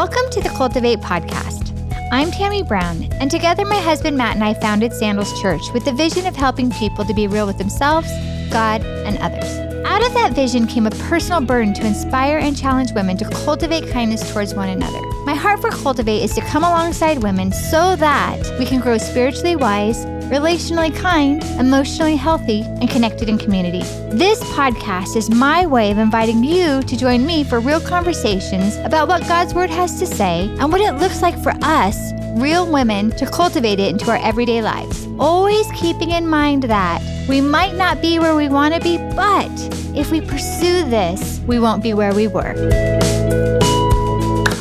Welcome 0.00 0.30
to 0.30 0.40
the 0.40 0.48
Cultivate 0.48 1.00
podcast. 1.00 1.76
I'm 2.10 2.30
Tammy 2.30 2.62
Brown, 2.62 3.02
and 3.20 3.30
together 3.30 3.66
my 3.66 3.76
husband 3.76 4.16
Matt 4.16 4.34
and 4.34 4.42
I 4.42 4.54
founded 4.54 4.94
Sandals 4.94 5.38
Church 5.42 5.60
with 5.74 5.84
the 5.84 5.92
vision 5.92 6.24
of 6.24 6.34
helping 6.34 6.70
people 6.70 7.04
to 7.04 7.12
be 7.12 7.26
real 7.26 7.46
with 7.46 7.58
themselves, 7.58 8.08
God, 8.50 8.82
and 8.82 9.18
others. 9.18 9.44
Out 9.84 10.02
of 10.02 10.14
that 10.14 10.32
vision 10.32 10.66
came 10.66 10.86
a 10.86 10.90
personal 10.90 11.42
burden 11.42 11.74
to 11.74 11.86
inspire 11.86 12.38
and 12.38 12.56
challenge 12.56 12.92
women 12.92 13.18
to 13.18 13.28
cultivate 13.28 13.90
kindness 13.90 14.32
towards 14.32 14.54
one 14.54 14.70
another. 14.70 15.02
My 15.26 15.34
heart 15.34 15.60
for 15.60 15.68
Cultivate 15.68 16.22
is 16.22 16.34
to 16.34 16.40
come 16.46 16.64
alongside 16.64 17.22
women 17.22 17.52
so 17.52 17.94
that 17.96 18.40
we 18.58 18.64
can 18.64 18.80
grow 18.80 18.96
spiritually 18.96 19.54
wise, 19.54 20.06
relationally 20.30 20.94
kind, 20.96 21.42
emotionally 21.58 22.14
healthy, 22.14 22.62
and 22.62 22.88
connected 22.88 23.28
in 23.28 23.36
community. 23.36 23.82
This 24.16 24.40
podcast 24.52 25.16
is 25.16 25.28
my 25.28 25.66
way 25.66 25.90
of 25.90 25.98
inviting 25.98 26.44
you 26.44 26.82
to 26.82 26.96
join 26.96 27.26
me 27.26 27.42
for 27.42 27.58
real 27.58 27.80
conversations 27.80 28.76
about 28.76 29.08
what 29.08 29.26
God's 29.26 29.54
Word 29.54 29.70
has 29.70 29.98
to 29.98 30.06
say 30.06 30.48
and 30.60 30.70
what 30.70 30.80
it 30.80 30.92
looks 31.00 31.20
like 31.20 31.36
for 31.42 31.52
us, 31.62 32.12
real 32.40 32.70
women, 32.70 33.10
to 33.16 33.26
cultivate 33.26 33.80
it 33.80 33.90
into 33.90 34.08
our 34.08 34.18
everyday 34.18 34.62
lives. 34.62 35.04
Always 35.18 35.66
keeping 35.72 36.12
in 36.12 36.28
mind 36.28 36.62
that 36.64 37.02
we 37.28 37.40
might 37.40 37.74
not 37.74 38.00
be 38.00 38.20
where 38.20 38.36
we 38.36 38.48
want 38.48 38.72
to 38.74 38.80
be, 38.80 38.98
but 39.16 39.50
if 39.96 40.12
we 40.12 40.20
pursue 40.20 40.88
this, 40.88 41.40
we 41.40 41.58
won't 41.58 41.82
be 41.82 41.92
where 41.92 42.14
we 42.14 42.28
were. 42.28 43.09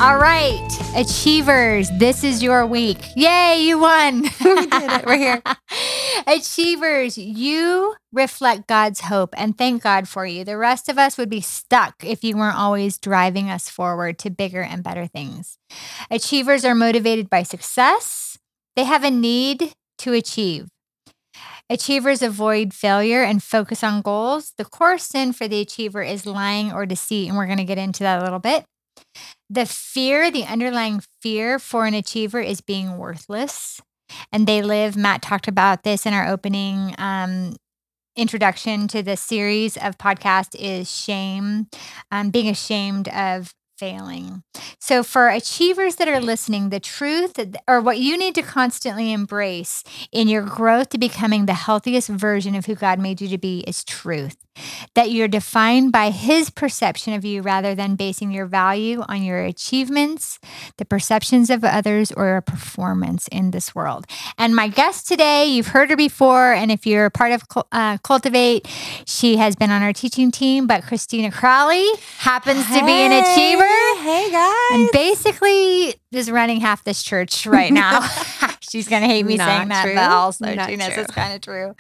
All 0.02 0.18
right, 0.18 0.66
achievers, 0.96 1.90
this 1.98 2.24
is 2.24 2.42
your 2.42 2.66
week. 2.66 3.00
Yay, 3.18 3.64
you 3.64 3.80
won. 3.80 4.22
we 4.22 4.30
did 4.30 4.72
it. 4.72 5.06
We're 5.06 5.18
here. 5.18 5.44
achievers, 6.28 7.18
you 7.18 7.96
reflect 8.14 8.66
God's 8.68 9.02
hope 9.02 9.34
and 9.36 9.58
thank 9.58 9.84
God 9.84 10.08
for 10.08 10.26
you. 10.26 10.46
The 10.46 10.56
rest 10.56 10.88
of 10.88 10.98
us 10.98 11.18
would 11.18 11.30
be 11.30 11.42
stuck 11.42 11.96
if 12.02 12.24
you 12.24 12.38
weren't 12.38 12.56
always 12.56 12.98
driving 12.98 13.50
us 13.50 13.70
forward 13.70 14.18
to 14.20 14.30
bigger 14.30 14.62
and 14.62 14.82
better 14.82 15.06
things. 15.06 15.58
Achievers 16.10 16.64
are 16.64 16.76
motivated 16.76 17.30
by 17.30 17.44
success, 17.44 18.40
they 18.78 18.86
have 18.86 19.04
a 19.04 19.12
need 19.12 19.74
to 19.98 20.14
achieve. 20.14 20.70
Achievers 21.70 22.22
avoid 22.22 22.74
failure 22.74 23.22
and 23.22 23.44
focus 23.44 23.84
on 23.84 24.02
goals. 24.02 24.54
The 24.58 24.64
core 24.64 24.98
sin 24.98 25.34
for 25.34 25.50
the 25.50 25.60
achiever 25.60 26.02
is 26.02 26.26
lying 26.26 26.72
or 26.72 26.86
deceit, 26.86 27.28
and 27.28 27.36
we're 27.36 27.48
going 27.48 27.58
to 27.58 27.66
get 27.66 27.78
into 27.78 28.04
that 28.04 28.22
a 28.22 28.24
little 28.24 28.40
bit. 28.40 28.64
The 29.50 29.66
fear, 29.66 30.30
the 30.30 30.44
underlying 30.44 31.02
fear 31.22 31.58
for 31.58 31.86
an 31.86 31.94
achiever 31.94 32.40
is 32.40 32.62
being 32.62 32.98
worthless. 32.98 33.82
And 34.32 34.48
they 34.48 34.62
live, 34.62 34.96
Matt 34.96 35.22
talked 35.22 35.48
about 35.48 35.84
this 35.84 36.06
in 36.06 36.14
our 36.14 36.28
opening 36.28 36.96
um, 36.98 37.56
introduction 38.16 38.88
to 38.90 39.02
the 39.02 39.18
series 39.18 39.78
of 39.78 39.98
podcast 39.98 40.56
is 40.56 40.92
shame, 40.92 41.68
um, 42.12 42.30
being 42.30 42.50
ashamed 42.50 43.08
of 43.10 43.54
failing. 43.78 44.44
So, 44.80 45.04
for 45.04 45.30
achievers 45.30 45.96
that 45.96 46.08
are 46.08 46.20
listening, 46.20 46.70
the 46.70 46.80
truth 46.80 47.40
or 47.68 47.80
what 47.80 47.98
you 47.98 48.18
need 48.18 48.36
to 48.36 48.42
constantly 48.42 49.14
embrace 49.14 49.84
in 50.12 50.28
your 50.28 50.44
growth 50.44 50.90
to 50.90 50.98
becoming 50.98 51.46
the 51.46 51.54
healthiest 51.54 52.10
version 52.10 52.56
of 52.56 52.66
who 52.66 52.76
God 52.76 53.00
made 53.00 53.22
you 53.22 53.30
to 53.30 53.38
be 53.38 53.60
is 53.62 53.84
truth. 53.84 54.38
That 54.96 55.12
you're 55.12 55.28
defined 55.28 55.92
by 55.92 56.12
His 56.12 56.50
perception 56.50 57.14
of 57.14 57.24
you 57.24 57.42
rather 57.42 57.76
than 57.76 57.96
basing 57.96 58.32
your 58.32 58.46
value 58.46 59.02
on 59.08 59.24
your 59.24 59.44
achievements, 59.44 60.40
the 60.78 60.86
perceptions 60.86 61.50
of 61.50 61.64
others, 61.64 62.12
or 62.12 62.26
your 62.26 62.42
performance 62.42 63.28
in 63.30 63.52
this 63.52 63.74
world. 63.74 64.06
And 64.38 64.56
my 64.56 64.68
guest 64.68 65.08
today, 65.08 65.46
you've 65.46 65.68
heard 65.68 65.90
her 65.90 65.96
before, 65.96 66.54
and 66.54 66.72
if 66.72 66.86
you're 66.86 67.10
part 67.10 67.32
of 67.32 67.44
uh, 67.72 67.98
Cultivate, 68.00 68.68
she 69.06 69.38
has 69.38 69.56
been 69.56 69.72
on 69.72 69.82
our 69.82 69.94
teaching 69.94 70.32
team, 70.32 70.68
but 70.68 70.84
Christina 70.84 71.32
Crowley 71.32 71.88
happens 72.18 72.66
hey. 72.66 72.80
to 72.80 72.86
be 72.86 72.92
an 72.92 73.12
achiever. 73.12 74.04
Hey 74.04 74.32
guys. 74.32 74.56
And 74.72 74.90
basically 74.92 75.96
is 76.12 76.32
running 76.32 76.60
half 76.60 76.84
this 76.84 77.04
church 77.04 77.46
right 77.46 77.72
now. 77.72 78.00
She's 78.70 78.88
going 78.88 79.02
to 79.02 79.08
hate 79.08 79.26
me 79.26 79.38
Not 79.38 79.48
saying 79.48 79.68
that, 79.70 79.84
true. 79.86 79.96
but 79.96 80.10
also 80.10 80.54
Not 80.54 80.70
she 80.70 80.76
knows 80.76 80.94
true. 80.94 81.04
it's 81.04 81.14
kind 81.14 81.34
of 81.34 81.42
true. 81.42 81.76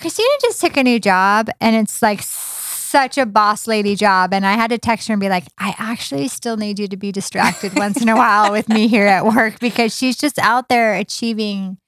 Christina 0.00 0.28
just 0.42 0.60
took 0.60 0.76
a 0.76 0.82
new 0.82 0.98
job 0.98 1.48
and 1.60 1.76
it's 1.76 2.02
like 2.02 2.20
such 2.22 3.18
a 3.18 3.26
boss 3.26 3.66
lady 3.66 3.94
job. 3.96 4.32
And 4.32 4.46
I 4.46 4.52
had 4.54 4.70
to 4.70 4.78
text 4.78 5.08
her 5.08 5.14
and 5.14 5.20
be 5.20 5.28
like, 5.28 5.44
I 5.58 5.74
actually 5.78 6.28
still 6.28 6.56
need 6.56 6.78
you 6.78 6.88
to 6.88 6.96
be 6.96 7.12
distracted 7.12 7.74
once 7.76 8.00
in 8.00 8.08
a 8.08 8.16
while 8.16 8.52
with 8.52 8.68
me 8.68 8.88
here 8.88 9.06
at 9.06 9.24
work 9.24 9.58
because 9.60 9.96
she's 9.96 10.16
just 10.16 10.38
out 10.38 10.68
there 10.68 10.94
achieving 10.94 11.78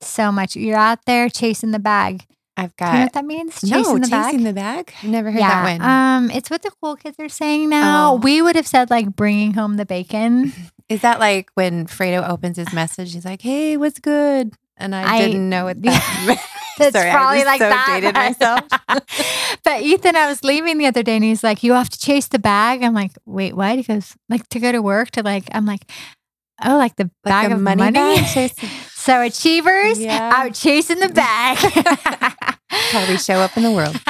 so 0.00 0.32
much. 0.32 0.56
You're 0.56 0.76
out 0.76 1.04
there 1.06 1.28
chasing 1.28 1.70
the 1.70 1.78
bag. 1.78 2.24
I've 2.54 2.76
Do 2.76 2.84
you 2.84 2.92
know 2.92 3.00
what 3.04 3.12
that 3.14 3.24
means? 3.24 3.60
Chasing 3.62 3.80
no 3.80 3.98
the 3.98 4.08
bag? 4.10 4.24
chasing 4.32 4.44
the 4.44 4.52
bag. 4.52 4.92
I've 5.02 5.08
never 5.08 5.30
heard 5.30 5.40
yeah, 5.40 5.64
that 5.64 5.80
one. 5.80 5.88
um, 5.88 6.30
it's 6.30 6.50
what 6.50 6.60
the 6.62 6.70
cool 6.82 6.96
kids 6.96 7.18
are 7.18 7.28
saying 7.30 7.70
now. 7.70 8.12
Oh. 8.12 8.16
We 8.16 8.42
would 8.42 8.56
have 8.56 8.66
said 8.66 8.90
like 8.90 9.16
bringing 9.16 9.54
home 9.54 9.76
the 9.78 9.86
bacon. 9.86 10.52
Is 10.88 11.00
that 11.02 11.18
like 11.20 11.50
when 11.54 11.86
Fredo 11.86 12.28
opens 12.28 12.56
his 12.56 12.72
message? 12.72 13.12
He's 13.12 13.24
like, 13.24 13.42
"Hey, 13.42 13.76
what's 13.76 13.98
good?" 14.00 14.52
And 14.76 14.94
I, 14.94 15.16
I- 15.16 15.20
didn't 15.26 15.48
know 15.48 15.64
what 15.66 15.80
that. 15.82 16.46
That's 16.78 16.92
Sorry, 16.96 17.10
I 17.10 17.12
probably 17.12 17.44
like 17.44 17.60
so 17.60 17.68
that. 17.68 17.86
dated 18.00 18.14
myself. 18.88 19.60
but 19.62 19.82
Ethan, 19.82 20.16
I 20.16 20.26
was 20.26 20.42
leaving 20.42 20.78
the 20.78 20.86
other 20.86 21.02
day 21.02 21.16
and 21.16 21.22
he's 21.24 21.44
like, 21.44 21.62
You 21.62 21.74
have 21.74 21.90
to 21.90 21.98
chase 21.98 22.28
the 22.28 22.38
bag. 22.38 22.82
I'm 22.82 22.94
like, 22.94 23.12
Wait, 23.26 23.54
what? 23.54 23.76
He 23.76 23.82
goes, 23.82 24.14
Like 24.30 24.48
to 24.48 24.58
go 24.58 24.72
to 24.72 24.80
work 24.80 25.10
to 25.12 25.22
like, 25.22 25.44
I'm 25.52 25.66
like, 25.66 25.82
Oh, 26.64 26.78
like 26.78 26.96
the 26.96 27.10
Like 27.24 27.32
bag 27.42 27.50
a 27.50 27.54
of 27.56 27.60
money 27.60 27.90
money. 27.90 28.16
So 28.94 29.20
achievers 29.20 29.98
Yeah. 30.00 30.32
out 30.34 30.54
chasing 30.54 30.98
the 30.98 31.10
bag. 31.10 31.58
How 32.70 33.06
we 33.06 33.18
show 33.18 33.34
up 33.34 33.54
in 33.58 33.64
the 33.64 33.70
world. 33.70 34.00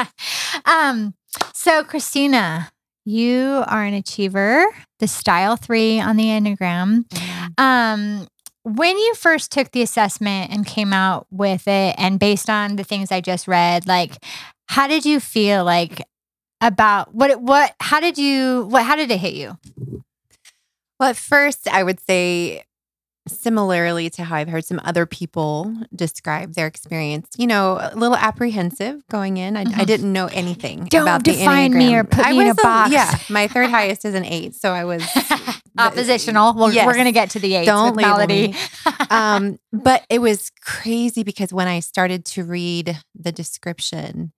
um, 0.64 1.14
so 1.52 1.82
Christina, 1.82 2.70
you 3.04 3.64
are 3.66 3.82
an 3.84 3.94
achiever, 3.94 4.64
the 4.98 5.08
style 5.08 5.56
three 5.56 6.00
on 6.00 6.16
the 6.16 6.24
Enneagram. 6.26 7.04
Um, 7.58 8.26
when 8.64 8.96
you 8.96 9.14
first 9.14 9.50
took 9.50 9.72
the 9.72 9.82
assessment 9.82 10.52
and 10.52 10.64
came 10.64 10.92
out 10.92 11.26
with 11.30 11.66
it, 11.66 11.96
and 11.98 12.18
based 12.20 12.48
on 12.48 12.76
the 12.76 12.84
things 12.84 13.10
I 13.10 13.20
just 13.20 13.48
read, 13.48 13.86
like, 13.88 14.16
how 14.68 14.86
did 14.86 15.04
you 15.04 15.18
feel 15.20 15.64
like 15.64 16.02
about 16.60 17.12
what? 17.14 17.30
it- 17.30 17.40
What? 17.40 17.74
How 17.80 17.98
did 18.00 18.18
you? 18.18 18.66
What? 18.70 18.84
How 18.84 18.94
did 18.96 19.10
it 19.10 19.18
hit 19.18 19.34
you? 19.34 19.58
Well, 21.00 21.10
at 21.10 21.16
first, 21.16 21.66
I 21.68 21.82
would 21.82 21.98
say, 22.00 22.62
similarly 23.28 24.10
to 24.10 24.24
how 24.24 24.36
I've 24.36 24.48
heard 24.48 24.64
some 24.64 24.80
other 24.84 25.06
people 25.06 25.74
describe 25.94 26.54
their 26.54 26.66
experience, 26.66 27.28
you 27.38 27.46
know, 27.46 27.78
a 27.80 27.94
little 27.96 28.16
apprehensive 28.16 29.06
going 29.08 29.36
in. 29.36 29.56
I, 29.56 29.60
I 29.60 29.64
Mhm. 29.64 29.86
didn't 29.86 30.12
know 30.12 30.26
anything 30.26 30.84
Don't 30.90 31.02
about 31.02 31.24
the 31.24 31.32
define 31.32 31.72
me 31.72 31.94
or 31.94 32.02
put 32.04 32.26
I 32.26 32.32
me 32.32 32.40
in 32.40 32.46
a 32.46 32.48
was 32.48 32.56
box. 32.62 32.92
yeah, 32.92 33.16
my 33.30 33.46
third 33.48 33.70
highest 33.70 34.04
is 34.04 34.14
an 34.14 34.24
eight, 34.24 34.54
so 34.54 34.72
I 34.72 34.84
was 34.84 35.02
Oppositional. 35.78 36.52
Well, 36.54 36.72
Yes. 36.72 36.84
we're 36.86 36.96
gonna 36.96 37.12
get 37.12 37.30
to 37.30 37.38
the 37.38 37.54
8 37.54 37.64
Don't 37.64 37.96
with 37.96 38.04
Melody. 38.04 38.48
me. 38.48 38.54
um, 39.10 39.58
but 39.72 40.04
it 40.10 40.20
was 40.20 40.50
crazy 40.60 41.22
because 41.22 41.50
when 41.52 41.66
I 41.66 41.80
started 41.80 42.24
to 42.26 42.44
read 42.44 42.98
the 43.14 43.32
description, 43.32 44.32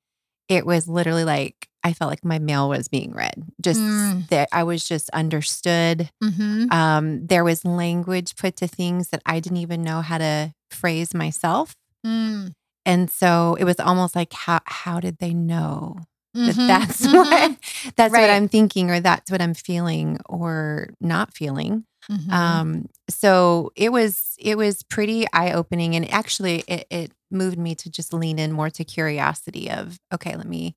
it 0.48 0.64
was 0.64 0.86
literally 0.86 1.24
like 1.24 1.68
I 1.84 1.92
felt 1.92 2.10
like 2.10 2.24
my 2.24 2.38
mail 2.38 2.68
was 2.68 2.88
being 2.88 3.12
read. 3.12 3.44
Just 3.60 3.80
Mm. 3.80 4.28
that 4.30 4.48
I 4.52 4.62
was 4.64 4.88
just 4.88 5.10
understood. 5.10 6.10
hmm 6.22 6.66
Um, 6.72 7.26
there 7.26 7.44
was 7.44 7.64
language 7.64 8.36
put 8.36 8.56
to 8.56 8.66
things 8.66 9.10
that 9.10 9.22
I 9.26 9.38
didn't 9.40 9.58
even 9.58 9.82
know 9.82 10.00
how 10.00 10.18
to 10.18 10.52
phrase 10.70 11.14
myself. 11.14 11.76
Mm. 12.06 12.52
And 12.86 13.10
so 13.10 13.56
it 13.60 13.64
was 13.64 13.78
almost 13.80 14.16
like 14.16 14.32
how 14.32 14.60
how 14.66 15.00
did 15.00 15.18
they 15.18 15.34
know 15.34 15.98
that 16.34 16.56
Mhm. 16.56 16.66
that's 16.66 17.06
Mhm. 17.06 17.12
what 17.14 17.56
that's 17.96 18.12
Right. 18.12 18.22
what 18.22 18.30
I'm 18.30 18.48
thinking 18.48 18.90
or 18.90 19.00
that's 19.00 19.30
what 19.30 19.40
I'm 19.42 19.54
feeling 19.54 20.18
or 20.26 20.88
not 21.00 21.32
feeling. 21.34 21.84
Mhm. 22.10 22.32
Um, 22.32 22.88
so 23.08 23.72
it 23.76 23.92
was 23.92 24.34
it 24.38 24.56
was 24.58 24.82
pretty 24.82 25.26
eye 25.32 25.52
opening, 25.52 25.94
and 25.96 26.10
actually 26.12 26.64
it, 26.66 26.86
it 26.90 27.12
moved 27.30 27.58
me 27.58 27.74
to 27.76 27.90
just 27.90 28.12
lean 28.12 28.38
in 28.38 28.52
more 28.52 28.70
to 28.70 28.84
curiosity 28.84 29.70
of 29.70 29.98
okay, 30.12 30.36
let 30.36 30.46
me 30.48 30.74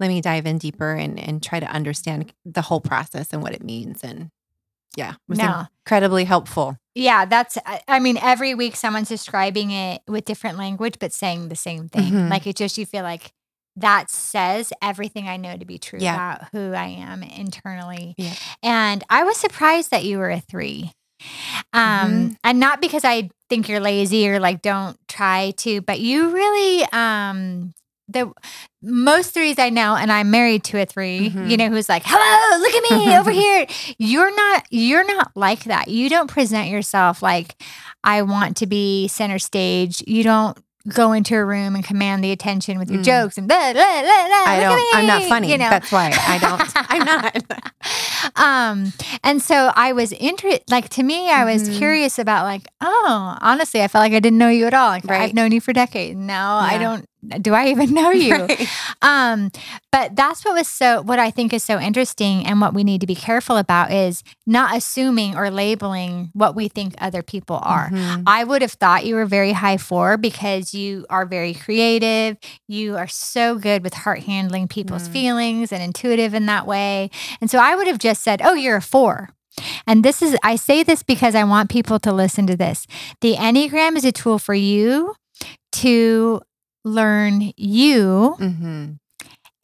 let 0.00 0.08
me 0.08 0.20
dive 0.20 0.46
in 0.46 0.58
deeper 0.58 0.92
and 0.94 1.18
and 1.18 1.42
try 1.42 1.60
to 1.60 1.66
understand 1.66 2.32
the 2.44 2.62
whole 2.62 2.80
process 2.80 3.28
and 3.32 3.42
what 3.42 3.52
it 3.54 3.62
means, 3.64 4.02
and 4.04 4.30
yeah, 4.96 5.10
it 5.12 5.18
was 5.28 5.38
No. 5.38 5.66
incredibly 5.84 6.24
helpful. 6.24 6.76
Yeah, 6.94 7.26
that's, 7.26 7.58
I- 7.66 7.82
I 7.86 7.98
mean, 7.98 8.16
every 8.16 8.54
week 8.54 8.76
someone's 8.76 9.10
describing 9.10 9.70
it 9.70 10.00
with 10.08 10.24
different 10.24 10.56
language, 10.56 10.94
but 10.98 11.12
saying 11.12 11.48
the 11.48 11.56
same 11.56 11.90
thing. 11.90 12.12
Mhm. 12.12 12.30
Like 12.30 12.46
it 12.46 12.56
just, 12.56 12.78
you 12.78 12.86
feel 12.86 13.02
like 13.02 13.32
that 13.76 14.08
says 14.10 14.72
everything 14.80 15.28
I 15.28 15.36
know 15.36 15.54
to 15.54 15.66
be 15.66 15.78
true 15.78 15.98
Yeah. 16.00 16.14
about 16.36 16.48
who 16.52 16.72
I 16.72 16.86
am 16.86 17.22
internally. 17.22 18.14
Yeah. 18.16 18.32
And 18.62 19.04
I 19.10 19.24
was 19.24 19.36
surprised 19.36 19.90
that 19.90 20.04
you 20.04 20.16
were 20.16 20.30
a 20.30 20.40
three. 20.40 20.92
Um, 21.74 22.30
Mhm. 22.30 22.36
and 22.44 22.58
not 22.60 22.80
because 22.80 23.04
I 23.04 23.28
think 23.50 23.68
you're 23.68 23.80
lazy 23.80 24.26
or 24.30 24.40
like 24.40 24.62
don't 24.62 24.96
try 25.08 25.52
to, 25.58 25.82
but 25.82 26.00
you 26.00 26.30
really, 26.30 26.86
um, 26.92 27.74
the 28.16 28.32
most 28.82 29.32
threes 29.34 29.58
I 29.58 29.70
know, 29.70 29.94
and 29.96 30.10
I'm 30.12 30.30
married 30.30 30.64
to 30.64 30.80
a 30.80 30.86
3 30.86 31.18
you 31.18 31.30
Mhm. 31.30 31.58
know, 31.58 31.68
who's 31.70 31.88
like, 31.88 32.02
hello, 32.04 32.58
look 32.62 32.74
at 32.74 32.84
me 32.90 33.16
over 33.18 33.30
here. 33.44 33.66
You're 33.98 34.34
not, 34.34 34.64
you're 34.70 35.04
not 35.06 35.32
like 35.34 35.64
that. 35.64 35.88
You 35.88 36.08
don't 36.08 36.28
present 36.30 36.68
yourself 36.68 37.22
like 37.22 37.56
I 38.04 38.22
want 38.22 38.56
to 38.58 38.66
be 38.66 39.08
center 39.08 39.38
stage. 39.38 40.02
You 40.06 40.22
don't 40.22 40.56
go 40.88 41.10
into 41.12 41.34
a 41.34 41.44
room 41.44 41.74
and 41.74 41.84
command 41.84 42.22
the 42.22 42.30
attention 42.30 42.78
with 42.78 42.88
your 42.88 43.00
Mm. 43.00 43.04
jokes 43.04 43.36
and 43.38 43.48
blah, 43.48 43.72
blah, 43.72 44.00
blah, 44.02 44.44
I 44.46 44.58
don't. 44.60 44.80
I'm 44.94 45.06
not 45.06 45.22
funny. 45.24 45.50
You 45.50 45.58
know? 45.58 45.68
That's 45.68 45.90
why 45.90 46.14
I 46.28 46.38
don't. 46.38 46.62
I'm 46.92 47.04
not. 47.04 47.42
um, 48.36 48.92
and 49.24 49.42
so 49.42 49.72
I 49.74 49.92
was 49.92 50.12
interested, 50.12 50.62
like 50.70 50.88
to 50.90 51.02
me, 51.02 51.28
I 51.30 51.44
was 51.44 51.68
Mhm. 51.68 51.78
curious 51.78 52.20
about 52.20 52.44
like, 52.44 52.68
oh, 52.80 53.36
honestly, 53.40 53.82
I 53.82 53.88
felt 53.88 54.02
like 54.02 54.12
I 54.12 54.20
didn't 54.20 54.38
know 54.38 54.48
you 54.48 54.66
at 54.66 54.74
all. 54.74 54.90
Like 54.90 55.04
Right. 55.06 55.22
I've 55.22 55.34
known 55.34 55.50
you 55.50 55.60
for 55.60 55.72
decades. 55.72 56.16
Now 56.16 56.56
I 56.58 56.78
don't, 56.78 57.04
do 57.40 57.54
I 57.54 57.68
even 57.68 57.92
know 57.94 58.10
you? 58.10 58.34
Right. 58.46 58.68
Um, 59.02 59.50
but 59.92 60.14
that's 60.16 60.44
what 60.44 60.54
was 60.54 60.68
so 60.68 61.02
what 61.02 61.18
I 61.18 61.30
think 61.30 61.52
is 61.52 61.64
so 61.64 61.78
interesting 61.80 62.44
and 62.46 62.60
what 62.60 62.74
we 62.74 62.84
need 62.84 63.00
to 63.00 63.06
be 63.06 63.14
careful 63.14 63.56
about 63.56 63.90
is 63.92 64.22
not 64.46 64.76
assuming 64.76 65.36
or 65.36 65.50
labeling 65.50 66.30
what 66.34 66.54
we 66.54 66.68
think 66.68 66.94
other 66.98 67.22
people 67.22 67.58
are. 67.62 67.90
Mhm. 67.90 68.22
I 68.26 68.44
would 68.44 68.62
have 68.62 68.72
thought 68.72 69.06
you 69.06 69.14
were 69.14 69.26
very 69.26 69.52
high 69.52 69.76
four 69.78 70.16
because 70.16 70.74
you 70.74 71.06
are 71.08 71.24
very 71.24 71.54
creative. 71.54 72.36
You 72.68 72.96
are 72.96 73.08
so 73.08 73.56
good 73.56 73.82
with 73.82 73.94
heart 73.94 74.24
handling 74.24 74.68
people's 74.68 75.08
Mm. 75.08 75.12
feelings 75.12 75.72
and 75.72 75.82
intuitive 75.82 76.34
in 76.34 76.46
that 76.46 76.66
way. 76.66 77.10
And 77.40 77.50
so 77.50 77.58
I 77.58 77.74
would 77.74 77.86
have 77.86 77.98
just 77.98 78.22
said, 78.22 78.40
Oh, 78.42 78.54
you're 78.54 78.76
a 78.76 78.82
four. 78.82 79.30
And 79.86 80.04
this 80.04 80.20
is, 80.20 80.36
I 80.42 80.56
say 80.56 80.82
this 80.82 81.02
because 81.02 81.34
I 81.34 81.44
want 81.44 81.70
people 81.70 81.98
to 82.00 82.12
listen 82.12 82.46
to 82.48 82.56
this. 82.56 82.86
The 83.22 83.34
Enneagram 83.36 83.96
is 83.96 84.04
a 84.04 84.12
tool 84.12 84.38
for 84.38 84.52
you 84.54 85.14
to 85.72 86.42
learn 86.86 87.52
you 87.56 88.36
Mhm. 88.38 88.98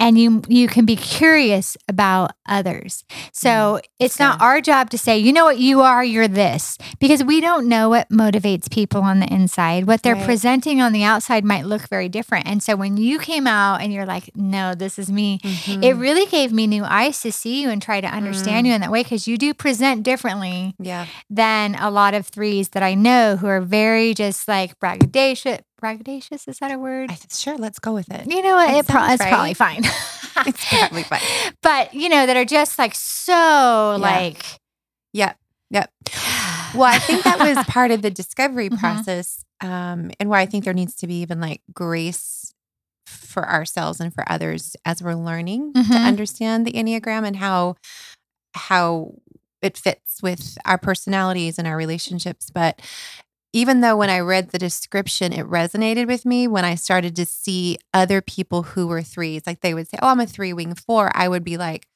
and 0.00 0.18
you 0.18 0.42
you 0.48 0.66
can 0.66 0.84
be 0.84 0.96
curious 0.96 1.76
about 1.86 2.32
others. 2.48 3.04
So 3.32 3.80
it's 4.00 4.18
not 4.18 4.40
our 4.42 4.60
job 4.60 4.90
to 4.90 4.98
say, 4.98 5.16
you 5.18 5.32
know 5.32 5.44
what 5.44 5.60
you 5.60 5.80
are, 5.82 6.02
you're 6.04 6.26
this, 6.26 6.76
because 6.98 7.22
we 7.22 7.40
don't 7.40 7.68
know 7.68 7.88
what 7.88 8.08
motivates 8.10 8.68
people 8.68 9.02
on 9.02 9.20
the 9.20 9.32
inside. 9.32 9.86
What 9.86 10.02
they're 10.02 10.16
Right. 10.16 10.24
presenting 10.24 10.80
on 10.82 10.92
the 10.92 11.04
outside 11.04 11.44
might 11.44 11.66
look 11.66 11.88
very 11.88 12.08
different. 12.08 12.48
And 12.48 12.60
so 12.60 12.74
when 12.74 12.96
you 12.96 13.20
came 13.20 13.46
out 13.46 13.80
and 13.80 13.92
you're 13.92 14.04
like, 14.06 14.30
no, 14.34 14.74
this 14.74 14.98
is 14.98 15.08
me, 15.12 15.38
Mhm. 15.44 15.84
it 15.84 15.94
really 15.94 16.26
gave 16.26 16.52
me 16.52 16.66
new 16.66 16.82
eyes 16.84 17.20
to 17.20 17.30
see 17.30 17.62
you 17.62 17.70
and 17.70 17.80
try 17.80 18.00
to 18.00 18.08
understand 18.08 18.66
Mm. 18.66 18.68
you 18.70 18.74
in 18.74 18.80
that 18.80 18.90
way 18.90 19.04
because 19.04 19.28
you 19.28 19.38
do 19.38 19.54
present 19.54 20.02
differently 20.02 20.74
yeah. 20.80 21.06
than 21.30 21.76
a 21.76 21.90
lot 21.90 22.12
of 22.14 22.26
threes 22.26 22.70
that 22.70 22.82
I 22.82 22.94
know 22.94 23.36
who 23.36 23.46
are 23.46 23.60
very 23.60 24.14
just 24.14 24.48
like 24.48 24.76
braggadocious. 24.80 25.60
Braggadocious, 25.82 26.46
is 26.48 26.58
that 26.58 26.70
a 26.70 26.78
word? 26.78 27.10
I, 27.10 27.18
sure, 27.30 27.56
let's 27.58 27.78
go 27.78 27.92
with 27.92 28.10
it. 28.10 28.30
You 28.30 28.40
know 28.42 28.54
what? 28.54 28.68
That 28.68 28.78
It 28.78 28.86
pro- 28.88 29.06
it's 29.12 29.22
probably 29.24 29.54
fine. 29.54 29.82
It's 30.46 30.64
probably 30.68 31.02
fine. 31.02 31.20
But 31.62 31.92
you 31.94 32.08
know 32.08 32.24
that 32.26 32.36
are 32.36 32.44
just 32.44 32.78
like 32.78 32.94
so 32.94 33.32
Yeah. 33.32 33.96
like. 34.00 34.44
Yep. 35.12 35.36
Yep. 35.70 35.90
Well, 36.74 36.84
I 36.90 36.98
think 37.00 37.22
that 37.24 37.38
was 37.38 37.62
part 37.66 37.90
of 37.90 38.00
the 38.00 38.10
discovery 38.10 38.70
Mhm. 38.70 38.78
process, 38.78 39.44
um, 39.60 40.10
and 40.18 40.30
why 40.30 40.40
I 40.40 40.46
think 40.46 40.64
there 40.64 40.72
needs 40.72 40.94
to 40.96 41.06
be 41.06 41.16
even 41.20 41.38
like 41.38 41.60
grace 41.74 42.54
for 43.04 43.46
ourselves 43.46 44.00
and 44.00 44.14
for 44.14 44.24
others 44.26 44.74
as 44.86 45.02
we're 45.02 45.12
learning 45.14 45.74
to 45.74 45.80
Mhm. 45.82 46.06
understand 46.06 46.66
the 46.66 46.72
enneagram 46.72 47.26
and 47.26 47.36
how 47.36 47.74
how 48.54 49.12
it 49.60 49.76
fits 49.76 50.22
with 50.22 50.56
our 50.64 50.78
personalities 50.78 51.58
and 51.58 51.68
our 51.68 51.76
relationships. 51.76 52.48
But 52.48 52.80
even 53.52 53.80
though 53.80 53.96
when 53.96 54.10
I 54.10 54.20
read 54.20 54.50
the 54.50 54.58
description, 54.58 55.32
it 55.32 55.46
resonated 55.46 56.06
with 56.06 56.24
me 56.24 56.48
when 56.48 56.64
I 56.64 56.74
started 56.74 57.14
to 57.16 57.26
see 57.26 57.78
other 57.92 58.20
people 58.22 58.62
who 58.62 58.86
were 58.86 59.02
threes, 59.02 59.42
like 59.46 59.60
they 59.60 59.74
would 59.74 59.88
say, 59.88 59.98
"Oh, 60.02 60.08
I'm 60.08 60.20
a 60.20 60.26
three 60.26 60.52
wing 60.52 60.74
four. 60.74 61.10
I 61.14 61.28
would 61.28 61.44
be 61.44 61.56
like, 61.56 61.86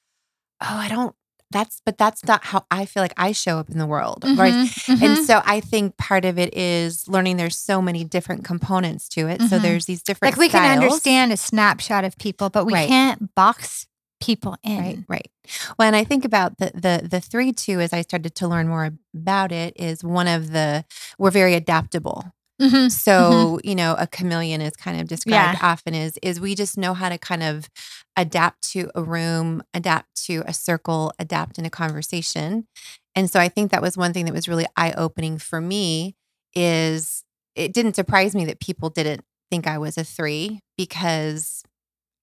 "Oh, 0.60 0.66
I 0.76 0.88
don't." 0.88 1.14
That's 1.52 1.80
but 1.86 1.96
that's 1.96 2.24
not 2.26 2.44
how 2.44 2.66
I 2.72 2.86
feel 2.86 3.02
like 3.02 3.14
I 3.16 3.30
show 3.32 3.58
up 3.58 3.70
in 3.70 3.78
the 3.78 3.86
world, 3.86 4.24
right? 4.36 4.52
Mhm, 4.54 5.02
And 5.02 5.18
so 5.26 5.42
I 5.44 5.60
think 5.60 5.96
part 5.96 6.24
of 6.24 6.38
it 6.40 6.52
is 6.56 7.06
learning 7.08 7.36
there's 7.36 7.56
so 7.56 7.80
many 7.80 8.02
different 8.02 8.44
components 8.44 9.08
to 9.10 9.28
it. 9.28 9.40
So 9.42 9.58
Mhm. 9.58 9.62
there's 9.62 9.86
these 9.86 10.02
different 10.02 10.32
like 10.34 10.38
we 10.38 10.48
can 10.48 10.64
understand 10.64 11.32
a 11.32 11.36
snapshot 11.36 12.04
of 12.04 12.18
people, 12.18 12.50
but 12.50 12.66
we 12.66 12.74
Right. 12.74 12.88
can't 12.88 13.32
box 13.36 13.86
people 14.26 14.56
in. 14.62 14.78
Right, 14.78 14.98
right. 15.08 15.30
When 15.76 15.94
I 15.94 16.04
think 16.04 16.24
about 16.24 16.58
the 16.58 16.72
the 16.74 17.06
the 17.08 17.20
three 17.20 17.52
two, 17.52 17.80
as 17.80 17.92
I 17.92 18.02
started 18.02 18.34
to 18.36 18.48
learn 18.48 18.68
more 18.68 18.90
about 19.14 19.52
it, 19.52 19.74
is 19.76 20.02
one 20.04 20.28
of 20.28 20.50
the 20.52 20.84
we're 21.18 21.30
very 21.30 21.54
adaptable. 21.54 22.24
Mhm, 22.60 22.90
So 22.90 23.60
you 23.64 23.74
know, 23.74 23.94
a 23.98 24.06
chameleon 24.06 24.60
is 24.60 24.74
kind 24.76 25.00
of 25.00 25.08
described 25.08 25.56
often 25.60 25.94
as 25.94 26.18
is 26.22 26.40
we 26.40 26.54
just 26.54 26.76
know 26.78 26.94
how 26.94 27.08
to 27.08 27.18
kind 27.18 27.42
of 27.42 27.68
adapt 28.16 28.62
to 28.72 28.90
a 28.94 29.02
room, 29.02 29.62
adapt 29.74 30.24
to 30.26 30.42
a 30.46 30.54
circle, 30.54 31.12
adapt 31.18 31.58
in 31.58 31.66
a 31.66 31.70
conversation. 31.70 32.66
And 33.14 33.30
so 33.30 33.40
I 33.40 33.48
think 33.48 33.70
that 33.70 33.82
was 33.82 33.96
one 33.96 34.12
thing 34.12 34.24
that 34.26 34.34
was 34.34 34.48
really 34.48 34.66
eye 34.76 34.92
opening 34.92 35.38
for 35.38 35.60
me. 35.60 36.16
Is 36.54 37.24
it 37.54 37.72
didn't 37.72 37.94
surprise 37.96 38.34
me 38.34 38.44
that 38.46 38.60
people 38.60 38.90
didn't 38.90 39.22
think 39.50 39.66
I 39.66 39.78
was 39.78 39.96
a 39.98 40.04
three 40.04 40.60
because 40.76 41.62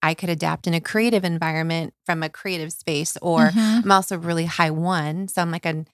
I 0.03 0.13
could 0.13 0.29
adapt 0.29 0.67
in 0.67 0.73
a 0.73 0.81
creative 0.81 1.23
environment 1.23 1.93
from 2.05 2.21
a 2.23 2.29
creative 2.29 2.73
space, 2.73 3.17
or 3.21 3.49
mhm. 3.51 3.83
I'm 3.83 3.91
also 3.91 4.17
really 4.17 4.45
high 4.45 4.69
one. 4.69 5.29
So 5.29 5.41
I'm 5.41 5.49
like 5.49 5.65
a 5.65 5.85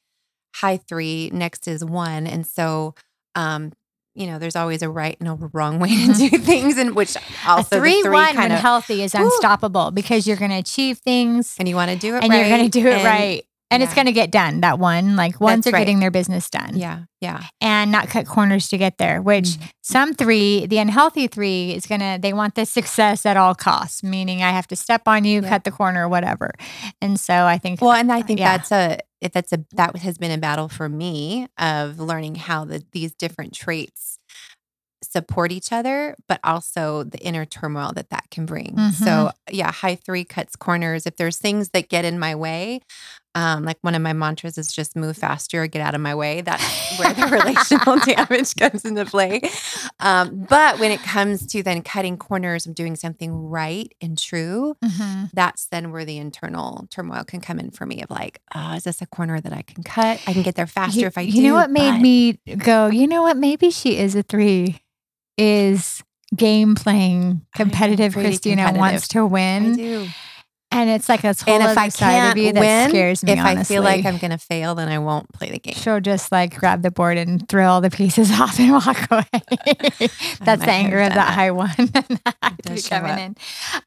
high 0.55 0.77
three, 0.77 1.29
next 1.31 1.67
is 1.67 1.85
one. 1.85 2.25
And 2.25 2.45
so, 2.45 2.95
um, 3.35 3.71
you 4.15 4.25
know, 4.25 4.39
there's 4.39 4.55
always 4.55 4.81
a 4.81 4.89
right 4.89 5.15
and 5.19 5.29
a 5.29 5.35
wrong 5.53 5.77
way 5.79 5.89
to 6.07 6.13
do 6.13 6.29
things, 6.39 6.77
and 6.77 6.95
which 6.95 7.15
also 7.47 7.77
a 7.77 7.79
three, 7.79 7.97
the 7.97 8.07
three 8.07 8.13
one 8.13 8.25
when 8.25 8.35
kind 8.35 8.53
of, 8.53 8.59
healthy 8.59 9.03
is 9.03 9.13
Woo. 9.13 9.25
unstoppable 9.25 9.91
because 9.91 10.25
you're 10.25 10.37
going 10.37 10.51
to 10.51 10.57
achieve 10.57 10.97
things 10.97 11.55
and 11.59 11.69
you 11.69 11.75
want 11.75 11.91
to 11.91 11.97
do 11.97 12.15
it 12.15 12.23
and 12.23 12.31
right. 12.31 12.39
you're 12.39 12.57
going 12.57 12.69
to 12.69 12.81
do 12.81 12.87
it 12.87 12.93
and- 12.93 13.05
right. 13.05 13.45
And 13.71 13.83
it's 13.83 13.93
going 13.93 14.07
to 14.07 14.11
get 14.11 14.31
done. 14.31 14.61
That 14.61 14.79
one, 14.79 15.15
like 15.15 15.39
ones 15.39 15.65
That's 15.65 15.73
are 15.73 15.75
right. 15.77 15.81
getting 15.81 15.99
their 15.99 16.11
business 16.11 16.49
done. 16.49 16.75
Yeah, 16.75 17.01
yeah. 17.21 17.43
and 17.61 17.91
not 17.91 18.07
cut 18.09 18.25
corners 18.25 18.67
to 18.69 18.77
get 18.77 18.97
there, 18.97 19.21
which 19.21 19.45
Mhm. 19.45 19.69
some 19.81 20.13
three, 20.13 20.65
the 20.65 20.77
unhealthy 20.79 21.27
three 21.27 21.73
is 21.73 21.85
going 21.85 22.01
to, 22.01 22.17
they 22.21 22.33
want 22.33 22.55
the 22.55 22.65
success 22.65 23.25
at 23.25 23.37
all 23.37 23.53
costs, 23.55 24.01
meaning 24.03 24.41
I 24.41 24.51
have 24.51 24.67
to 24.67 24.75
step 24.75 25.03
on 25.07 25.23
you, 25.25 25.41
Yeah. 25.41 25.49
cut 25.49 25.63
the 25.65 25.71
corner, 25.71 26.07
whatever. 26.09 26.51
And 27.01 27.19
so 27.19 27.45
I 27.45 27.57
think, 27.57 27.81
Well, 27.81 27.91
and 27.93 28.11
I 28.11 28.21
think 28.21 28.39
Yeah. 28.39 28.57
that's 28.57 28.71
a 28.71 28.99
if 29.21 29.33
that's 29.33 29.51
a 29.51 29.59
that 29.73 29.97
has 29.97 30.17
been 30.17 30.31
a 30.31 30.37
battle 30.37 30.69
for 30.69 30.87
me 30.87 31.47
of 31.57 31.99
learning 31.99 32.35
how 32.35 32.63
the 32.63 32.83
these 32.93 33.13
different 33.13 33.53
traits 33.53 34.18
support 35.11 35.51
each 35.51 35.71
other, 35.71 36.15
but 36.27 36.39
also 36.43 37.03
the 37.03 37.19
inner 37.19 37.45
turmoil 37.45 37.91
that 37.93 38.09
that 38.11 38.25
can 38.31 38.45
bring. 38.45 38.75
Mm-hmm. 38.75 39.03
So 39.03 39.31
yeah, 39.49 39.71
high 39.71 39.95
three 39.95 40.23
cuts 40.23 40.55
corners. 40.55 41.05
If 41.05 41.15
there's 41.17 41.37
things 41.37 41.69
that 41.69 41.89
get 41.89 42.05
in 42.05 42.19
my 42.19 42.35
way, 42.35 42.81
um, 43.35 43.63
like 43.63 43.77
one 43.81 43.93
of 43.95 44.01
my 44.01 44.13
mantras 44.13 44.57
is 44.57 44.71
just 44.73 44.95
move 44.95 45.15
faster 45.15 45.63
or 45.63 45.67
get 45.67 45.81
out 45.81 45.93
of 45.95 46.01
my 46.01 46.15
way. 46.15 46.41
That's 46.41 46.63
where 46.99 47.13
the 47.13 47.27
relational 47.31 47.97
damage 47.99 48.55
comes 48.55 48.85
into 48.85 49.05
play. 49.05 49.41
Um, 49.99 50.45
but 50.49 50.79
when 50.79 50.91
it 50.91 51.01
comes 51.01 51.45
to 51.47 51.61
then 51.63 51.81
cutting 51.83 52.17
corners 52.17 52.65
and 52.65 52.75
doing 52.75 52.95
something 52.95 53.31
right 53.49 53.91
and 54.01 54.17
true, 54.17 54.75
Mhm. 54.83 55.29
that's 55.33 55.67
then 55.67 55.91
where 55.91 56.05
the 56.05 56.17
internal 56.17 56.87
turmoil 56.89 57.23
can 57.23 57.39
come 57.39 57.59
in 57.59 57.69
for 57.71 57.85
me 57.85 58.01
of 58.01 58.09
like, 58.09 58.41
oh, 58.55 58.73
is 58.75 58.83
this 58.83 59.01
a 59.01 59.05
corner 59.05 59.39
that 59.39 59.53
I 59.53 59.61
can 59.61 59.83
cut? 59.83 60.21
I 60.27 60.33
can 60.33 60.41
get 60.41 60.55
there 60.55 60.67
faster 60.67 60.99
you, 61.01 61.07
if 61.07 61.17
I 61.17 61.21
you 61.21 61.33
do. 61.33 61.41
know 61.49 61.53
what 61.55 61.69
made 61.71 61.91
but- 61.91 62.01
me 62.01 62.33
go, 62.57 62.87
you 62.87 63.07
know 63.07 63.21
what, 63.21 63.37
maybe 63.37 63.69
she 63.69 63.97
is 63.97 64.15
a 64.15 64.23
three, 64.23 64.79
is 65.39 66.03
game 66.35 66.75
playing, 66.75 67.41
competitive 67.55 68.13
Christina 68.13 68.57
competitive. 68.65 68.79
wants 68.79 69.07
to 69.09 69.25
win. 69.25 70.09
And 70.71 70.87
it's 70.87 71.09
like 71.09 71.23
a 71.23 71.33
whole 71.33 71.55
And 71.55 71.63
if 71.63 71.69
other 71.71 71.79
I 71.79 71.89
side 71.89 72.29
of 72.29 72.37
you 72.37 72.53
that 72.53 72.59
win, 72.59 72.89
scares 72.91 73.23
me, 73.23 73.31
if 73.31 73.39
I 73.39 73.63
feel 73.63 73.81
like. 73.81 74.05
I'm 74.05 74.19
going 74.19 74.29
to 74.29 74.37
fail, 74.37 74.75
then 74.75 74.87
I 74.87 74.99
won't 74.99 75.27
play 75.33 75.49
the 75.49 75.57
game. 75.57 75.73
She'll 75.73 75.99
just 75.99 76.31
like 76.31 76.55
grab 76.59 76.83
the 76.83 76.91
board 76.91 77.17
and 77.17 77.49
throw 77.49 77.67
all 77.67 77.81
the 77.81 77.89
pieces 77.89 78.29
off 78.39 78.59
and 78.59 78.73
walk 78.73 79.09
away. 79.09 79.23
That's 80.41 80.63
the 80.63 80.69
anger 80.71 80.99
of 80.99 81.09
that 81.09 81.15
that. 81.15 81.33
high 81.33 81.49
one 81.63 81.71
does 82.61 82.87
coming 82.87 83.11
up. 83.11 83.17
in. 83.17 83.35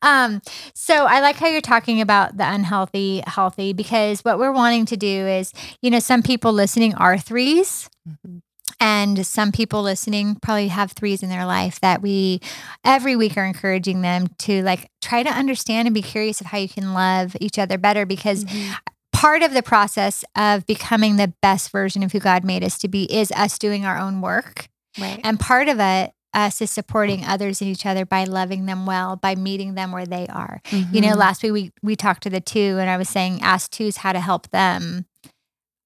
Um, 0.02 0.42
so 0.74 1.06
I 1.06 1.20
like 1.20 1.36
how 1.36 1.46
you're 1.46 1.60
talking 1.60 2.00
about 2.00 2.36
the 2.36 2.50
unhealthy, 2.52 3.22
healthy, 3.28 3.72
because 3.72 4.22
what 4.24 4.40
we're 4.40 4.50
wanting 4.50 4.84
to 4.86 4.96
do 4.96 5.06
is, 5.28 5.52
you 5.82 5.90
know, 5.90 6.00
some 6.00 6.20
people 6.24 6.52
listening 6.52 6.96
are 6.96 7.16
threes. 7.16 7.88
Mhm. 8.08 8.40
And 8.82 9.24
some 9.24 9.52
people 9.52 9.80
listening 9.80 10.34
probably 10.42 10.66
have 10.66 10.90
threes 10.90 11.22
in 11.22 11.28
their 11.28 11.46
life 11.46 11.78
that 11.80 12.02
we 12.02 12.40
every 12.84 13.14
week 13.14 13.36
are 13.36 13.44
encouraging 13.44 14.02
them 14.02 14.26
to 14.40 14.60
like 14.64 14.90
try 15.00 15.22
to 15.22 15.30
understand 15.30 15.86
and 15.86 15.94
be 15.94 16.02
curious 16.02 16.40
of 16.40 16.48
how 16.48 16.58
you 16.58 16.68
can 16.68 16.92
love 16.92 17.36
each 17.40 17.60
other 17.60 17.78
better 17.78 18.04
because 18.04 18.44
Mhm. 18.44 18.74
part 19.12 19.42
of 19.44 19.52
the 19.54 19.62
process 19.62 20.24
of 20.34 20.66
becoming 20.66 21.14
the 21.14 21.32
best 21.42 21.70
version 21.70 22.02
of 22.02 22.10
who 22.10 22.18
God 22.18 22.42
made 22.42 22.64
us 22.64 22.76
to 22.78 22.88
be 22.88 23.04
is 23.04 23.30
us 23.36 23.56
doing 23.56 23.86
our 23.86 23.96
own 23.98 24.20
work. 24.20 24.68
Right. 24.98 25.20
And 25.22 25.38
part 25.38 25.68
of 25.68 25.78
it, 25.78 26.12
us 26.34 26.60
is 26.60 26.70
supporting 26.72 27.24
others 27.24 27.60
and 27.60 27.70
each 27.70 27.86
other 27.86 28.04
by 28.04 28.24
loving 28.24 28.66
them 28.66 28.84
well, 28.84 29.14
by 29.14 29.36
meeting 29.36 29.74
them 29.74 29.92
where 29.92 30.06
they 30.06 30.26
are. 30.26 30.60
You 30.72 31.00
know, 31.02 31.12
Mhm. 31.12 31.16
last 31.18 31.42
week 31.44 31.52
we, 31.52 31.70
we 31.84 31.94
talked 31.94 32.24
to 32.24 32.30
the 32.30 32.40
two, 32.40 32.78
and 32.80 32.90
I 32.90 32.96
was 32.96 33.08
saying, 33.08 33.42
ask 33.42 33.70
twos 33.70 33.98
how 33.98 34.12
to 34.12 34.20
help 34.20 34.48
them. 34.50 35.04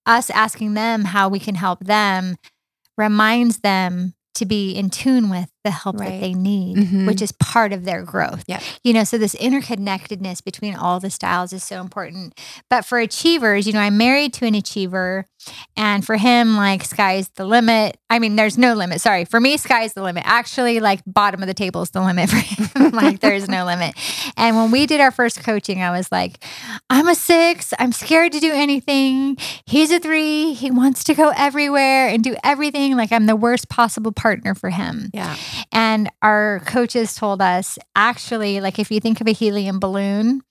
Us 0.06 0.30
asking 0.30 0.74
them 0.74 1.04
how 1.06 1.28
we 1.28 1.40
can 1.40 1.56
help 1.56 1.84
them 1.84 2.36
reminds 2.96 3.58
them 3.58 4.14
to 4.34 4.46
be 4.46 4.72
in 4.72 4.90
tune 4.90 5.30
with 5.30 5.50
the 5.66 5.70
help 5.72 5.96
that 5.98 6.20
they 6.20 6.32
need, 6.32 6.76
Mhm. 6.78 7.06
which 7.06 7.20
is 7.20 7.32
part 7.32 7.72
of 7.72 7.84
their 7.84 8.02
growth. 8.02 8.44
Yep. 8.46 8.62
You 8.84 8.92
know, 8.92 9.04
so 9.04 9.18
this 9.18 9.34
interconnectedness 9.34 10.42
between 10.44 10.74
all 10.76 11.00
the 11.00 11.10
styles 11.10 11.52
is 11.52 11.64
so 11.64 11.80
important. 11.80 12.38
But 12.70 12.84
for 12.84 12.98
achievers, 12.98 13.66
you 13.66 13.72
know, 13.72 13.80
I'm 13.80 13.96
married 13.96 14.32
to 14.34 14.46
an 14.46 14.54
achiever, 14.54 15.26
and 15.76 16.04
for 16.04 16.16
him, 16.16 16.56
like 16.56 16.84
sky's 16.84 17.28
the 17.36 17.44
limit. 17.44 17.96
I 18.10 18.18
mean, 18.18 18.36
there's 18.36 18.56
no 18.58 18.74
limit. 18.74 19.00
Sorry. 19.00 19.24
For 19.24 19.40
me, 19.40 19.56
sky's 19.56 19.92
the 19.92 20.02
limit. 20.02 20.22
Actually, 20.26 20.80
like 20.80 21.00
bottom 21.06 21.40
of 21.42 21.46
the 21.48 21.54
table 21.54 21.82
is 21.82 21.90
the 21.90 22.00
limit 22.00 22.30
for 22.30 22.36
him. 22.36 22.90
like 22.92 23.20
there's 23.20 23.48
no 23.48 23.64
limit. 23.64 23.94
And 24.36 24.56
when 24.56 24.70
we 24.70 24.86
did 24.86 25.00
our 25.00 25.10
first 25.10 25.42
coaching, 25.44 25.82
I 25.82 25.90
was 25.90 26.10
like, 26.10 26.42
I'm 26.90 27.06
a 27.08 27.14
six. 27.14 27.72
I'm 27.78 27.92
scared 27.92 28.32
to 28.32 28.40
do 28.40 28.52
anything. 28.52 29.36
He's 29.66 29.90
a 29.90 29.98
three. 30.00 30.52
He 30.54 30.70
wants 30.70 31.04
to 31.04 31.14
go 31.14 31.32
everywhere 31.36 32.08
and 32.08 32.22
do 32.24 32.34
everything. 32.42 32.96
Like 32.96 33.12
I'm 33.12 33.26
the 33.26 33.36
worst 33.36 33.68
possible 33.68 34.12
partner 34.12 34.54
for 34.54 34.70
him. 34.70 35.10
Yeah. 35.12 35.36
And 35.72 36.10
our 36.22 36.60
coaches 36.66 37.14
told 37.14 37.40
us 37.42 37.78
actually, 37.94 38.60
like 38.60 38.78
if 38.78 38.90
you 38.90 39.00
think 39.00 39.20
of 39.20 39.26
a 39.26 39.32
helium 39.32 39.78
balloon, 39.80 40.42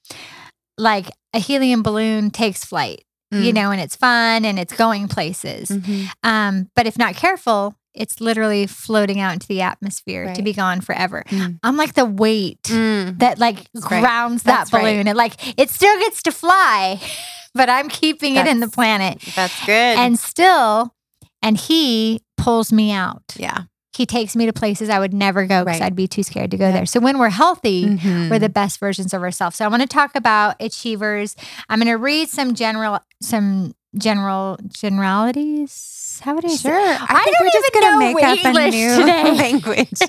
like 0.77 1.09
a 1.33 1.39
helium 1.39 1.83
balloon 1.83 2.29
takes 2.31 2.63
flight, 2.65 3.03
you 3.31 3.51
Mm. 3.51 3.53
know, 3.53 3.71
and 3.71 3.81
it's 3.81 3.95
fun 3.95 4.45
and 4.45 4.59
it's 4.59 4.73
going 4.73 5.07
places. 5.07 5.69
Mhm. 5.69 6.09
Um, 6.23 6.69
but 6.75 6.85
if 6.87 6.97
not 6.97 7.15
careful, 7.15 7.75
it's 7.93 8.19
literally 8.19 8.67
floating 8.67 9.19
out 9.21 9.33
into 9.33 9.47
the 9.47 9.61
atmosphere 9.61 10.33
to 10.33 10.41
be 10.41 10.51
gone 10.53 10.81
forever. 10.81 11.23
Mm. 11.29 11.59
I'm 11.63 11.77
like 11.77 11.93
the 11.93 12.05
weight 12.05 12.61
Mm. 12.63 13.19
that 13.19 13.39
like 13.39 13.67
Right. 13.73 14.01
grounds 14.01 14.43
that 14.43 14.51
That's 14.57 14.73
right. 14.73 14.81
balloon. 14.83 15.07
It 15.07 15.15
like 15.15 15.35
it 15.57 15.69
still 15.69 15.97
gets 15.99 16.21
to 16.23 16.31
fly, 16.31 16.99
but 17.53 17.69
I'm 17.69 17.87
keeping 17.87 18.35
it 18.35 18.47
in 18.47 18.59
the 18.59 18.67
planet. 18.67 19.21
That's 19.35 19.65
good. 19.65 19.97
And 19.97 20.19
still, 20.19 20.93
and 21.41 21.57
he 21.57 22.21
pulls 22.37 22.73
me 22.73 22.91
out. 22.91 23.23
yeah. 23.37 23.63
He 23.95 24.05
takes 24.05 24.35
me 24.35 24.45
to 24.45 24.53
places 24.53 24.89
I 24.89 24.99
would 24.99 25.13
never 25.13 25.45
go 25.45 25.63
because 25.63 25.79
Right. 25.79 25.85
I'd 25.87 25.95
be 25.95 26.07
too 26.07 26.23
scared 26.23 26.51
to 26.51 26.57
go 26.57 26.65
Yeah. 26.67 26.71
there. 26.73 26.85
So 26.85 26.99
when 26.99 27.17
we're 27.17 27.29
healthy, 27.29 27.85
Mhm. 27.97 28.29
we're 28.29 28.39
the 28.39 28.49
best 28.49 28.79
versions 28.79 29.13
of 29.13 29.21
ourselves. 29.23 29.55
So 29.55 29.65
I 29.65 29.67
want 29.69 29.81
to 29.81 29.87
talk 29.87 30.15
about 30.15 30.55
achievers. 30.59 31.35
I'm 31.69 31.79
going 31.79 31.87
to 31.87 31.97
read 31.97 32.29
some 32.29 32.53
general 32.55 32.99
some 33.21 33.73
general 33.97 34.57
generalities. 34.67 36.19
How 36.23 36.35
would 36.35 36.43
I 36.45 36.49
say? 36.49 36.69
Sure. 36.69 36.77
I, 36.77 37.05
I 37.09 37.23
think 37.23 37.39
we're 37.39 37.49
just 37.49 37.73
gonna 37.73 37.97
make 37.99 38.15
up 38.23 38.37
a 38.43 38.47
English 38.47 38.73
new 38.75 38.95
today. 38.97 39.31
language. 39.43 39.99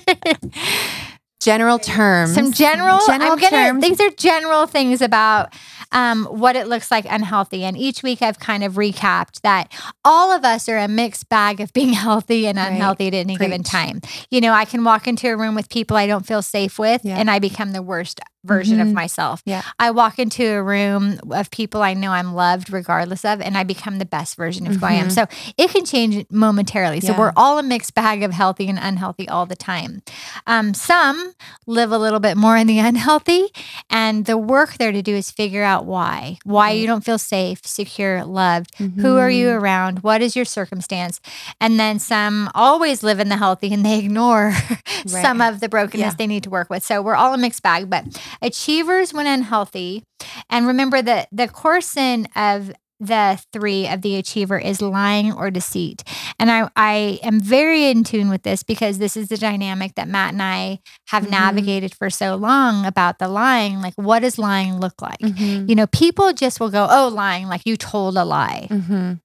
General 1.39 1.77
terms. 1.77 2.33
some 2.33 2.51
general, 2.51 2.99
general 3.05 3.33
I'm 3.33 3.37
gonna 3.39 3.49
terms. 3.49 3.83
these 3.83 4.01
are 4.01 4.09
general 4.11 4.65
things 4.65 5.01
about 5.03 5.53
um, 5.91 6.25
what 6.25 6.55
it 6.55 6.67
looks 6.67 6.89
like 6.89 7.05
unhealthy 7.09 7.63
and 7.63 7.77
each 7.77 8.03
week 8.03 8.21
i've 8.21 8.39
kind 8.39 8.63
of 8.63 8.73
recapped 8.73 9.39
that 9.41 9.71
all 10.03 10.31
of 10.33 10.43
us 10.43 10.67
are 10.67 10.77
a 10.77 10.87
mixed 10.89 11.29
bag 11.29 11.61
of 11.61 11.71
being 11.71 11.93
healthy 11.93 12.45
and 12.47 12.57
Right. 12.57 12.71
unhealthy 12.71 13.07
at 13.07 13.13
any 13.13 13.37
given 13.37 13.63
time 13.63 14.01
you 14.29 14.41
know 14.41 14.51
i 14.51 14.65
can 14.65 14.83
walk 14.83 15.07
into 15.07 15.29
a 15.29 15.37
room 15.37 15.55
with 15.55 15.69
people 15.69 15.95
i 15.95 16.05
don't 16.07 16.25
feel 16.25 16.41
safe 16.41 16.77
with 16.79 17.01
Yeah. 17.05 17.17
and 17.17 17.29
i 17.31 17.39
become 17.39 17.71
the 17.71 17.81
worst 17.83 18.19
version 18.47 18.79
of 18.79 18.87
Mhm. 18.87 18.93
myself 18.93 19.41
Yeah. 19.45 19.61
i 19.79 19.91
walk 19.91 20.17
into 20.19 20.45
a 20.47 20.63
room 20.63 21.19
of 21.31 21.51
people 21.51 21.81
i 21.83 21.93
know 21.93 22.11
i'm 22.11 22.33
loved 22.33 22.71
regardless 22.71 23.23
of 23.25 23.41
and 23.41 23.57
i 23.57 23.63
become 23.63 23.99
the 23.99 24.05
best 24.05 24.35
version 24.37 24.65
of 24.67 24.75
who 24.77 24.85
i 24.85 24.93
am 24.93 25.07
Mhm. 25.07 25.11
so 25.11 25.25
it 25.57 25.69
can 25.71 25.85
change 25.85 26.25
momentarily 26.31 27.01
so 27.01 27.11
Yeah. 27.11 27.19
we're 27.19 27.33
all 27.35 27.59
a 27.59 27.63
mixed 27.63 27.93
bag 27.93 28.23
of 28.23 28.31
healthy 28.33 28.67
and 28.69 28.79
unhealthy 28.81 29.27
all 29.29 29.45
the 29.45 29.55
time 29.55 30.01
um, 30.47 30.73
some 30.73 31.33
live 31.65 31.91
a 31.91 31.97
little 31.97 32.19
bit 32.19 32.37
more 32.37 32.55
in 32.57 32.67
the 32.67 32.79
unhealthy. 32.89 33.47
And 33.89 34.25
the 34.25 34.37
work 34.37 34.77
there 34.77 34.91
to 34.91 35.01
do 35.01 35.13
is 35.15 35.29
figure 35.31 35.63
out 35.63 35.85
why, 35.85 36.37
why 36.45 36.71
you 36.71 36.87
don't 36.87 37.03
feel 37.03 37.17
safe, 37.17 37.59
secure, 37.65 38.23
loved. 38.23 38.71
Who 38.77 39.17
are 39.17 39.29
you 39.29 39.47
Mhm. 39.47 39.59
around? 39.61 39.99
What 40.03 40.21
is 40.21 40.35
your 40.35 40.45
circumstance? 40.45 41.19
And 41.59 41.79
then 41.79 41.99
some 41.99 42.49
always 42.55 43.03
live 43.03 43.19
in 43.19 43.29
the 43.29 43.37
healthy 43.37 43.73
and 43.73 43.85
they 43.85 43.99
ignore 43.99 44.53
some 45.07 45.41
of 45.41 45.59
the 45.59 45.67
brokenness 45.69 46.13
Yeah. 46.13 46.17
they 46.17 46.27
need 46.27 46.43
to 46.43 46.49
work 46.49 46.69
with. 46.69 46.83
So 46.83 47.01
we're 47.01 47.15
all 47.15 47.33
a 47.33 47.37
mixed 47.37 47.63
bag, 47.63 47.89
but 47.89 48.05
achievers 48.41 49.13
when 49.13 49.27
unhealthy. 49.27 50.03
And 50.49 50.67
remember 50.67 51.01
that 51.01 51.27
the 51.31 51.47
core 51.47 51.81
sin 51.81 52.27
of 52.35 52.71
the 52.99 53.39
three 53.53 53.87
of 53.87 54.01
the 54.01 54.15
achiever 54.15 54.57
is 54.57 54.81
lying 54.81 55.31
or 55.31 55.51
deceit. 55.51 56.03
And 56.39 56.49
I, 56.49 56.67
I 56.75 57.19
am 57.21 57.39
very 57.39 57.85
in 57.91 58.03
tune 58.03 58.27
with 58.27 58.41
this 58.41 58.63
because 58.63 58.97
this 58.97 59.15
is 59.15 59.27
the 59.27 59.37
dynamic 59.37 59.93
that 59.95 60.07
Matt 60.07 60.33
and 60.33 60.41
I 60.41 60.79
have 61.09 61.25
Mhm. 61.25 61.29
navigated 61.29 61.93
for 61.93 62.09
so 62.09 62.35
long 62.35 62.87
about 62.87 63.19
the 63.19 63.27
lying. 63.27 63.81
Like, 63.83 63.93
what 63.97 64.19
does 64.23 64.39
lying 64.39 64.79
look 64.79 64.99
like? 64.99 65.19
Mhm. 65.19 65.69
You 65.69 65.75
know, 65.75 65.85
people 65.87 66.33
just 66.33 66.59
will 66.59 66.71
go, 66.71 66.87
oh, 66.89 67.09
lying, 67.09 67.47
like 67.47 67.61
you 67.65 67.77
told 67.77 68.17
a 68.17 68.25
lie. 68.25 68.67
Mhm. 68.71 69.19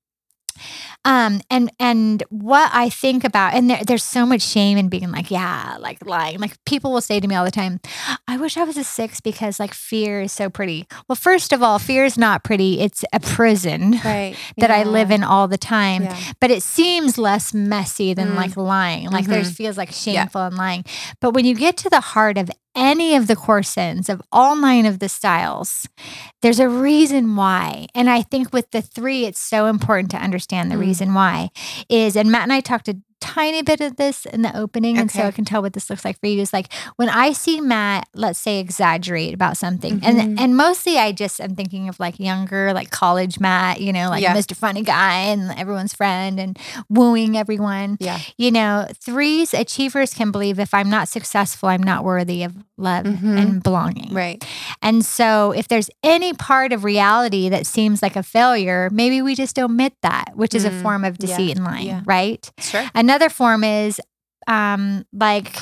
Um, 1.05 1.41
and 1.51 1.71
and 1.81 2.23
what 2.31 2.71
I 2.73 2.89
think 2.89 3.25
about, 3.25 3.55
and 3.55 3.69
there, 3.71 3.81
there's 3.85 4.05
so 4.05 4.25
much 4.25 4.43
shame 4.43 4.79
in 4.79 4.89
being 4.89 5.11
like, 5.11 5.31
yeah, 5.31 5.77
like 5.81 6.05
lying. 6.07 6.39
Like 6.39 6.63
people 6.65 6.93
will 6.93 7.01
say 7.01 7.19
to 7.21 7.27
me 7.27 7.35
all 7.35 7.45
the 7.45 7.51
time, 7.51 7.81
I 8.29 8.37
wish 8.37 8.57
I 8.57 8.65
was 8.65 8.77
a 8.77 8.85
six 8.85 9.21
because 9.21 9.59
like 9.59 9.75
fear 9.75 10.21
is 10.21 10.33
so 10.33 10.49
pretty. 10.49 10.87
Well, 11.09 11.17
first 11.17 11.53
of 11.53 11.63
all, 11.63 11.79
fear 11.79 12.05
is 12.05 12.17
not 12.17 12.45
pretty. 12.45 12.81
It's 12.81 13.05
a 13.13 13.21
prison 13.21 14.01
Right. 14.05 14.37
that 14.59 14.71
I 14.71 14.85
live 14.85 15.11
in 15.11 15.25
all 15.25 15.49
the 15.49 15.59
time. 15.59 16.05
Yeah. 16.05 16.17
But 16.41 16.51
it 16.51 16.63
seems 16.63 17.19
less 17.19 17.53
messy 17.53 18.15
than 18.15 18.29
Mm. 18.33 18.37
like 18.37 18.57
lying. 18.57 19.11
Like 19.11 19.27
there's 19.27 19.51
Mhm. 19.51 19.57
feels 19.57 19.77
like 19.79 19.91
shameful 19.93 20.43
and 20.43 20.57
lying. 20.57 20.85
But 21.21 21.33
when 21.35 21.45
you 21.45 21.55
get 21.55 21.77
to 21.79 21.91
the 21.91 22.01
heart 22.01 22.39
of 22.39 22.51
any 22.75 23.15
of 23.17 23.27
the 23.27 23.37
core 23.37 23.63
sins 23.63 24.09
of 24.09 24.23
all 24.33 24.57
nine 24.57 24.87
of 24.87 24.99
the 24.99 25.09
styles, 25.09 25.87
there's 26.41 26.61
a 26.61 26.69
reason 26.69 27.37
why. 27.37 27.87
And 27.95 28.09
I 28.09 28.23
think 28.23 28.53
with 28.53 28.71
the 28.71 28.83
three, 28.83 29.25
it's 29.27 29.41
so 29.41 29.67
important 29.67 30.11
to 30.13 30.17
understand 30.17 30.71
the 30.71 30.77
Mm. 30.77 30.81
reason 30.81 31.15
why 31.15 31.51
is, 31.89 32.17
and 32.17 32.31
Matt 32.31 32.45
and 32.45 32.53
I 32.53 32.61
talked 32.61 32.89
a 32.89 32.97
tiny 33.23 33.63
bit 33.63 33.81
of 33.81 33.97
this 33.97 34.27
in 34.27 34.43
the 34.43 34.55
opening, 34.59 34.99
and 34.99 35.11
so 35.11 35.23
I 35.23 35.31
can 35.31 35.45
tell 35.45 35.63
what 35.63 35.73
this 35.73 35.89
looks 35.89 36.05
like 36.05 36.19
for 36.21 36.27
you. 36.27 36.41
Is 36.43 36.53
like 36.53 36.67
when 36.97 37.09
I 37.09 37.33
see 37.33 37.61
Matt, 37.61 38.09
let's 38.15 38.39
say, 38.39 38.59
exaggerate 38.59 39.33
about 39.33 39.57
something, 39.57 40.01
Mhm. 40.01 40.05
and 40.09 40.41
and 40.41 40.57
mostly 40.57 40.99
I 40.99 41.13
just 41.13 41.41
am 41.41 41.55
thinking 41.55 41.89
of 41.89 42.01
like 42.01 42.19
younger, 42.19 42.73
like 42.73 42.91
college 42.91 43.39
Matt, 43.39 43.81
you 43.81 43.93
know, 43.93 44.11
like 44.11 44.23
Yeah. 44.23 44.35
Mr. 44.35 44.57
Funny 44.57 44.83
Guy 44.83 45.19
and 45.33 45.53
everyone's 45.59 45.95
friend 45.95 46.41
and 46.41 46.59
wooing 46.89 47.37
everyone. 47.39 47.97
Yeah. 48.01 48.19
You 48.37 48.51
know, 48.51 48.87
threes 49.01 49.55
achievers 49.55 50.15
can 50.15 50.31
believe 50.33 50.59
if 50.59 50.75
I'm 50.75 50.91
not 50.91 51.09
successful, 51.09 51.69
I'm 51.69 51.83
not 51.83 52.03
worthy 52.05 52.43
of 52.43 52.55
love 52.77 53.05
Mhm. 53.05 53.39
and 53.41 53.63
belonging. 53.63 54.13
Right. 54.13 54.43
And 54.83 55.05
so, 55.05 55.53
if 55.53 55.69
there's 55.69 55.89
any 56.03 56.33
part 56.33 56.73
of 56.73 56.83
reality 56.83 57.49
that 57.51 57.67
seems 57.67 58.03
like 58.03 58.17
a 58.17 58.23
failure, 58.25 58.89
maybe 58.93 59.23
we 59.23 59.35
just 59.37 59.57
omit 59.59 59.93
that, 60.03 60.33
which 60.35 60.55
is 60.55 60.65
a 60.65 60.71
Mm, 60.71 60.83
form 60.83 61.05
of 61.05 61.17
yeah, 61.21 61.27
deceit 61.27 61.57
and 61.57 61.65
lying, 61.65 61.87
yeah. 61.87 62.01
right? 62.05 62.51
Sure. 62.59 62.83
Another 62.95 63.12
form 63.31 63.65
is 63.65 64.01
um, 64.47 65.05
like 65.13 65.55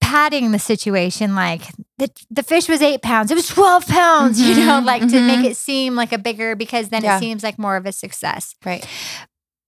padding 0.00 0.52
the 0.52 0.58
situation, 0.58 1.34
like 1.34 1.62
the, 1.98 2.08
the 2.30 2.42
fish 2.42 2.68
was 2.68 2.82
eight 2.82 3.02
pounds, 3.02 3.30
it 3.30 3.34
was 3.34 3.48
12 3.48 3.86
pounds, 3.86 4.40
you 4.40 4.54
know, 4.54 4.80
Mhm, 4.80 4.84
like 4.84 5.00
to 5.08 5.20
make 5.20 5.40
mhm. 5.40 5.44
it 5.46 5.56
seem 5.56 5.94
like 5.96 6.12
a 6.12 6.18
bigger 6.18 6.54
because 6.54 6.88
then 6.90 7.02
Yeah. 7.02 7.16
it 7.16 7.20
seems 7.20 7.42
like 7.42 7.58
more 7.58 7.76
of 7.76 7.86
a 7.86 7.92
success. 7.92 8.54
Right. 8.64 8.86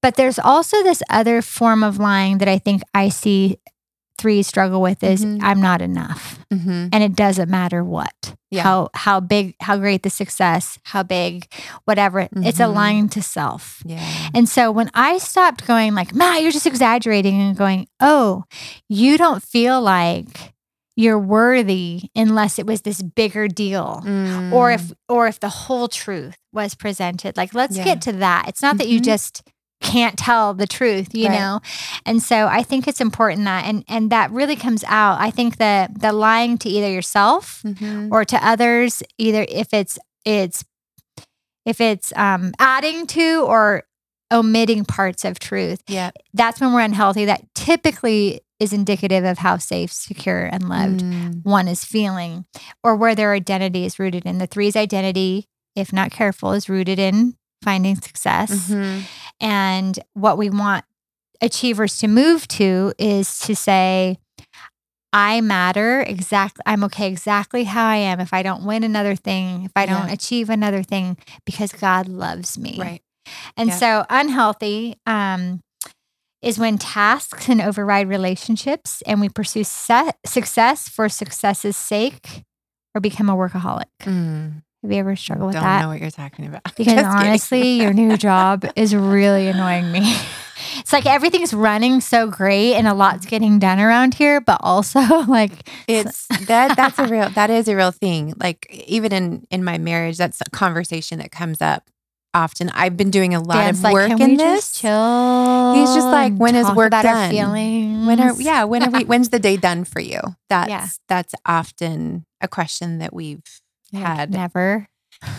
But 0.02 0.16
there's 0.16 0.38
also 0.38 0.82
this 0.82 1.02
other 1.10 1.42
form 1.42 1.82
of 1.82 1.98
lying 1.98 2.38
that 2.38 2.48
I 2.48 2.58
think 2.58 2.82
I 2.94 3.08
see 3.08 3.58
three 4.18 4.42
struggle 4.42 4.80
with 4.80 5.02
is 5.02 5.24
Mhm. 5.24 5.42
I'm 5.42 5.60
not 5.60 5.80
enough 5.82 6.38
Mm-hmm. 6.52 6.88
and 6.92 7.02
it 7.02 7.14
doesn't 7.16 7.50
matter 7.50 7.82
what 7.84 8.34
Yeah. 8.50 8.62
how 8.62 8.88
how 8.94 9.20
big 9.20 9.54
how 9.60 9.76
great 9.76 10.02
the 10.02 10.10
success 10.10 10.78
how 10.84 11.02
big 11.02 11.46
whatever 11.84 12.20
it's 12.20 12.60
a 12.60 12.64
Mhm. 12.64 12.74
lying 12.74 13.08
to 13.10 13.22
self 13.22 13.82
Yeah. 13.84 14.00
and 14.34 14.48
so 14.48 14.70
when 14.70 14.90
i 14.94 15.18
stopped 15.18 15.66
going 15.66 15.94
like 15.94 16.14
matt 16.14 16.42
you're 16.42 16.52
just 16.52 16.66
exaggerating 16.66 17.40
and 17.40 17.56
going 17.56 17.88
oh 18.00 18.44
you 18.88 19.18
don't 19.18 19.42
feel 19.42 19.80
like 19.80 20.52
you're 20.98 21.18
worthy 21.18 22.08
unless 22.14 22.58
it 22.58 22.66
was 22.66 22.82
this 22.82 23.02
bigger 23.02 23.48
deal 23.48 24.02
or 24.52 24.70
if 24.70 24.92
or 25.08 25.26
if 25.26 25.40
the 25.40 25.48
whole 25.50 25.88
truth 25.88 26.36
was 26.52 26.74
presented 26.74 27.36
like 27.36 27.52
let's 27.54 27.76
Yeah. 27.76 27.84
get 27.84 28.00
to 28.02 28.12
that 28.12 28.48
it's 28.48 28.62
not 28.62 28.78
that 28.78 28.88
you 28.88 29.00
Mhm. 29.00 29.04
just 29.04 29.42
can't 29.82 30.18
tell 30.18 30.54
the 30.54 30.66
truth 30.66 31.14
you 31.14 31.28
Right. 31.28 31.38
know 31.38 31.60
and 32.06 32.22
so 32.22 32.46
i 32.46 32.62
think 32.62 32.88
it's 32.88 33.00
important 33.00 33.44
that 33.44 33.64
and 33.66 33.84
and 33.88 34.10
that 34.10 34.30
really 34.30 34.56
comes 34.56 34.82
out 34.88 35.20
i 35.20 35.30
think 35.30 35.58
that 35.58 36.00
the 36.00 36.12
lying 36.12 36.56
to 36.58 36.68
either 36.68 36.90
yourself 36.90 37.60
Mhm. 37.64 38.10
or 38.10 38.24
to 38.24 38.36
others 38.46 39.02
either 39.18 39.44
if 39.48 39.72
it's 39.74 39.98
it's 40.24 40.64
if 41.64 41.80
it's 41.80 42.12
um 42.16 42.52
adding 42.58 43.06
to 43.08 43.44
or 43.46 43.84
omitting 44.32 44.84
parts 44.84 45.24
of 45.24 45.38
truth 45.38 45.82
Yeah. 45.88 46.10
that's 46.34 46.60
when 46.60 46.72
we're 46.72 46.80
unhealthy 46.80 47.26
that 47.26 47.42
typically 47.54 48.40
is 48.58 48.72
indicative 48.72 49.24
of 49.24 49.38
how 49.38 49.58
safe 49.58 49.92
secure 49.92 50.46
and 50.46 50.68
loved 50.68 51.00
Mm. 51.02 51.44
one 51.44 51.68
is 51.68 51.84
feeling 51.84 52.46
or 52.82 52.96
where 52.96 53.14
their 53.14 53.34
identity 53.34 53.84
is 53.84 53.98
rooted 53.98 54.24
in. 54.24 54.38
The 54.38 54.46
three's 54.46 54.74
identity, 54.76 55.46
if 55.76 55.92
not 55.92 56.10
careful, 56.10 56.52
is 56.52 56.66
rooted 56.66 56.98
in 56.98 57.34
finding 57.62 57.96
success. 57.96 58.70
Mhm. 58.70 59.02
And 59.40 59.98
what 60.14 60.38
we 60.38 60.50
want 60.50 60.84
achievers 61.40 61.98
to 61.98 62.08
move 62.08 62.48
to 62.48 62.92
is 62.98 63.38
to 63.40 63.54
say, 63.54 64.18
I 65.12 65.40
matter 65.40 66.02
exactly. 66.02 66.62
I'm 66.66 66.84
okay 66.84 67.08
exactly 67.08 67.64
how 67.64 67.86
I 67.88 67.96
am. 67.96 68.20
If 68.20 68.34
I 68.34 68.42
don't 68.42 68.64
win 68.64 68.84
another 68.84 69.14
thing, 69.16 69.64
if 69.64 69.72
I 69.76 69.86
don't 69.86 70.10
achieve 70.10 70.50
another 70.50 70.82
thing, 70.82 71.16
because 71.44 71.72
God 71.72 72.08
loves 72.08 72.58
me. 72.58 72.76
Right. 72.78 73.02
And 73.56 73.70
Yeah. 73.70 73.76
so 73.76 74.06
unhealthy, 74.10 74.96
um, 75.06 75.62
is 76.42 76.58
when 76.58 76.76
tasks 76.78 77.44
can 77.46 77.60
override 77.60 78.08
relationships 78.08 79.02
and 79.06 79.20
we 79.20 79.28
pursue 79.28 79.64
set, 79.64 80.18
success 80.26 80.88
for 80.88 81.08
success's 81.08 81.76
sake 81.76 82.44
or 82.94 83.00
become 83.00 83.28
a 83.30 83.34
workaholic. 83.34 83.86
Mm, 84.02 84.62
Have 84.86 84.92
you 84.92 85.00
ever 85.00 85.16
struggled 85.16 85.48
with 85.48 85.54
that. 85.54 85.64
I 85.64 85.80
don't 85.80 85.82
know 85.82 85.88
what 85.88 86.00
you're 86.00 86.10
talking 86.12 86.46
about. 86.46 86.62
Because 86.76 86.94
Just 86.94 87.16
honestly, 87.16 87.80
your 87.80 87.92
new 87.92 88.16
job 88.28 88.64
is 88.76 88.94
really 88.94 89.48
annoying 89.48 89.90
me. 89.90 90.16
It's 90.78 90.92
like 90.92 91.04
everything's 91.06 91.52
running 91.52 92.00
so 92.00 92.28
great 92.28 92.74
and 92.74 92.86
a 92.86 92.94
lot's 92.94 93.26
getting 93.26 93.58
done 93.58 93.78
around 93.78 94.14
here, 94.14 94.40
but 94.40 94.58
also 94.62 95.00
like 95.26 95.68
it's 95.86 96.26
that 96.46 96.76
that's 96.76 96.98
a 96.98 97.06
real 97.08 97.28
that 97.30 97.50
is 97.50 97.68
a 97.68 97.76
real 97.76 97.90
thing 97.90 98.32
like 98.40 98.66
even 98.86 99.12
in 99.12 99.46
in 99.50 99.64
my 99.64 99.76
marriage 99.76 100.16
that's 100.16 100.40
a 100.40 100.48
conversation 100.50 101.18
that 101.18 101.30
comes 101.30 101.60
up 101.60 101.90
often 102.32 102.70
i've 102.70 102.96
been 102.96 103.10
doing 103.10 103.34
a 103.34 103.40
lot 103.40 103.54
Dan's 103.54 103.78
of 103.80 103.84
like, 103.84 103.94
work 103.94 104.08
"Can 104.08 104.20
in 104.22 104.36
this 104.36 104.72
just 104.72 104.80
chill. 104.80 105.74
He's 105.74 105.94
just 105.94 106.06
like, 106.06 106.34
"When 106.36 106.54
is 106.54 106.70
work 106.72 106.90
done? 106.90 107.34
when 108.06 108.20
are 108.20 108.32
yeah 108.40 108.64
when 108.64 108.82
are 108.82 108.90
we 108.90 109.04
when's 109.04 109.28
the 109.30 109.38
day 109.38 109.56
done 109.56 109.84
for 109.84 110.00
you 110.00 110.20
that's 110.48 110.70
Yeah. 110.70 110.88
that's 111.08 111.34
often 111.44 112.24
a 112.40 112.48
question 112.48 112.98
that 112.98 113.12
we've 113.12 113.42
had 113.92 114.30
never. 114.30 114.88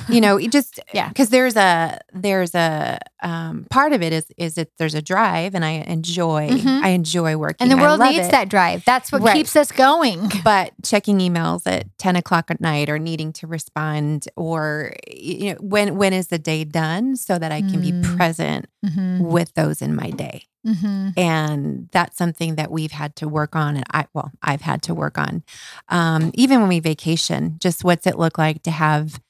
you 0.09 0.19
know 0.19 0.37
it 0.37 0.51
just 0.51 0.79
Yeah. 0.93 1.07
because 1.09 1.29
there's 1.29 1.55
a 1.55 1.99
there's 2.11 2.55
a 2.55 2.97
um 3.21 3.67
part 3.69 3.93
of 3.93 4.01
it 4.01 4.11
is 4.11 4.25
is 4.35 4.55
that 4.55 4.69
there's 4.79 4.95
a 4.95 5.03
drive 5.03 5.53
and 5.53 5.63
i 5.63 5.69
enjoy 5.85 6.49
Mhm. 6.49 6.81
i 6.81 6.89
enjoy 6.89 7.37
working 7.37 7.57
And 7.61 7.71
the 7.71 7.77
world 7.77 7.99
needs 7.99 8.27
it. 8.27 8.31
that 8.31 8.49
drive. 8.49 8.83
That's 8.85 9.11
what 9.11 9.21
Right. 9.21 9.35
keeps 9.35 9.55
us 9.55 9.71
going. 9.71 10.31
but 10.43 10.71
checking 10.83 11.19
emails 11.19 11.61
at 11.67 11.95
10 11.99 12.15
o'clock 12.15 12.49
at 12.49 12.59
night 12.59 12.89
or 12.89 12.97
needing 12.97 13.31
to 13.33 13.45
respond 13.45 14.27
or 14.35 14.93
you 15.11 15.51
know 15.51 15.57
when 15.61 15.95
when 15.95 16.11
is 16.11 16.27
the 16.29 16.39
day 16.39 16.63
done 16.63 17.15
so 17.15 17.37
that 17.37 17.51
i 17.51 17.61
can 17.61 17.79
be 17.81 17.91
Mm. 17.91 18.17
present 18.17 18.65
Mm-hmm. 18.85 19.19
with 19.25 19.53
those 19.53 19.81
in 19.83 19.95
my 19.95 20.09
day 20.09 20.43
Mm-hmm. 20.67 21.09
and 21.15 21.89
that's 21.93 22.17
something 22.17 22.55
that 22.55 22.71
we've 22.71 22.91
had 22.91 23.15
to 23.17 23.27
work 23.27 23.55
on 23.55 23.75
and 23.77 23.86
i 23.93 24.05
well 24.13 24.31
i've 24.41 24.62
had 24.62 24.81
to 24.83 24.93
work 24.93 25.17
on 25.17 25.43
um, 25.89 26.31
even 26.33 26.59
when 26.59 26.69
we 26.69 26.79
vacation 26.79 27.57
just 27.59 27.83
what's 27.83 28.05
it 28.05 28.17
look 28.19 28.38
like 28.38 28.63
to 28.63 28.71
have 28.71 29.21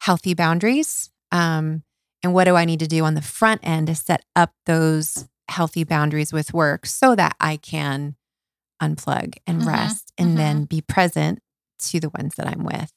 healthy 0.00 0.34
boundaries 0.34 1.10
um, 1.32 1.82
and 2.22 2.32
what 2.32 2.44
do 2.44 2.56
i 2.56 2.64
need 2.64 2.80
to 2.80 2.86
do 2.86 3.04
on 3.04 3.14
the 3.14 3.22
front 3.22 3.60
end 3.62 3.88
to 3.88 3.94
set 3.94 4.24
up 4.34 4.52
those 4.64 5.28
healthy 5.48 5.84
boundaries 5.84 6.32
with 6.32 6.54
work 6.54 6.86
so 6.86 7.14
that 7.14 7.36
i 7.40 7.56
can 7.56 8.16
unplug 8.82 9.34
and 9.46 9.62
Mhm, 9.62 9.66
rest 9.66 10.12
and 10.18 10.30
mhm. 10.30 10.36
then 10.36 10.64
be 10.64 10.80
present 10.80 11.40
to 11.78 12.00
the 12.00 12.10
ones 12.10 12.34
that 12.36 12.46
i'm 12.46 12.64
with 12.64 12.92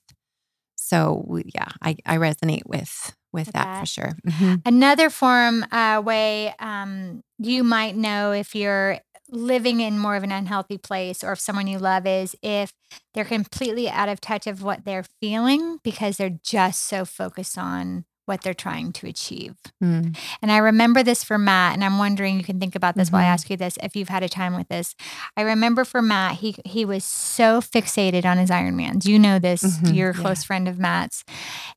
so 0.76 1.26
yeah 1.54 1.70
i, 1.82 1.96
I 2.06 2.18
resonate 2.18 2.66
with 2.66 3.16
with 3.34 3.48
With 3.48 3.54
that, 3.54 3.70
that. 3.70 3.80
for 3.80 3.86
sure 3.86 4.14
Mhm. 4.28 4.62
Another 4.66 5.10
form 5.10 5.66
uh, 5.72 6.02
way 6.04 6.54
um, 6.60 7.24
you 7.38 7.64
might 7.64 7.96
know 7.96 8.32
if 8.32 8.56
you're 8.56 9.00
living 9.32 9.80
in 9.80 9.98
more 10.00 10.16
of 10.16 10.24
an 10.24 10.32
unhealthy 10.32 10.78
place 10.78 11.24
or 11.24 11.34
if 11.34 11.40
someone 11.40 11.68
you 11.68 11.78
love 11.78 12.06
is 12.08 12.36
if 12.42 12.72
they're 13.14 13.24
completely 13.26 13.90
out 13.90 14.10
of 14.10 14.20
touch 14.20 14.48
of 14.48 14.64
what 14.64 14.86
they're 14.86 15.06
feeling 15.22 15.80
because 15.84 16.18
they're 16.18 16.40
just 16.44 16.84
so 16.86 17.06
focused 17.06 17.58
on 17.58 18.06
what 18.30 18.42
they're 18.44 18.54
trying 18.54 18.94
to 18.94 19.08
achieve. 19.08 19.56
Mm. 19.84 20.16
And 20.42 20.52
I 20.52 20.58
remember 20.58 21.04
this 21.04 21.24
for 21.24 21.38
Matt, 21.38 21.74
and 21.74 21.84
I'm 21.84 21.98
wondering 21.98 22.38
you 22.38 22.44
can 22.46 22.60
think 22.60 22.76
about 22.76 22.96
this 22.96 23.12
while 23.12 23.22
I 23.22 23.26
Mhm. 23.26 23.34
ask 23.34 23.50
you 23.50 23.58
this 23.58 23.78
if 23.84 23.96
you've 23.96 24.08
had 24.10 24.24
a 24.24 24.30
time 24.30 24.56
with 24.56 24.70
this. 24.70 24.96
I 25.36 25.42
remember 25.42 25.84
for 25.84 26.02
Matt, 26.02 26.36
he 26.38 26.56
he 26.64 26.86
was 26.86 27.04
so 27.04 27.60
fixated 27.60 28.24
on 28.26 28.38
his 28.38 28.50
Ironmans. 28.50 29.06
You 29.06 29.20
know 29.20 29.40
this, 29.40 29.64
Mhm, 29.64 29.96
you're 29.96 30.12
a 30.12 30.16
yeah. 30.16 30.22
close 30.22 30.44
friend 30.46 30.68
of 30.70 30.80
Matt's. 30.80 31.26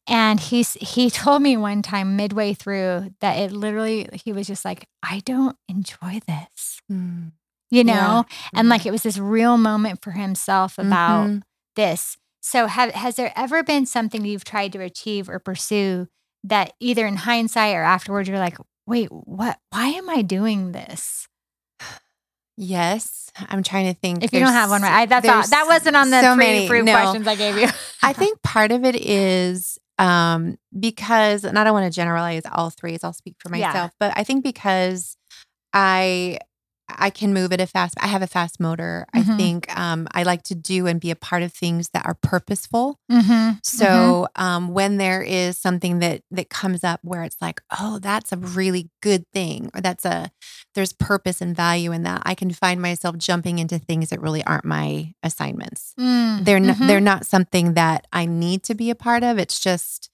And 0.07 0.39
he's 0.39 0.75
he 0.75 1.11
told 1.11 1.43
me 1.43 1.57
one 1.57 1.83
time 1.83 2.17
midway 2.17 2.55
through 2.55 3.15
that 3.21 3.39
it 3.39 3.51
literally 3.53 4.09
he 4.25 4.33
was 4.33 4.47
just 4.47 4.65
like, 4.65 4.87
I 5.03 5.21
don't 5.25 5.57
enjoy 5.69 6.21
this. 6.29 6.81
Mm. 6.93 7.33
You 7.71 7.85
Yeah. 7.85 7.95
know? 7.95 8.27
And 8.53 8.67
Mhm. 8.67 8.71
like 8.71 8.85
it 8.87 8.91
was 8.93 9.03
this 9.03 9.17
real 9.19 9.57
moment 9.57 10.03
for 10.03 10.11
himself 10.13 10.79
about 10.79 11.27
Mhm. 11.29 11.43
this. 11.77 12.19
So 12.43 12.67
have 12.67 12.91
has 12.93 13.15
there 13.17 13.33
ever 13.37 13.63
been 13.63 13.87
something 13.87 14.25
you've 14.25 14.45
tried 14.45 14.73
to 14.73 14.81
achieve 14.81 15.29
or 15.29 15.39
pursue 15.39 16.09
that 16.45 16.73
either 16.81 17.07
in 17.07 17.17
hindsight 17.17 17.75
or 17.77 17.83
afterwards 17.83 18.29
you're 18.29 18.39
like, 18.39 18.59
wait, 18.87 19.09
what 19.11 19.59
why 19.71 19.89
am 19.89 20.09
I 20.11 20.23
doing 20.23 20.73
this? 20.73 21.29
Yes, 22.57 23.31
I'm 23.49 23.63
trying 23.63 23.93
to 23.93 23.99
think. 23.99 24.23
If 24.23 24.33
you 24.33 24.41
don't 24.41 24.53
have 24.53 24.69
one 24.71 24.83
right, 24.83 24.93
I, 25.03 25.07
that's 25.07 25.27
all, 25.29 25.43
that 25.43 25.67
wasn't 25.67 25.97
on 25.97 26.11
the 26.11 26.21
so 26.21 26.37
many- 26.37 26.69
fruit 26.69 26.85
no. 26.85 26.93
questions 26.93 27.27
I 27.27 27.35
gave 27.35 27.57
you. 27.59 27.69
I 28.03 28.13
think 28.13 28.43
part 28.43 28.73
of 28.73 28.85
it 28.85 28.95
is 28.95 29.79
um, 29.99 30.59
because, 30.79 31.45
and 31.45 31.59
I 31.59 31.65
don't 31.65 31.73
want 31.73 31.91
to 31.91 31.97
generalize 31.97 32.43
all 32.51 32.69
three, 32.71 32.95
as 32.95 33.05
I'll 33.05 33.15
speak 33.15 33.37
for 33.39 33.55
Yeah. 33.57 33.69
myself, 33.69 33.93
but 33.99 34.13
I 34.17 34.25
think 34.25 34.45
because 34.45 35.17
I 35.73 36.39
I 36.89 37.11
can 37.11 37.33
move 37.33 37.53
at 37.53 37.61
a 37.61 37.67
fast. 37.67 37.95
I 38.01 38.07
have 38.07 38.23
a 38.23 38.27
fast 38.27 38.61
motor. 38.61 39.07
Mhm. 39.15 39.21
I 39.21 39.37
think 39.37 39.79
um, 39.79 40.07
I 40.13 40.23
like 40.25 40.43
to 40.45 40.55
do 40.55 40.87
and 40.87 41.01
be 41.01 41.11
a 41.11 41.17
part 41.17 41.43
of 41.43 41.53
things 41.53 41.89
that 41.95 42.05
are 42.05 42.15
purposeful. 42.15 42.99
mm-hmm. 43.11 43.53
So 43.63 44.29
um, 44.37 44.69
when 44.69 44.97
there 44.99 45.23
is 45.23 45.59
something 45.59 46.01
that 46.01 46.23
that 46.31 46.51
comes 46.51 46.85
up 46.85 47.01
where 47.03 47.23
it's 47.23 47.41
like, 47.41 47.63
oh, 47.79 47.99
that's 47.99 48.33
a 48.33 48.37
really 48.37 48.91
good 49.01 49.25
thing, 49.33 49.71
or 49.75 49.81
that's 49.81 50.05
a 50.05 50.31
there's 50.75 50.93
purpose 50.93 51.41
and 51.41 51.55
value 51.55 51.93
in 51.93 52.03
that, 52.05 52.23
I 52.25 52.35
can 52.35 52.51
find 52.51 52.81
myself 52.81 53.19
jumping 53.19 53.59
into 53.59 53.79
things 53.79 54.09
that 54.11 54.21
really 54.21 54.43
aren't 54.45 54.65
my 54.65 55.13
assignments. 55.23 55.93
Mm, 56.01 56.45
They're 56.45 56.61
not, 56.61 56.77
mhm. 56.77 56.87
they're 56.87 57.01
not 57.01 57.27
something 57.27 57.75
that 57.75 58.07
I 58.13 58.25
need 58.27 58.63
to 58.65 58.75
be 58.75 58.89
a 58.91 58.95
part 58.95 59.23
of. 59.23 59.39
It's 59.39 59.61
just 59.61 60.09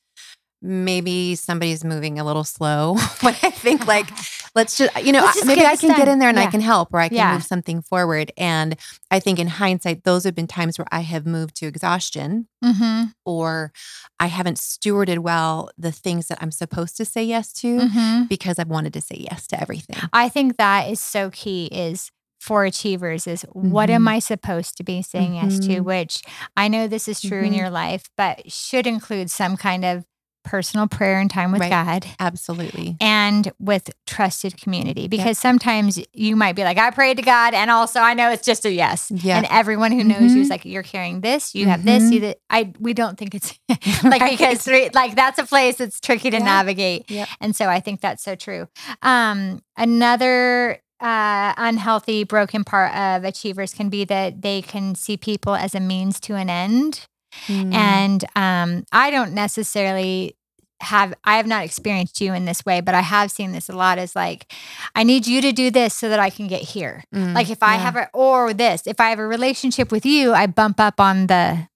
maybe 0.61 1.35
somebody's 1.35 1.85
moving 1.85 2.18
a 2.18 2.25
little 2.25 2.44
slow. 2.44 2.94
when 3.21 3.35
I 3.42 3.51
think 3.51 3.87
like, 3.87 4.09
let's 4.55 4.77
just 4.77 4.94
you 5.05 5.12
know 5.12 5.21
just 5.23 5.47
maybe 5.47 5.64
I 5.64 5.77
can 5.77 5.97
get 5.97 6.09
in 6.09 6.18
there 6.18 6.29
and 6.29 6.38
I 6.38 6.47
can 6.47 6.61
help, 6.61 6.88
or 6.92 7.01
I 7.01 7.09
can 7.09 7.16
Yeah. 7.16 7.33
move 7.35 7.44
something 7.44 7.83
forward. 7.83 8.33
And 8.37 8.77
I 9.11 9.21
think 9.21 9.38
in 9.38 9.47
hindsight, 9.49 10.05
those 10.05 10.25
have 10.25 10.35
been 10.35 10.47
times 10.47 10.79
where 10.79 10.87
I 10.90 11.01
have 11.01 11.27
moved 11.27 11.57
to 11.57 11.66
exhaustion 11.66 12.49
Mhm, 12.64 13.12
or 13.25 13.73
I 14.18 14.27
haven't 14.27 14.57
stewarded 14.57 15.18
well 15.21 15.71
the 15.79 15.92
things 15.92 16.27
that 16.27 16.38
I'm 16.40 16.51
supposed 16.51 16.97
to 16.97 17.05
say 17.05 17.23
yes 17.25 17.53
to 17.55 17.79
mhm. 17.81 18.29
because 18.29 18.59
I've 18.59 18.68
wanted 18.68 18.92
to 18.94 19.01
say 19.01 19.16
yes 19.31 19.47
to 19.49 19.61
everything. 19.61 19.97
I 20.12 20.29
think 20.29 20.57
that 20.57 20.88
is 20.90 20.99
so 20.99 21.31
key 21.31 21.66
is 21.66 22.11
for 22.40 22.64
achievers 22.64 23.27
is 23.27 23.42
what 23.53 23.90
am 23.90 24.05
Mhm. 24.05 24.09
I 24.11 24.18
supposed 24.21 24.77
to 24.77 24.85
be 24.85 25.03
saying 25.03 25.35
yes 25.35 25.59
to, 25.61 25.81
Mhm. 25.81 25.85
which 25.85 26.23
I 26.57 26.68
know 26.68 26.87
this 26.87 27.09
is 27.09 27.21
true 27.21 27.42
in 27.42 27.53
Mhm. 27.53 27.57
your 27.59 27.71
life, 27.71 28.05
but 28.16 28.51
should 28.51 28.87
include 28.87 29.29
some 29.31 29.57
kind 29.57 29.85
of 29.85 30.05
personal 30.49 30.87
prayer 30.89 31.21
and 31.21 31.31
time 31.31 31.53
with 31.53 31.61
Right. 31.61 31.71
God 31.71 32.07
Absolutely. 32.19 32.97
and 33.03 33.53
with 33.59 33.91
trusted 34.07 34.57
community 34.57 35.07
because 35.07 35.39
sometimes 35.39 36.01
you 36.15 36.37
might 36.37 36.57
be 36.57 36.65
like 36.65 36.79
I 36.79 36.91
prayed 36.91 37.19
to 37.19 37.23
God 37.23 37.53
and 37.53 37.71
also 37.71 38.01
I 38.01 38.15
know 38.15 38.31
it's 38.31 38.47
just 38.47 38.65
a 38.65 38.73
yes. 38.73 39.11
Yeah. 39.15 39.37
And 39.37 39.47
everyone 39.51 39.93
who 39.93 40.03
knows 40.03 40.35
you 40.35 40.41
is 40.41 40.47
Mhm. 40.49 40.51
like 40.51 40.65
you're 40.65 40.83
carrying 40.83 41.21
this, 41.21 41.55
you 41.55 41.67
have 41.67 41.85
this, 41.85 42.05
Mhm. 42.05 42.13
you 42.13 42.21
that 42.21 42.39
I 42.49 42.73
we 42.81 42.95
don't 42.95 43.19
think 43.19 43.35
it's 43.35 43.53
like 44.05 44.23
Right. 44.23 44.39
because 44.39 44.63
three, 44.63 44.89
like 44.95 45.15
that's 45.15 45.39
a 45.39 45.45
place 45.45 45.77
that's 45.77 46.01
tricky 46.01 46.31
to 46.31 46.39
Yeah. 46.39 46.45
navigate. 46.45 47.11
Yep. 47.11 47.29
And 47.43 47.55
so 47.55 47.67
I 47.69 47.81
think 47.81 48.01
that's 48.01 48.23
so 48.23 48.35
true. 48.35 48.69
Um, 49.03 49.61
another 49.77 50.81
uh, 51.01 51.55
unhealthy, 51.57 52.25
broken 52.25 52.65
part 52.65 52.93
of 52.93 53.23
achievers 53.23 53.73
can 53.73 53.89
be 53.89 54.05
that 54.05 54.43
they 54.43 54.61
can 54.63 54.97
see 54.97 55.17
people 55.17 55.55
as 55.55 55.75
a 55.75 55.79
means 55.81 56.19
to 56.19 56.35
an 56.35 56.51
end. 56.51 57.07
Mm. 57.47 57.73
And 57.75 58.25
um, 58.35 58.85
I 58.91 59.11
don't 59.13 59.33
necessarily 59.33 60.35
have, 60.81 61.14
I 61.25 61.37
have 61.37 61.47
not 61.47 61.64
experienced 61.64 62.21
you 62.21 62.33
in 62.35 62.45
this 62.45 62.64
way, 62.64 62.81
but 62.81 62.95
I 62.95 63.01
have 63.01 63.31
seen 63.31 63.53
this 63.53 63.69
a 63.69 63.73
lot 63.77 63.99
is 63.99 64.14
like, 64.14 64.53
I 64.95 65.03
need 65.03 65.27
you 65.27 65.41
to 65.43 65.53
do 65.53 65.71
this 65.71 65.95
so 65.95 66.09
that 66.09 66.19
I 66.21 66.31
can 66.31 66.47
get 66.47 66.62
here. 66.62 67.03
Mm. 67.14 67.35
Like 67.35 67.51
if 67.51 67.62
I 67.62 67.75
Yeah. 67.75 67.81
have 67.81 67.97
a, 67.97 68.11
or 68.12 68.53
this, 68.55 68.83
if 68.87 69.01
I 69.01 69.11
have 69.11 69.19
a 69.19 69.27
relationship 69.27 69.91
with 69.91 70.07
you, 70.07 70.33
I 70.35 70.47
bump 70.47 70.79
up 70.81 71.01
on 71.01 71.27
the, 71.27 71.69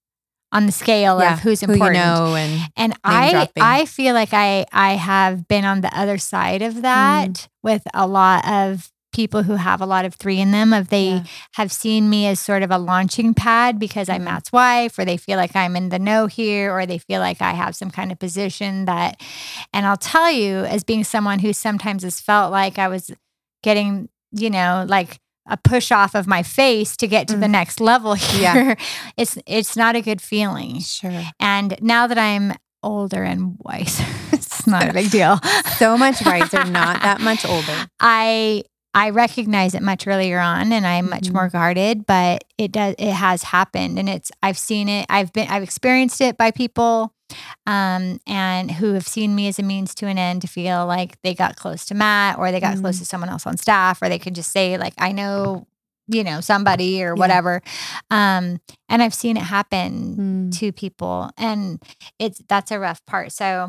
on 0.52 0.66
the 0.66 0.72
scale 0.72 1.18
Yeah, 1.18 1.32
of 1.34 1.40
who's 1.40 1.62
who 1.62 1.72
important. 1.72 1.96
you 1.96 2.02
know 2.04 2.34
and 2.36 2.68
And 2.76 2.94
I 3.02 3.30
dropping. 3.30 3.62
I 3.62 3.86
feel 3.86 4.12
like 4.14 4.34
I 4.34 4.66
I 4.70 4.96
have 4.96 5.48
been 5.48 5.64
on 5.64 5.80
the 5.80 5.88
other 5.98 6.18
side 6.18 6.60
of 6.60 6.82
that 6.82 7.30
Mm. 7.30 7.48
with 7.62 7.82
a 7.94 8.06
lot 8.06 8.46
of 8.46 8.91
people 9.12 9.42
who 9.42 9.54
have 9.56 9.80
a 9.80 9.86
lot 9.86 10.04
of 10.04 10.14
three 10.14 10.38
in 10.40 10.50
them 10.50 10.72
of 10.72 10.88
they 10.88 11.08
Yeah. 11.10 11.22
have 11.54 11.70
seen 11.70 12.08
me 12.10 12.26
as 12.26 12.40
sort 12.40 12.62
of 12.62 12.70
a 12.70 12.78
launching 12.78 13.34
pad 13.34 13.78
because 13.78 14.08
I'm 14.08 14.22
Mm. 14.22 14.24
Matt's 14.24 14.52
wife 14.52 14.98
or 14.98 15.04
they 15.04 15.16
feel 15.16 15.36
like 15.36 15.54
I'm 15.54 15.76
in 15.76 15.88
the 15.90 15.98
know 15.98 16.26
here 16.26 16.72
or 16.72 16.86
they 16.86 16.98
feel 16.98 17.20
like 17.20 17.42
I 17.42 17.52
have 17.52 17.74
some 17.76 17.90
kind 17.90 18.10
of 18.12 18.18
position 18.18 18.86
that 18.86 19.20
and 19.72 19.86
I'll 19.86 19.96
tell 19.96 20.30
you 20.30 20.64
as 20.64 20.84
being 20.84 21.04
someone 21.04 21.38
who 21.40 21.52
sometimes 21.52 22.02
has 22.04 22.20
felt 22.20 22.50
like 22.52 22.78
I 22.78 22.88
was 22.88 23.10
getting 23.62 24.08
you 24.32 24.48
know 24.50 24.84
like 24.88 25.18
a 25.48 25.56
push 25.56 25.90
off 25.90 26.14
of 26.14 26.26
my 26.26 26.42
face 26.42 26.96
to 26.96 27.06
get 27.08 27.26
to 27.28 27.36
the 27.36 27.46
Mm. 27.46 27.50
next 27.50 27.80
level 27.80 28.14
here 28.30 28.40
Yeah. 28.42 28.74
it's 29.16 29.36
it's 29.46 29.76
not 29.76 29.96
a 29.96 30.00
good 30.00 30.20
feeling 30.22 30.80
sure. 30.80 31.22
and 31.40 31.76
now 31.82 32.06
that 32.06 32.16
I'm 32.18 32.54
older 32.84 33.22
and 33.22 33.54
wiser, 33.60 34.04
it's 34.32 34.66
not 34.66 34.88
a 34.88 34.92
big 34.92 35.08
deal. 35.10 35.38
So 35.78 35.96
much 35.96 36.24
wiser, 36.26 36.64
not 36.64 37.00
that 37.02 37.20
much 37.20 37.44
older. 37.54 37.86
I 38.00 38.64
I 38.94 39.10
recognize 39.10 39.74
it 39.74 39.82
much 39.82 40.06
earlier 40.06 40.38
on 40.38 40.72
and 40.72 40.86
I'm 40.86 41.08
much 41.08 41.24
Mhm. 41.24 41.32
more 41.34 41.48
guarded, 41.48 42.06
but 42.06 42.44
it 42.58 42.72
does 42.72 42.94
it 42.98 43.12
has 43.12 43.42
happened 43.44 43.98
and 43.98 44.08
it's 44.08 44.30
I've 44.42 44.58
seen 44.58 44.88
it. 44.88 45.06
I've 45.08 45.32
been 45.32 45.48
I've 45.48 45.62
experienced 45.62 46.20
it 46.20 46.36
by 46.36 46.50
people 46.50 47.14
um, 47.66 48.20
and 48.26 48.70
who 48.72 48.92
have 48.92 49.08
seen 49.08 49.34
me 49.34 49.48
as 49.48 49.58
a 49.58 49.62
means 49.62 49.94
to 49.94 50.06
an 50.06 50.18
end 50.18 50.42
to 50.42 50.48
feel 50.48 50.84
like 50.86 51.20
they 51.22 51.34
got 51.34 51.56
close 51.56 51.86
to 51.86 51.94
Matt 51.94 52.38
or 52.38 52.52
they 52.52 52.60
got 52.60 52.78
close 52.78 52.96
Mm. 52.96 53.00
to 53.00 53.04
someone 53.06 53.30
else 53.30 53.46
on 53.46 53.56
staff 53.56 54.02
or 54.02 54.10
they 54.10 54.18
could 54.18 54.34
just 54.34 54.52
say 54.52 54.76
like 54.76 54.92
I 54.98 55.12
know 55.12 55.66
you 56.08 56.24
know 56.24 56.40
somebody 56.42 57.02
or 57.02 57.14
Yeah. 57.14 57.20
whatever 57.20 57.62
um 58.10 58.60
and 58.90 59.02
I've 59.02 59.14
seen 59.14 59.38
it 59.38 59.44
happen 59.44 60.50
Mm. 60.52 60.58
to 60.58 60.72
people 60.72 61.30
and 61.38 61.80
it's 62.18 62.42
that's 62.48 62.70
a 62.70 62.78
rough 62.78 63.00
part 63.06 63.32
so 63.32 63.68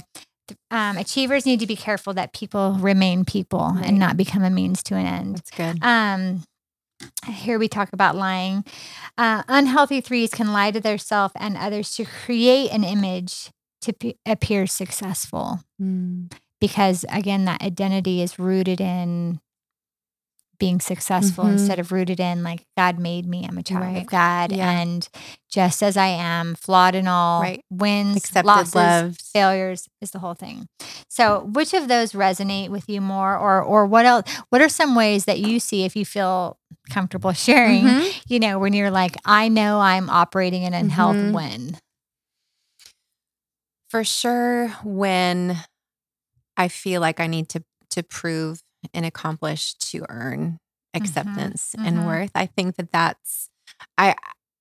um, 0.72 0.98
achievers 0.98 1.46
need 1.46 1.60
to 1.60 1.68
be 1.68 1.76
careful 1.76 2.14
that 2.14 2.34
people 2.34 2.74
remain 2.80 3.26
people 3.26 3.72
Right. 3.76 3.86
and 3.88 4.00
not 4.00 4.18
become 4.18 4.44
a 4.44 4.50
means 4.50 4.84
to 4.84 4.96
an 4.96 5.06
end 5.06 5.38
That's 5.38 5.52
good. 5.52 5.84
um, 5.84 6.44
here 7.28 7.60
we 7.60 7.68
talk 7.68 7.92
about 7.94 8.16
lying. 8.16 8.64
Uh, 9.18 9.44
unhealthy 9.48 10.00
threes 10.02 10.30
can 10.32 10.54
lie 10.54 10.72
to 10.72 10.80
their 10.80 10.98
self 10.98 11.32
and 11.36 11.58
others 11.58 11.96
to 11.96 12.06
create 12.06 12.72
an 12.72 12.84
image 12.84 13.52
to 13.82 13.94
p- 13.94 14.18
appear 14.26 14.66
successful 14.68 15.60
Mm. 15.82 16.32
because, 16.62 17.04
again, 17.10 17.44
that 17.46 17.62
identity 17.62 18.22
is 18.22 18.40
rooted 18.40 18.80
in 18.80 19.40
being 20.64 20.80
successful 20.80 21.44
Mhm. 21.44 21.52
instead 21.54 21.78
of 21.80 21.92
rooted 21.92 22.20
in 22.22 22.42
like 22.44 22.64
God 22.78 22.98
made 22.98 23.26
me. 23.26 23.46
I'm 23.46 23.58
a 23.58 23.64
child 23.64 23.82
Right. 23.84 23.98
of 23.98 24.06
God, 24.08 24.52
Yeah. 24.54 24.70
and 24.72 25.08
just 25.52 25.84
as 25.84 25.98
I 25.98 26.08
am, 26.08 26.56
flawed 26.56 26.96
and 26.96 27.10
all, 27.10 27.42
Right. 27.42 27.62
wins, 27.70 28.16
Accepted, 28.18 28.48
losses, 28.48 28.74
loved. 28.76 29.22
failures 29.34 29.90
is 30.00 30.12
the 30.12 30.20
whole 30.20 30.36
thing. 30.36 30.68
So, 31.10 31.42
which 31.52 31.74
of 31.74 31.88
those 31.90 32.14
resonate 32.14 32.70
with 32.70 32.88
you 32.88 33.02
more, 33.02 33.38
or 33.38 33.62
or 33.62 33.86
what 33.86 34.06
else? 34.06 34.24
What 34.50 34.62
are 34.62 34.70
some 34.70 34.96
ways 34.96 35.26
that 35.26 35.40
you 35.40 35.60
see 35.60 35.84
if 35.84 35.96
you 35.98 36.06
feel 36.06 36.58
comfortable 36.90 37.34
sharing? 37.48 37.84
Mhm. 37.84 38.14
You 38.30 38.40
know, 38.40 38.58
when 38.58 38.72
you're 38.74 38.92
like, 38.92 39.18
I 39.26 39.50
know 39.50 39.82
I'm 39.82 40.10
operating 40.10 40.64
in 40.64 40.74
unhealth 40.74 41.18
Mhm. 41.18 41.32
when. 41.34 41.78
For 43.90 44.04
sure, 44.04 44.70
when 44.84 45.58
I 46.58 46.68
feel 46.70 47.02
like 47.02 47.20
I 47.20 47.28
need 47.28 47.50
to 47.50 47.64
to 47.92 48.02
prove 48.02 48.62
and 48.94 49.06
accomplish 49.06 49.74
to 49.76 50.06
earn 50.10 50.60
acceptance 50.94 51.76
mhm. 51.78 51.88
and 51.88 52.06
worth, 52.06 52.32
I 52.36 52.46
think 52.46 52.76
that 52.76 52.92
that's 52.92 53.50
I, 53.98 54.16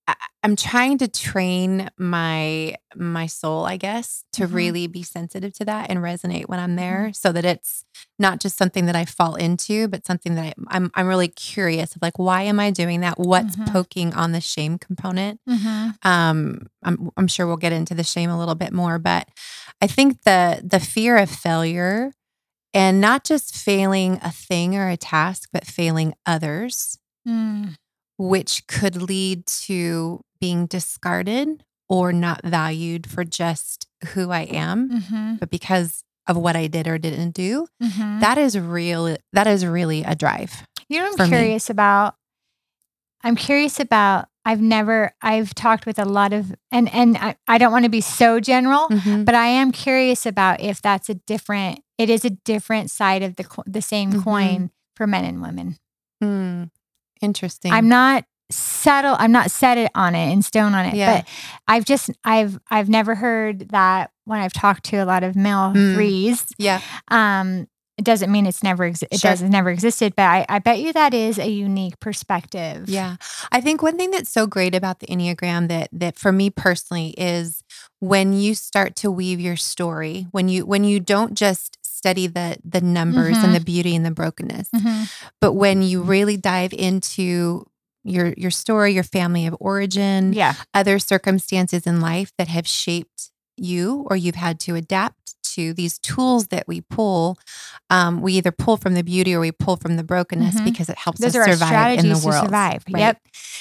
I 0.08 0.14
I'm 0.42 0.56
trying 0.56 0.98
to 0.98 1.06
train 1.08 1.88
my 1.96 2.74
my 2.96 3.26
soul, 3.26 3.64
I 3.64 3.76
guess, 3.76 4.24
to 4.32 4.46
Mhm. 4.48 4.52
really 4.54 4.86
be 4.88 5.02
sensitive 5.04 5.52
to 5.54 5.64
that 5.66 5.90
and 5.90 6.00
resonate 6.00 6.48
when 6.48 6.58
I'm 6.58 6.74
there, 6.76 7.12
so 7.12 7.30
that 7.32 7.44
it's 7.44 7.84
not 8.18 8.40
just 8.40 8.56
something 8.56 8.86
that 8.86 8.96
I 8.96 9.04
fall 9.04 9.36
into, 9.36 9.86
but 9.88 10.04
something 10.06 10.34
that 10.34 10.44
I, 10.46 10.54
I'm 10.68 10.90
I'm 10.94 11.06
really 11.06 11.28
curious 11.28 11.94
of, 11.94 12.02
like, 12.02 12.18
why 12.18 12.42
am 12.42 12.58
I 12.58 12.70
doing 12.70 13.00
that? 13.02 13.18
What's 13.18 13.54
Mhm. 13.56 13.72
poking 13.72 14.12
on 14.14 14.32
the 14.32 14.40
shame 14.40 14.78
component? 14.78 15.40
Mm-hmm. 15.48 15.90
um 16.08 16.66
I'm, 16.82 17.10
I'm 17.16 17.28
sure 17.28 17.46
we'll 17.46 17.56
get 17.56 17.72
into 17.72 17.94
the 17.94 18.04
shame 18.04 18.30
a 18.30 18.38
little 18.38 18.54
bit 18.56 18.72
more 18.72 18.98
but 18.98 19.28
i 19.80 19.86
think 19.86 20.22
the 20.22 20.60
the 20.64 20.80
fear 20.80 21.16
of 21.16 21.30
failure 21.30 22.12
and 22.74 23.00
not 23.00 23.24
just 23.24 23.54
failing 23.56 24.18
a 24.22 24.30
thing 24.30 24.74
or 24.76 24.88
a 24.88 24.96
task 24.96 25.48
but 25.52 25.66
failing 25.66 26.14
others 26.26 26.98
Mm. 27.26 27.76
which 28.18 28.66
could 28.66 28.96
lead 29.00 29.46
to 29.46 30.20
being 30.40 30.66
discarded 30.66 31.62
or 31.88 32.12
not 32.12 32.40
valued 32.44 33.08
for 33.08 33.22
just 33.24 33.86
who 34.14 34.30
i 34.32 34.40
am 34.42 34.88
Mm-hmm. 34.90 35.34
but 35.36 35.50
because 35.50 36.02
of 36.26 36.36
what 36.36 36.56
i 36.56 36.66
did 36.66 36.88
or 36.88 36.98
didn't 36.98 37.30
do 37.32 37.66
Mm-hmm. 37.82 38.20
that 38.20 38.38
is 38.38 38.58
real 38.58 39.16
that 39.32 39.46
is 39.46 39.64
really 39.64 40.02
a 40.02 40.14
drive 40.16 40.64
You 40.88 40.98
know, 40.98 41.10
what 41.10 41.20
I'm 41.20 41.30
me. 41.30 41.36
curious 41.36 41.70
about. 41.70 42.16
I'm 43.24 43.36
curious 43.36 43.78
about. 43.80 44.26
I've 44.44 44.60
never. 44.60 45.12
I've 45.22 45.54
talked 45.54 45.86
with 45.86 45.98
a 46.00 46.04
lot 46.04 46.32
of, 46.32 46.52
and 46.72 46.92
and 46.92 47.16
I, 47.16 47.36
I 47.46 47.58
don't 47.58 47.70
want 47.72 47.84
to 47.84 47.88
be 47.90 48.00
so 48.00 48.40
general, 48.40 48.88
Mhm. 48.88 49.24
but 49.24 49.34
I 49.36 49.46
am 49.46 49.70
curious 49.70 50.26
about 50.26 50.60
if 50.60 50.82
that's 50.82 51.08
a 51.08 51.14
different. 51.14 51.80
It 52.02 52.10
is 52.10 52.24
a 52.24 52.30
different 52.30 52.90
side 52.90 53.22
of 53.22 53.36
the 53.36 53.44
co- 53.44 53.64
the 53.66 53.82
same 53.82 54.12
Mhm. 54.12 54.24
coin 54.24 54.70
for 54.96 55.06
men 55.06 55.24
and 55.24 55.40
women. 55.42 55.78
Hmm. 56.20 56.64
interesting 57.20 57.72
I'm 57.72 57.88
not 57.88 58.24
settle. 58.50 59.14
I'm 59.18 59.30
not 59.32 59.50
set 59.50 59.78
it 59.78 59.90
on 59.94 60.14
it 60.14 60.32
in 60.32 60.42
stone 60.42 60.74
on 60.74 60.84
it, 60.86 60.94
Yeah. 60.94 61.18
but 61.18 61.28
I've 61.68 61.84
just 61.84 62.10
I've 62.24 62.58
I've 62.70 62.88
never 62.88 63.14
heard 63.14 63.68
that 63.70 64.10
when 64.24 64.40
I've 64.40 64.52
talked 64.52 64.84
to 64.86 64.96
a 64.96 65.06
lot 65.06 65.22
of 65.22 65.36
male 65.36 65.72
Mm. 65.72 65.94
threes. 65.94 66.44
yeah 66.58 66.80
Um, 67.08 67.68
it 67.98 68.04
doesn't 68.04 68.30
mean 68.32 68.46
it's 68.46 68.62
never 68.62 68.90
exi- 68.90 69.04
it 69.10 69.20
Sure. 69.20 69.30
does 69.30 69.42
it's 69.42 69.50
never 69.52 69.70
existed, 69.70 70.14
but 70.16 70.24
I, 70.24 70.44
I 70.48 70.58
bet 70.58 70.80
you 70.80 70.92
that 70.94 71.14
is 71.14 71.38
a 71.38 71.48
unique 71.48 72.00
perspective. 72.00 72.88
Yeah. 72.88 73.16
I 73.52 73.60
think 73.60 73.82
one 73.82 73.96
thing 73.96 74.10
that's 74.10 74.30
so 74.32 74.46
great 74.46 74.74
about 74.74 74.98
the 75.00 75.06
Enneagram 75.06 75.68
that 75.68 75.88
that 75.92 76.18
for 76.18 76.32
me 76.32 76.50
personally 76.50 77.14
is 77.16 77.62
when 78.00 78.32
you 78.32 78.54
start 78.54 78.96
to 78.96 79.10
weave 79.10 79.40
your 79.40 79.56
story, 79.56 80.26
when 80.32 80.48
you 80.48 80.66
when 80.66 80.84
you 80.84 80.98
don't 81.00 81.34
just 81.34 81.78
study 82.02 82.26
the 82.26 82.56
the 82.64 82.80
numbers 82.80 83.36
Mhm. 83.36 83.44
and 83.44 83.54
the 83.54 83.60
beauty 83.60 83.94
and 83.94 84.04
the 84.04 84.10
brokenness, 84.10 84.68
Mhm. 84.74 85.08
but 85.40 85.52
when 85.52 85.82
you 85.82 86.02
really 86.02 86.36
dive 86.36 86.72
into 86.72 87.64
your 88.04 88.34
your 88.36 88.50
story, 88.50 88.92
your 88.92 89.04
family 89.04 89.46
of 89.46 89.54
origin, 89.60 90.32
Yeah. 90.32 90.54
other 90.74 90.98
circumstances 90.98 91.86
in 91.86 92.00
life 92.00 92.32
that 92.38 92.48
have 92.48 92.66
shaped 92.66 93.30
you 93.56 94.04
or 94.10 94.16
you've 94.16 94.34
had 94.34 94.58
to 94.60 94.74
adapt 94.74 95.36
to 95.54 95.72
these 95.74 95.98
tools 95.98 96.48
that 96.48 96.66
we 96.66 96.80
pull 96.80 97.38
um, 97.90 98.20
we 98.22 98.32
either 98.32 98.50
pull 98.50 98.76
from 98.78 98.94
the 98.94 99.04
beauty 99.04 99.34
or 99.34 99.40
we 99.40 99.52
pull 99.52 99.76
from 99.76 99.96
the 99.96 100.02
brokenness 100.02 100.54
Mhm. 100.56 100.64
because 100.64 100.88
it 100.88 100.96
helps 100.98 101.20
Those 101.20 101.36
us 101.36 101.44
survive 101.44 101.98
in 101.98 102.08
the 102.08 102.14
world 102.18 102.42
to 102.42 102.46
survive. 102.46 102.82
right? 102.90 103.00
Yep. 103.00 103.18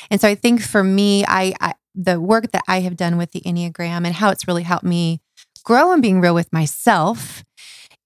and 0.10 0.22
so 0.22 0.28
i 0.30 0.34
think 0.36 0.62
for 0.62 0.84
me 0.84 1.24
I, 1.28 1.54
I 1.60 1.74
the 1.94 2.20
work 2.22 2.52
that 2.54 2.64
i 2.68 2.80
have 2.80 2.96
done 2.96 3.18
with 3.18 3.32
the 3.34 3.42
enneagram 3.42 4.06
and 4.08 4.16
how 4.16 4.30
it's 4.30 4.48
really 4.48 4.64
helped 4.64 4.86
me 4.86 5.20
grow 5.66 5.92
and 5.92 6.02
being 6.02 6.22
real 6.22 6.34
with 6.34 6.52
myself 6.54 7.44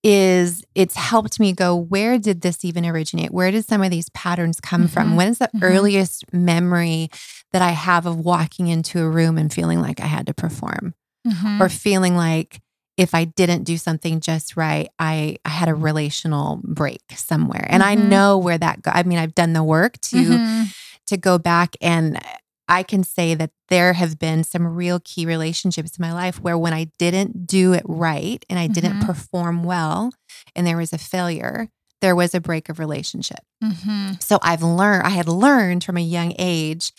is 0.07 0.63
it's 0.75 0.95
helped 0.95 1.39
me 1.39 1.51
go 1.51 1.75
where 1.75 2.19
did 2.19 2.41
this 2.41 2.63
even 2.63 2.85
originate 2.85 3.31
where 3.31 3.49
did 3.49 3.65
some 3.65 3.81
of 3.81 3.89
these 3.89 4.07
patterns 4.09 4.59
come 4.61 4.87
from 4.87 5.13
Mhm. 5.13 5.15
when 5.15 5.27
is 5.29 5.39
the 5.39 5.49
Mhm. 5.55 5.63
earliest 5.63 6.31
memory 6.31 7.09
that 7.53 7.63
i 7.63 7.71
have 7.71 8.05
of 8.05 8.15
walking 8.19 8.67
into 8.67 9.01
a 9.01 9.09
room 9.09 9.35
and 9.39 9.51
feeling 9.51 9.81
like 9.81 9.99
i 9.99 10.05
had 10.05 10.27
to 10.27 10.33
perform 10.33 10.93
Mhm. 11.27 11.59
or 11.59 11.69
feeling 11.69 12.15
like 12.15 12.61
if 12.97 13.13
I 13.13 13.25
didn't 13.25 13.63
do 13.65 13.75
something 13.77 14.21
just 14.21 14.55
right, 14.55 14.87
I, 14.97 15.35
I 15.43 15.49
had 15.49 15.67
a 15.67 15.75
relational 15.75 16.61
break 16.63 17.01
somewhere. 17.13 17.65
And 17.69 17.83
I 17.83 17.93
Mhm. 17.97 18.07
know 18.07 18.37
where 18.37 18.57
that 18.57 18.83
go. 18.83 18.89
I 18.93 19.03
mean, 19.03 19.17
I've 19.19 19.35
done 19.35 19.51
the 19.51 19.65
work 19.65 19.99
to 20.11 20.15
Mhm. 20.15 20.73
to 21.07 21.17
go 21.17 21.37
back 21.37 21.75
and 21.81 22.17
I 22.67 22.83
can 22.83 23.03
say 23.03 23.35
that 23.35 23.51
there 23.69 23.93
have 23.93 24.17
been 24.17 24.43
some 24.43 24.65
real 24.67 24.99
key 25.03 25.25
relationships 25.25 25.97
in 25.97 26.01
my 26.01 26.11
life 26.13 26.39
where 26.41 26.57
when 26.57 26.73
I 26.73 26.85
didn't 26.97 27.45
do 27.47 27.73
it 27.73 27.83
right 27.85 28.43
and 28.49 28.57
I 28.57 28.67
didn't 28.67 28.99
Mhm. 29.01 29.05
perform 29.05 29.63
well 29.63 30.11
and 30.55 30.65
there 30.65 30.77
was 30.77 30.91
a 30.93 30.97
failure, 30.97 31.69
there 32.01 32.15
was 32.15 32.33
a 32.33 32.41
break 32.41 32.67
of 32.69 32.79
relationship. 32.79 33.39
Mhm. 33.63 34.21
So 34.21 34.39
I've 34.41 34.63
learned, 34.63 35.05
I 35.05 35.09
had 35.11 35.27
learned 35.27 35.83
from 35.83 35.97
a 35.97 36.01
young 36.01 36.33
age 36.39 36.91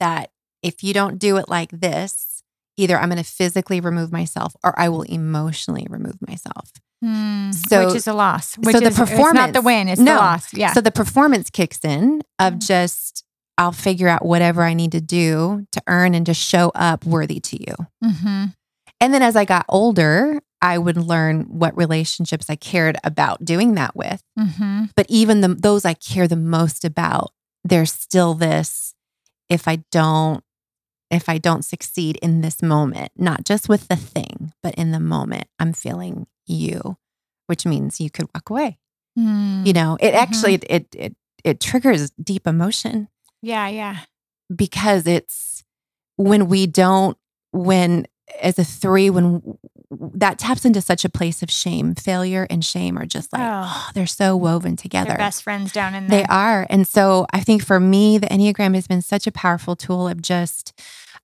that 0.00 0.30
if 0.62 0.82
you 0.82 0.92
don't 0.94 1.18
do 1.18 1.36
it 1.38 1.48
like 1.48 1.70
this, 1.70 2.42
either 2.76 2.98
I'm 2.98 3.08
going 3.08 3.22
to 3.22 3.28
physically 3.28 3.80
remove 3.80 4.12
myself 4.12 4.54
or 4.64 4.78
I 4.78 4.88
will 4.88 5.02
emotionally 5.02 5.86
remove 5.88 6.16
myself. 6.26 6.70
Mm. 7.04 7.54
So- 7.54 7.86
which 7.86 7.96
is 7.96 8.06
a 8.06 8.14
loss. 8.14 8.56
Which 8.58 8.74
so 8.74 8.80
the 8.80 8.86
is, 8.88 8.98
it's 8.98 9.32
not 9.34 9.52
the 9.52 9.60
win, 9.60 9.88
it's 9.88 10.00
No. 10.00 10.14
the 10.14 10.18
loss. 10.20 10.54
Yeah. 10.54 10.72
So 10.72 10.80
the 10.80 10.90
performance 10.90 11.50
kicks 11.50 11.78
in 11.84 12.22
of 12.38 12.54
Mm. 12.54 12.66
just, 12.66 13.23
I'll 13.56 13.72
figure 13.72 14.08
out 14.08 14.24
whatever 14.24 14.62
I 14.62 14.74
need 14.74 14.92
to 14.92 15.00
do 15.00 15.66
to 15.72 15.82
earn 15.86 16.14
and 16.14 16.26
to 16.26 16.34
show 16.34 16.72
up 16.74 17.04
worthy 17.04 17.40
to 17.40 17.60
you. 17.60 17.74
mm-hmm. 18.02 18.44
And 19.00 19.12
then 19.12 19.22
as 19.22 19.36
I 19.36 19.44
got 19.44 19.66
older, 19.68 20.40
I 20.62 20.78
would 20.78 20.96
learn 20.96 21.42
what 21.42 21.76
relationships 21.76 22.48
I 22.48 22.56
cared 22.56 22.96
about 23.04 23.44
doing 23.44 23.74
that 23.74 23.94
with. 23.94 24.22
Mm-hmm. 24.38 24.84
But 24.96 25.06
even 25.10 25.42
the, 25.42 25.48
those 25.48 25.84
I 25.84 25.92
care 25.92 26.26
the 26.26 26.36
most 26.36 26.84
about, 26.84 27.32
there's 27.64 27.92
still 27.92 28.34
this 28.34 28.94
if 29.48 29.68
I 29.68 29.84
don't 29.90 30.42
if 31.10 31.28
I 31.28 31.38
don't 31.38 31.64
succeed 31.64 32.18
in 32.22 32.40
this 32.40 32.62
moment, 32.62 33.12
not 33.16 33.44
just 33.44 33.68
with 33.68 33.88
the 33.88 33.96
thing, 33.96 34.52
but 34.62 34.74
in 34.74 34.90
the 34.90 34.98
moment, 34.98 35.44
I'm 35.60 35.72
feeling 35.72 36.26
you, 36.46 36.96
which 37.46 37.66
means 37.66 38.00
you 38.00 38.10
could 38.10 38.26
walk 38.34 38.50
away. 38.50 38.78
Mm. 39.18 39.66
You 39.66 39.74
know, 39.74 39.96
it 40.00 40.14
actually 40.14 40.54
it 40.54 40.88
it 40.94 41.14
it 41.44 41.60
triggers 41.60 42.10
deep 42.12 42.46
emotion 42.46 43.08
Yeah, 43.44 43.68
yeah. 43.68 43.98
because 44.54 45.06
it's 45.06 45.64
when 46.16 46.48
we 46.48 46.66
don't 46.66 47.16
when 47.52 48.06
as 48.40 48.58
a 48.58 48.64
3 48.64 49.10
when 49.10 49.58
that 50.14 50.38
taps 50.38 50.64
into 50.64 50.80
such 50.80 51.04
a 51.04 51.08
place 51.08 51.42
of 51.42 51.50
shame. 51.50 51.94
Failure 51.94 52.46
and 52.50 52.64
shame 52.64 52.98
are 52.98 53.06
just 53.06 53.32
like 53.32 53.42
Oh. 53.42 53.62
oh, 53.64 53.90
they're 53.94 54.06
so 54.06 54.36
woven 54.36 54.76
together. 54.76 55.08
They're 55.08 55.18
best 55.18 55.42
friends 55.42 55.72
down 55.72 55.94
in 55.94 56.08
there. 56.08 56.20
They 56.20 56.26
are. 56.26 56.66
And 56.70 56.88
so 56.88 57.26
I 57.32 57.40
think 57.40 57.62
for 57.64 57.78
me, 57.78 58.18
the 58.18 58.26
Enneagram 58.28 58.74
has 58.74 58.86
been 58.88 59.02
such 59.02 59.26
a 59.26 59.32
powerful 59.32 59.76
tool 59.76 60.08
of 60.08 60.20
just 60.22 60.72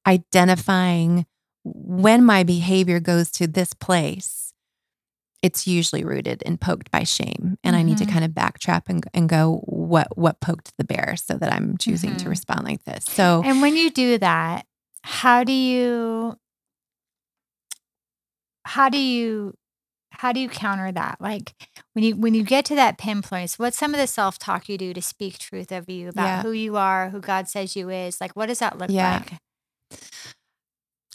identifying 0.06 1.26
when 1.64 2.24
my 2.24 2.42
behavior 2.42 3.00
goes 3.00 3.30
to 3.32 3.46
this 3.46 3.74
place, 3.74 4.39
it's 5.42 5.66
usually 5.66 6.04
rooted 6.04 6.42
and 6.44 6.60
poked 6.60 6.90
by 6.90 7.02
shame. 7.02 7.56
And 7.64 7.74
I 7.74 7.82
need 7.82 7.98
to 7.98 8.04
Mhm. 8.06 8.12
kind 8.12 8.24
of 8.24 8.32
backtrack 8.32 8.82
and, 8.88 9.04
and 9.14 9.28
go, 9.28 9.62
what 9.64 10.16
what 10.18 10.40
poked 10.40 10.72
the 10.76 10.84
bear 10.84 11.14
so 11.16 11.34
that 11.38 11.52
I'm 11.52 11.78
choosing 11.78 12.16
to 12.16 12.26
Mhm. 12.26 12.28
respond 12.30 12.64
like 12.64 12.84
this. 12.84 13.04
So 13.08 13.42
And 13.44 13.62
when 13.62 13.76
you 13.76 13.90
do 13.90 14.18
that, 14.18 14.66
how 15.02 15.44
do 15.44 15.52
you 15.52 16.36
how 18.66 18.88
do 18.88 18.98
you 18.98 19.54
how 20.12 20.32
do 20.32 20.40
you 20.40 20.48
counter 20.50 20.92
that? 20.92 21.16
Like 21.20 21.54
when 21.94 22.04
you 22.04 22.16
when 22.16 22.34
you 22.34 22.42
get 22.42 22.66
to 22.66 22.74
that 22.74 22.98
pin 22.98 23.22
pinpoint, 23.22 23.54
what's 23.56 23.78
some 23.78 23.94
of 23.94 24.00
the 24.00 24.06
self 24.06 24.38
talk 24.38 24.68
you 24.68 24.76
do 24.76 24.92
to 24.92 25.00
speak 25.00 25.38
truth 25.38 25.72
of 25.72 25.88
you 25.88 26.08
about 26.10 26.26
Yeah. 26.26 26.42
who 26.42 26.50
you 26.52 26.76
are, 26.76 27.08
who 27.10 27.20
God 27.20 27.48
says 27.48 27.74
you 27.76 27.88
is? 27.88 28.20
Like 28.20 28.36
what 28.36 28.46
does 28.46 28.58
that 28.58 28.76
look 28.76 28.90
Yeah. 28.90 29.20
like? 29.20 29.32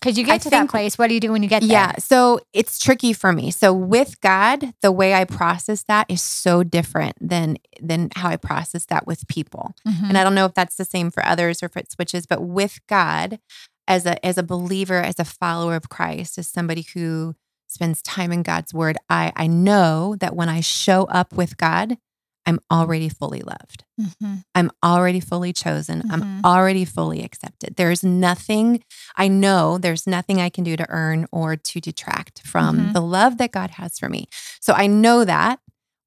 Because 0.06 0.20
you 0.20 0.24
get 0.24 0.36
I 0.36 0.38
to 0.38 0.50
that 0.52 0.70
place, 0.70 1.00
what 1.00 1.08
do 1.08 1.16
you 1.16 1.20
do 1.20 1.32
when 1.32 1.42
you 1.42 1.50
get 1.50 1.62
there? 1.62 1.72
Yeah. 1.72 1.96
So 1.98 2.40
it's 2.54 2.78
tricky 2.78 3.12
for 3.12 3.34
me. 3.34 3.50
So 3.50 3.74
with 3.74 4.22
God, 4.22 4.72
the 4.84 4.92
way 4.92 5.16
I 5.16 5.26
process 5.26 5.82
that 5.88 6.06
is 6.10 6.22
so 6.22 6.62
different 6.62 7.16
than 7.20 7.58
than 7.82 8.10
how 8.16 8.30
I 8.30 8.38
process 8.38 8.86
that 8.86 9.08
with 9.08 9.28
people. 9.28 9.74
Mhm. 9.88 10.10
And 10.10 10.18
I 10.18 10.24
don't 10.24 10.36
know 10.36 10.46
if 10.46 10.54
that's 10.54 10.76
the 10.76 10.86
same 10.86 11.10
for 11.10 11.26
others 11.26 11.64
or 11.64 11.66
if 11.66 11.76
it 11.76 11.92
switches, 11.92 12.28
but 12.28 12.44
with 12.44 12.82
God, 12.88 13.40
as 13.88 14.06
a 14.06 14.24
as 14.24 14.38
a 14.38 14.44
believer, 14.44 15.02
as 15.02 15.20
a 15.20 15.26
follower 15.26 15.76
of 15.76 15.90
Christ, 15.90 16.38
as 16.38 16.48
somebody 16.48 16.86
who 16.94 17.34
spends 17.68 18.04
time 18.04 18.32
in 18.32 18.44
God's 18.44 18.76
word, 18.76 18.98
I 19.10 19.34
I 19.36 19.48
know 19.48 20.16
that 20.20 20.36
when 20.36 20.50
I 20.50 20.62
show 20.62 21.06
up 21.06 21.34
with 21.34 21.58
God, 21.58 21.98
I'm 22.46 22.60
already 22.72 23.10
fully 23.10 23.42
loved. 23.42 23.84
Mhm. 24.00 24.44
I'm 24.54 24.72
already 24.84 25.20
fully 25.20 25.52
chosen. 25.54 26.02
Mhm. 26.04 26.12
I'm 26.12 26.46
already 26.46 26.86
fully 26.86 27.24
accepted. 27.24 27.76
There's 27.76 28.04
nothing, 28.04 28.84
I 29.16 29.28
know 29.28 29.78
there's 29.78 30.06
nothing 30.06 30.40
I 30.42 30.50
can 30.50 30.64
do 30.64 30.76
to 30.78 30.86
earn 30.90 31.26
or 31.32 31.56
to 31.56 31.80
detract 31.82 32.42
from 32.46 32.78
Mhm. 32.90 32.94
the 32.94 33.02
love 33.02 33.38
that 33.38 33.52
God 33.52 33.72
has 33.72 33.98
for 33.98 34.10
me. 34.10 34.28
So 34.62 34.74
I 34.74 34.88
know 34.88 35.26
that 35.26 35.60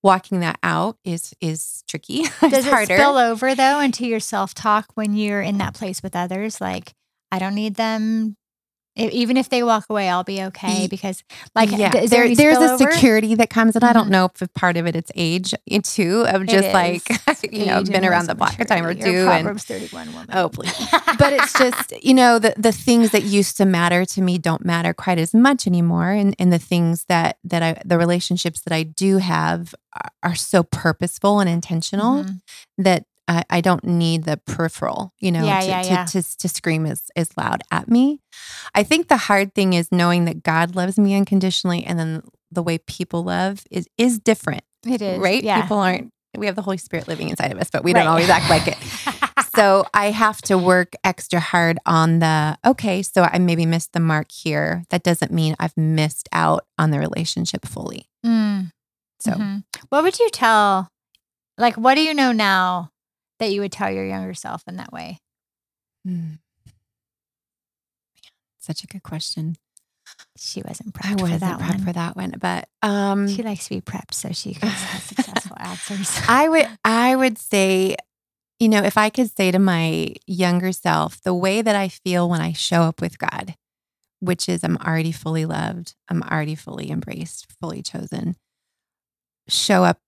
walking 0.03 0.39
that 0.41 0.59
out 0.63 0.97
is 1.03 1.35
is 1.41 1.83
tricky. 1.89 2.23
Does 2.41 2.67
it 2.67 2.71
harder. 2.73 2.97
spill 2.97 3.17
over 3.17 3.55
though 3.57 3.81
into 3.81 4.07
your 4.07 4.21
self 4.21 4.55
talk 4.55 4.87
when 4.95 5.15
you're 5.17 5.43
in 5.43 5.59
that 5.59 5.75
place 5.75 6.03
with 6.03 6.15
others? 6.15 6.61
Like, 6.61 6.95
I 7.33 7.39
don't 7.41 7.55
need 7.57 7.75
them. 7.75 8.37
Even 8.99 9.37
if 9.37 9.49
they 9.49 9.63
walk 9.63 9.87
away, 9.89 10.09
I'll 10.09 10.25
be 10.25 10.43
okay 10.45 10.87
because, 10.89 11.23
like, 11.55 11.71
yeah, 11.71 11.97
is 11.97 12.11
there, 12.11 12.27
there, 12.27 12.35
there's 12.37 12.59
a 12.59 12.77
security 12.79 13.35
that 13.37 13.49
comes, 13.51 13.77
and 13.77 13.85
I 13.85 13.91
Mhm. 13.91 13.95
don't 13.95 14.11
know 14.11 14.31
if 14.41 14.55
part 14.55 14.77
of 14.77 14.87
it 14.87 14.97
it's 14.97 15.13
age 15.15 15.55
eh, 15.71 15.81
too, 15.83 16.25
of 16.27 16.47
just 16.47 16.73
like 16.73 17.03
you 17.53 17.67
know, 17.67 17.83
been 17.85 18.05
around 18.05 18.27
the 18.27 18.35
block 18.35 18.59
a 18.59 18.65
time 18.65 18.85
or 18.85 18.95
two, 18.95 19.29
and 19.29 19.61
31 19.61 20.13
woman. 20.13 20.27
Oh, 20.33 20.49
please. 20.49 20.75
but 21.19 21.33
it's 21.33 21.57
just 21.57 21.93
you 22.05 22.15
know 22.15 22.39
the 22.39 22.55
the 22.57 22.73
things 22.73 23.11
that 23.13 23.23
used 23.23 23.57
to 23.59 23.65
matter 23.65 24.05
to 24.05 24.21
me 24.21 24.39
don't 24.39 24.65
matter 24.65 24.93
quite 24.93 25.19
as 25.19 25.33
much 25.35 25.67
anymore 25.67 26.11
and 26.11 26.35
and 26.39 26.53
the 26.53 26.59
things 26.59 27.05
that 27.09 27.39
that 27.45 27.63
i 27.63 27.81
the 27.85 27.97
relationships 27.99 28.61
that 28.63 28.73
i 28.75 28.83
do 28.83 29.19
have 29.19 29.75
are, 29.95 30.11
are 30.31 30.35
so 30.35 30.63
purposeful 30.63 31.41
and 31.41 31.49
intentional 31.49 32.25
Mhm. 32.25 32.41
that 32.79 33.05
I, 33.29 33.45
I 33.51 33.61
don't 33.61 33.85
need 33.85 34.25
the 34.25 34.39
peripheral 34.39 35.13
you 35.21 35.31
know 35.31 35.45
Yeah, 35.45 35.61
to, 35.61 35.67
yeah, 35.69 35.83
to, 35.83 35.89
yeah. 35.89 36.05
To, 36.07 36.37
to 36.39 36.49
scream 36.49 36.87
as, 36.87 37.03
as 37.15 37.37
loud 37.37 37.63
at 37.71 37.89
me 37.89 38.21
i 38.75 38.83
think 38.83 39.09
the 39.09 39.17
hard 39.17 39.55
thing 39.55 39.75
is 39.75 39.93
knowing 39.93 40.25
that 40.25 40.43
god 40.43 40.75
loves 40.75 40.99
me 40.99 41.15
unconditionally 41.15 41.85
and 41.85 41.99
then 41.99 42.23
the 42.51 42.63
way 42.63 42.79
people 42.79 43.25
love 43.25 43.65
is 43.71 43.87
is 43.99 44.19
different 44.19 44.63
It 44.87 45.03
is. 45.03 45.19
right 45.21 45.43
Yeah. 45.43 45.61
people 45.63 45.79
aren't 45.79 46.11
we 46.37 46.47
have 46.47 46.57
the 46.57 46.63
holy 46.63 46.79
spirit 46.79 47.07
living 47.09 47.29
inside 47.29 47.53
of 47.53 47.59
us 47.59 47.71
but 47.71 47.85
we 47.85 47.93
Right. 47.93 48.01
don't 48.03 48.09
always 48.11 48.29
act 48.31 48.49
like 48.51 48.67
it 48.69 48.77
so 49.57 49.87
I 49.95 50.11
have 50.11 50.41
to 50.43 50.57
work 50.59 50.93
extra 51.03 51.41
hard 51.41 51.79
on 51.87 52.19
the 52.21 52.57
okay, 52.65 53.03
so 53.03 53.23
I 53.23 53.39
maybe 53.39 53.67
missed 53.67 53.93
the 53.93 53.99
mark 54.01 54.31
here. 54.31 54.85
That 54.91 55.03
doesn't 55.03 55.33
mean 55.33 55.57
I've 55.59 55.77
missed 55.77 56.29
out 56.33 56.65
on 56.79 56.91
the 56.91 56.99
relationship 57.01 57.67
fully. 57.67 58.09
Mm, 58.25 58.71
So 59.21 59.33
mhm. 59.33 59.65
what 59.89 60.03
would 60.05 60.19
you 60.19 60.29
tell? 60.31 60.89
Like, 61.57 61.75
what 61.77 61.95
do 61.97 62.03
you 62.03 62.15
know 62.15 62.31
now 62.31 62.91
that 63.39 63.51
you 63.53 63.61
would 63.61 63.73
tell 63.73 63.91
your 63.91 64.07
younger 64.07 64.35
self 64.35 64.63
in 64.67 64.77
that 64.77 64.93
way? 64.93 65.19
hmm. 66.05 66.35
such 68.59 68.85
a 68.85 68.87
good 68.87 69.03
question. 69.03 69.57
She 70.37 70.63
wasn't 70.63 70.95
prepped 70.95 71.07
I 71.13 71.17
for 71.17 71.23
wasn't 71.23 71.41
that 71.41 71.59
prepped 71.61 71.71
one. 71.71 71.85
for 71.85 71.93
that 71.93 72.17
one, 72.17 72.35
but 72.41 72.69
um 72.83 73.29
She 73.29 73.43
likes 73.43 73.65
to 73.69 73.75
be 73.75 73.81
prepped 73.81 74.15
so 74.15 74.33
she 74.33 74.55
can 74.61 74.69
have 74.69 75.03
successful 75.03 75.57
answers. 75.59 76.19
I 76.29 76.49
would 76.49 76.67
I 76.85 77.15
would 77.17 77.39
say, 77.39 77.97
you 78.59 78.69
know, 78.69 78.83
if 78.83 78.97
I 78.97 79.11
could 79.11 79.31
say 79.37 79.51
to 79.51 79.59
my 79.59 80.15
younger 80.27 80.73
self, 80.73 81.21
the 81.23 81.35
way 81.35 81.61
that 81.63 81.77
I 81.77 81.89
feel 81.89 82.29
when 82.29 82.41
I 82.41 82.53
show 82.53 82.83
up 82.83 83.01
with 83.01 83.19
God, 83.19 83.55
which 84.21 84.49
is 84.49 84.65
I'm 84.65 84.79
already 84.79 85.13
fully 85.13 85.45
loved, 85.45 85.95
I'm 86.09 86.23
already 86.23 86.55
fully 86.55 86.91
embraced, 86.91 87.47
fully 87.61 87.83
chosen. 87.83 88.37
Show 89.49 89.85
up 89.85 89.99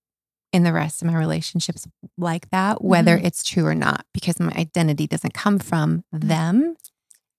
in 0.52 0.64
the 0.64 0.72
rest 0.72 1.00
of 1.02 1.06
my 1.08 1.16
relationships 1.16 1.86
like 2.18 2.50
that, 2.50 2.82
whether 2.84 3.16
Mhm. 3.18 3.24
it's 3.24 3.42
true 3.44 3.66
or 3.66 3.74
not, 3.74 4.04
because 4.12 4.40
my 4.40 4.52
identity 4.56 5.06
doesn't 5.06 5.34
come 5.34 5.58
from 5.58 6.04
them. 6.12 6.76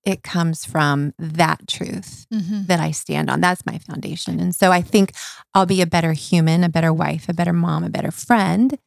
It 0.05 0.23
comes 0.23 0.65
from 0.65 1.13
that 1.19 1.67
truth 1.67 2.25
Mhm. 2.33 2.67
that 2.67 2.79
I 2.79 2.91
stand 2.91 3.29
on. 3.29 3.41
That's 3.41 3.65
my 3.65 3.77
foundation. 3.79 4.39
And 4.39 4.55
so 4.55 4.71
I 4.71 4.81
think 4.81 5.13
I'll 5.53 5.65
be 5.67 5.81
a 5.81 5.85
better 5.87 6.13
human, 6.13 6.63
a 6.63 6.69
better 6.69 6.91
wife, 6.93 7.27
a 7.29 7.33
better 7.33 7.53
mom, 7.53 7.83
a 7.83 7.89
better 7.89 8.11
friend 8.11 8.77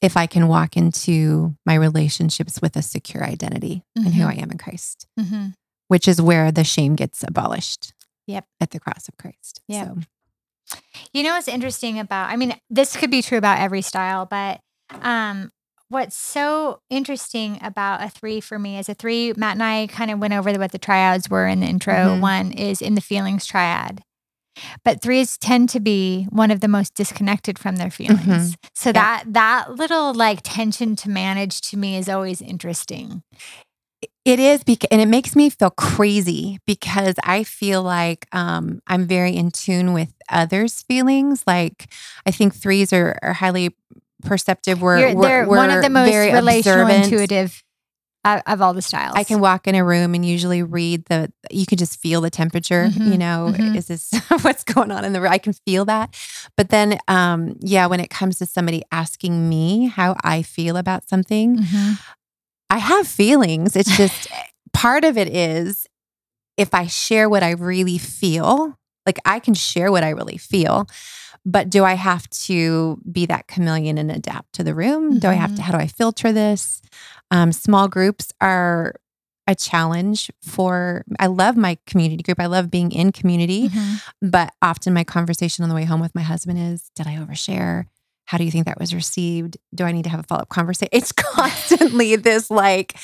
if 0.00 0.16
I 0.16 0.26
can 0.26 0.48
walk 0.48 0.76
into 0.76 1.56
my 1.66 1.74
relationships 1.74 2.60
with 2.62 2.76
a 2.76 2.82
secure 2.82 3.24
identity 3.24 3.84
and 3.96 4.14
who 4.14 4.22
Mhm. 4.22 4.28
I 4.28 4.34
am 4.34 4.50
in 4.50 4.58
Christ, 4.58 5.06
Mhm. 5.18 5.54
which 5.88 6.06
is 6.08 6.20
where 6.22 6.50
the 6.52 6.64
shame 6.64 6.94
gets 6.94 7.22
abolished. 7.22 7.92
Yep. 8.26 8.46
At 8.60 8.70
the 8.70 8.80
cross 8.80 9.06
of 9.08 9.16
Christ. 9.18 9.60
Yep. 9.68 9.86
So, 9.86 10.00
You 11.12 11.22
know 11.22 11.34
what's 11.34 11.48
interesting 11.48 11.98
about, 11.98 12.30
I 12.30 12.36
mean, 12.36 12.54
this 12.70 12.96
could 12.96 13.10
be 13.10 13.22
true 13.22 13.38
about 13.38 13.58
every 13.58 13.82
style, 13.82 14.26
but 14.26 14.60
um, 15.02 15.50
what's 15.88 16.16
so 16.16 16.80
interesting 16.90 17.58
about 17.62 18.02
a 18.02 18.08
three 18.08 18.40
for 18.40 18.58
me 18.58 18.78
is 18.78 18.88
a 18.88 18.94
three, 18.94 19.32
Matt 19.36 19.54
and 19.54 19.62
I 19.62 19.86
kind 19.88 20.10
of 20.10 20.18
went 20.18 20.34
over 20.34 20.52
what 20.58 20.72
the 20.72 20.78
triads 20.78 21.30
were 21.30 21.46
in 21.46 21.60
the 21.60 21.66
intro. 21.66 21.94
Mhm. 21.94 22.20
One 22.20 22.52
is 22.52 22.82
in 22.82 22.94
the 22.94 23.00
feelings 23.00 23.46
triad. 23.46 24.02
But 24.84 25.02
threes 25.02 25.36
tend 25.36 25.68
to 25.70 25.80
be 25.80 26.26
one 26.30 26.50
of 26.52 26.60
the 26.60 26.68
most 26.68 26.94
disconnected 26.94 27.58
from 27.58 27.76
their 27.76 27.90
feelings. 27.90 28.56
So 28.74 28.90
Mm-hmm. 28.90 28.96
Yeah. 28.96 29.02
that 29.02 29.24
that 29.32 29.74
little 29.74 30.14
like 30.14 30.40
tension 30.42 30.94
to 30.96 31.10
manage 31.10 31.60
to 31.62 31.76
me 31.76 31.96
is 31.96 32.08
always 32.08 32.40
interesting. 32.40 33.22
It 34.24 34.38
is 34.40 34.64
because, 34.64 34.88
and 34.90 35.02
it 35.02 35.08
makes 35.08 35.36
me 35.36 35.50
feel 35.50 35.70
crazy 35.70 36.58
because 36.66 37.14
I 37.24 37.44
feel 37.44 37.82
like 37.82 38.26
um, 38.32 38.80
I'm 38.86 39.06
very 39.06 39.36
in 39.36 39.50
tune 39.50 39.92
with 39.92 40.14
others' 40.30 40.80
feelings. 40.82 41.44
Like 41.46 41.92
I 42.24 42.30
think 42.30 42.54
threes 42.54 42.92
are, 42.94 43.18
are 43.22 43.34
highly 43.34 43.76
perceptive. 44.22 44.80
We're, 44.80 44.98
You're, 45.00 45.14
we're, 45.14 45.22
they're 45.28 45.46
one 45.46 45.70
of 45.70 45.82
the 45.82 45.90
most 45.90 46.10
very 46.10 46.32
relational, 46.32 46.86
observant. 46.86 47.04
intuitive 47.12 47.62
of 48.24 48.62
all 48.62 48.72
the 48.72 48.80
styles. 48.80 49.14
I 49.16 49.24
can 49.24 49.40
walk 49.40 49.66
in 49.66 49.74
a 49.74 49.84
room 49.84 50.14
and 50.14 50.24
usually 50.24 50.62
read 50.62 51.04
the. 51.06 51.30
You 51.50 51.66
can 51.66 51.76
just 51.76 52.00
feel 52.00 52.22
the 52.22 52.30
temperature. 52.30 52.86
Mhm, 52.90 53.12
You 53.12 53.18
know, 53.18 53.52
mhm. 53.54 53.76
is 53.76 53.86
this 53.88 54.10
what's 54.40 54.64
going 54.64 54.90
on 54.90 55.04
in 55.04 55.12
the 55.12 55.20
room? 55.20 55.30
I 55.32 55.36
can 55.36 55.52
feel 55.52 55.84
that. 55.84 56.16
But 56.56 56.70
then, 56.70 56.98
um, 57.08 57.56
yeah, 57.60 57.84
when 57.84 58.00
it 58.00 58.08
comes 58.08 58.38
to 58.38 58.46
somebody 58.46 58.82
asking 58.90 59.46
me 59.50 59.88
how 59.88 60.16
I 60.24 60.40
feel 60.42 60.78
about 60.78 61.06
something, 61.06 61.58
Mhm. 61.58 61.98
I 62.74 62.78
have 62.78 63.06
feelings. 63.06 63.76
It's 63.76 63.96
just 64.02 64.28
part 64.72 65.04
of 65.04 65.16
it 65.16 65.28
is 65.28 65.86
if 66.56 66.74
I 66.74 66.86
share 66.86 67.28
what 67.28 67.42
I 67.42 67.50
really 67.52 67.98
feel, 67.98 68.76
like 69.06 69.18
I 69.24 69.38
can 69.38 69.54
share 69.54 69.92
what 69.92 70.02
I 70.02 70.10
really 70.10 70.38
feel, 70.38 70.86
but 71.46 71.70
do 71.70 71.84
I 71.84 71.94
have 71.94 72.28
to 72.46 72.98
be 73.10 73.26
that 73.26 73.46
chameleon 73.46 73.98
and 73.98 74.10
adapt 74.10 74.54
to 74.54 74.64
the 74.64 74.74
room? 74.74 75.18
Do 75.18 75.28
I 75.28 75.34
have 75.34 75.54
to, 75.56 75.62
how 75.62 75.72
do 75.72 75.78
I 75.78 75.86
filter 75.86 76.32
this? 76.32 76.82
Um, 77.30 77.52
small 77.52 77.86
groups 77.86 78.32
are 78.40 78.94
a 79.46 79.54
challenge 79.54 80.30
for, 80.42 81.04
I 81.20 81.26
love 81.26 81.56
my 81.56 81.76
community 81.86 82.22
group. 82.22 82.40
I 82.40 82.46
love 82.46 82.70
being 82.70 82.90
in 82.92 83.12
community, 83.12 83.68
Mhm. 83.68 84.02
but 84.22 84.52
often 84.62 84.94
my 84.94 85.04
conversation 85.04 85.62
on 85.62 85.68
the 85.68 85.74
way 85.74 85.84
home 85.84 86.00
with 86.00 86.14
my 86.14 86.22
husband 86.22 86.58
is, 86.58 86.90
did 86.96 87.06
I 87.06 87.16
overshare? 87.16 87.84
How 88.26 88.38
do 88.38 88.44
you 88.44 88.50
think 88.50 88.64
that 88.66 88.80
was 88.80 88.94
received? 88.94 89.58
Do 89.74 89.84
I 89.84 89.92
need 89.92 90.04
to 90.04 90.08
have 90.08 90.20
a 90.20 90.22
follow 90.22 90.40
up 90.42 90.48
conversation? 90.48 90.88
It's 90.92 91.12
constantly 91.58 92.16
this 92.16 92.50
like, 92.50 92.96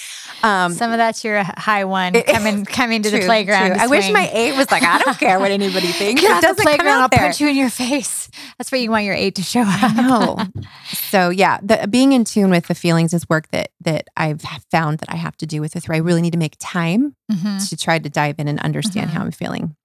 um, 0.42 0.72
Some 0.72 0.92
of 0.92 0.96
that's 0.96 1.22
your 1.24 1.42
high 1.44 1.84
one 1.84 2.14
It- 2.14 2.26
coming 2.26 2.64
coming 2.64 3.02
to 3.02 3.10
the 3.10 3.20
playground. 3.26 3.74
to 3.74 3.82
I 3.82 3.86
wish 3.86 4.10
my 4.10 4.30
eight 4.32 4.56
was 4.56 4.70
like, 4.70 4.82
I 4.82 4.98
don't 4.98 5.18
care 5.18 5.38
what 5.38 5.50
anybody 5.50 5.86
thinks. 5.92 6.22
Get 6.22 6.30
It 6.30 6.34
out 6.36 6.40
the 6.40 6.46
doesn't 6.48 6.56
come 6.64 6.64
playground. 6.76 6.96
I'll 6.96 7.02
out 7.04 7.10
there. 7.10 7.20
punch 7.20 7.40
you 7.40 7.48
in 7.48 7.56
your 7.56 7.68
face. 7.70 8.30
That's 8.56 8.72
where 8.72 8.80
you 8.80 8.90
want 8.90 9.04
your 9.04 9.14
eight 9.14 9.34
to 9.34 9.42
show 9.42 9.62
up. 9.66 9.94
Know. 9.94 10.38
so 10.86 11.28
yeah, 11.28 11.58
the, 11.62 11.86
being 11.90 12.12
in 12.12 12.24
tune 12.24 12.48
with 12.50 12.66
the 12.68 12.74
feelings 12.74 13.12
is 13.12 13.28
work 13.28 13.48
that 13.50 13.70
that 13.82 14.08
I've 14.16 14.40
found 14.70 15.00
that 15.00 15.10
I 15.12 15.16
have 15.16 15.36
to 15.38 15.46
do 15.46 15.60
with 15.60 15.72
the 15.72 15.80
three. 15.80 15.96
I 15.96 16.00
really 16.00 16.22
need 16.22 16.32
to 16.32 16.38
make 16.38 16.56
time 16.58 17.14
Mhm. 17.30 17.68
to 17.68 17.76
try 17.76 17.98
to 17.98 18.08
dive 18.08 18.36
in 18.38 18.48
and 18.48 18.58
understand 18.60 19.10
Mhm. 19.10 19.12
how 19.14 19.20
I'm 19.22 19.30
feeling. 19.32 19.76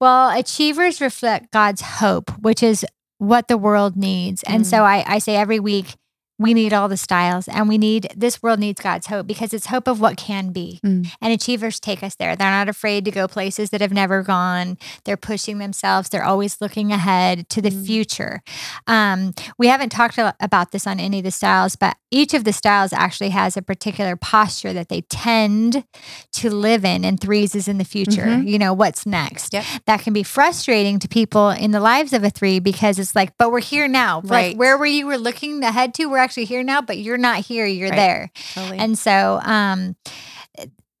Well, 0.00 0.30
achievers 0.38 1.00
reflect 1.00 1.50
God's 1.50 1.80
hope, 1.82 2.30
which 2.40 2.62
is 2.62 2.86
what 3.18 3.48
the 3.48 3.58
world 3.58 3.96
needs. 3.96 4.42
And 4.44 4.62
Mm. 4.64 4.66
so 4.66 4.84
I, 4.84 5.04
I 5.06 5.18
say 5.18 5.36
every 5.36 5.60
week, 5.60 5.96
we 6.38 6.54
need 6.54 6.72
all 6.72 6.88
the 6.88 6.96
styles 6.96 7.48
and 7.48 7.68
we 7.68 7.78
need 7.78 8.08
this 8.16 8.42
world 8.42 8.60
needs 8.60 8.80
God's 8.80 9.08
hope 9.08 9.26
because 9.26 9.52
it's 9.52 9.66
hope 9.66 9.88
of 9.88 10.00
what 10.00 10.16
can 10.16 10.50
be. 10.52 10.80
Mm. 10.84 11.10
And 11.20 11.32
achievers 11.32 11.80
take 11.80 12.02
us 12.02 12.14
there. 12.14 12.36
They're 12.36 12.50
not 12.50 12.68
afraid 12.68 13.04
to 13.06 13.10
go 13.10 13.26
places 13.26 13.70
that 13.70 13.80
have 13.80 13.92
never 13.92 14.22
gone. 14.22 14.78
They're 15.04 15.16
pushing 15.16 15.58
themselves. 15.58 16.08
They're 16.08 16.24
always 16.24 16.60
looking 16.60 16.92
ahead 16.92 17.48
to 17.50 17.60
the 17.62 17.70
Mm. 17.70 17.86
future. 17.86 18.42
Um, 18.86 19.34
we 19.58 19.66
haven't 19.66 19.90
talked 19.90 20.18
about 20.18 20.70
this 20.72 20.86
on 20.86 21.00
any 21.00 21.18
of 21.18 21.24
the 21.24 21.30
styles, 21.30 21.76
but 21.76 21.96
each 22.10 22.32
of 22.34 22.44
the 22.44 22.52
styles 22.52 22.92
actually 22.92 23.30
has 23.30 23.56
a 23.56 23.62
particular 23.62 24.16
posture 24.16 24.72
that 24.72 24.88
they 24.88 25.02
tend 25.02 25.84
to 26.32 26.50
live 26.50 26.84
in. 26.84 27.04
And 27.04 27.20
threes 27.20 27.54
is 27.54 27.68
in 27.68 27.78
the 27.78 27.84
future. 27.84 28.24
Mhm. 28.26 28.48
You 28.48 28.58
know, 28.58 28.72
what's 28.72 29.04
next? 29.06 29.52
Yep. 29.52 29.64
That 29.86 30.00
can 30.00 30.12
be 30.12 30.22
frustrating 30.22 30.98
to 31.00 31.08
people 31.08 31.50
in 31.50 31.70
the 31.72 31.80
lives 31.80 32.12
of 32.12 32.22
a 32.24 32.30
three 32.30 32.58
because 32.60 32.98
it's 32.98 33.14
like, 33.14 33.32
but 33.38 33.50
we're 33.50 33.60
here 33.60 33.88
now. 33.88 34.20
Like, 34.22 34.30
Right. 34.30 34.56
where 34.56 34.78
were 34.78 34.86
you 34.86 35.06
were 35.06 35.18
looking 35.18 35.62
ahead 35.62 35.94
to? 35.94 36.06
We're 36.06 36.18
actually 36.28 36.44
here 36.44 36.62
now, 36.62 36.82
but 36.82 36.98
you're 36.98 37.16
not 37.16 37.38
here. 37.46 37.64
You're 37.64 37.88
Right. 37.88 37.96
there. 37.96 38.30
Totally. 38.54 38.78
And 38.78 38.98
so, 38.98 39.40
um, 39.44 39.96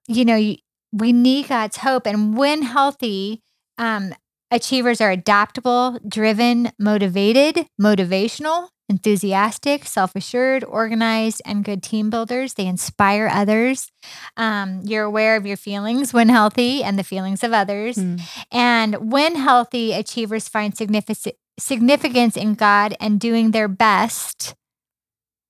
you 0.06 0.24
know, 0.24 0.36
you- 0.36 0.56
we 0.90 1.12
need 1.12 1.48
God's 1.48 1.76
hope. 1.78 2.06
And 2.06 2.34
when 2.34 2.62
healthy, 2.62 3.42
um, 3.76 4.14
achievers 4.50 5.02
are 5.02 5.10
adaptable, 5.10 5.98
driven, 6.08 6.72
motivated, 6.78 7.66
motivational, 7.78 8.68
enthusiastic, 8.88 9.84
self 9.84 10.16
assured, 10.16 10.64
organized, 10.64 11.42
and 11.44 11.62
good 11.62 11.82
team 11.82 12.08
builders. 12.08 12.54
They 12.54 12.66
inspire 12.66 13.28
others. 13.30 13.90
Um, 14.38 14.80
you're 14.82 15.04
aware 15.04 15.36
of 15.36 15.44
your 15.44 15.58
feelings 15.58 16.14
when 16.14 16.30
healthy 16.30 16.82
and 16.82 16.98
the 16.98 17.04
feelings 17.04 17.44
of 17.44 17.52
others. 17.52 17.96
Mm. 17.96 18.22
And 18.50 19.12
when 19.12 19.36
healthy, 19.36 19.92
achievers 19.92 20.48
find 20.48 20.74
significance 20.74 21.26
significance 21.60 22.36
in 22.36 22.54
God 22.54 22.94
and 23.00 23.18
doing 23.18 23.50
their 23.50 23.66
best 23.68 24.54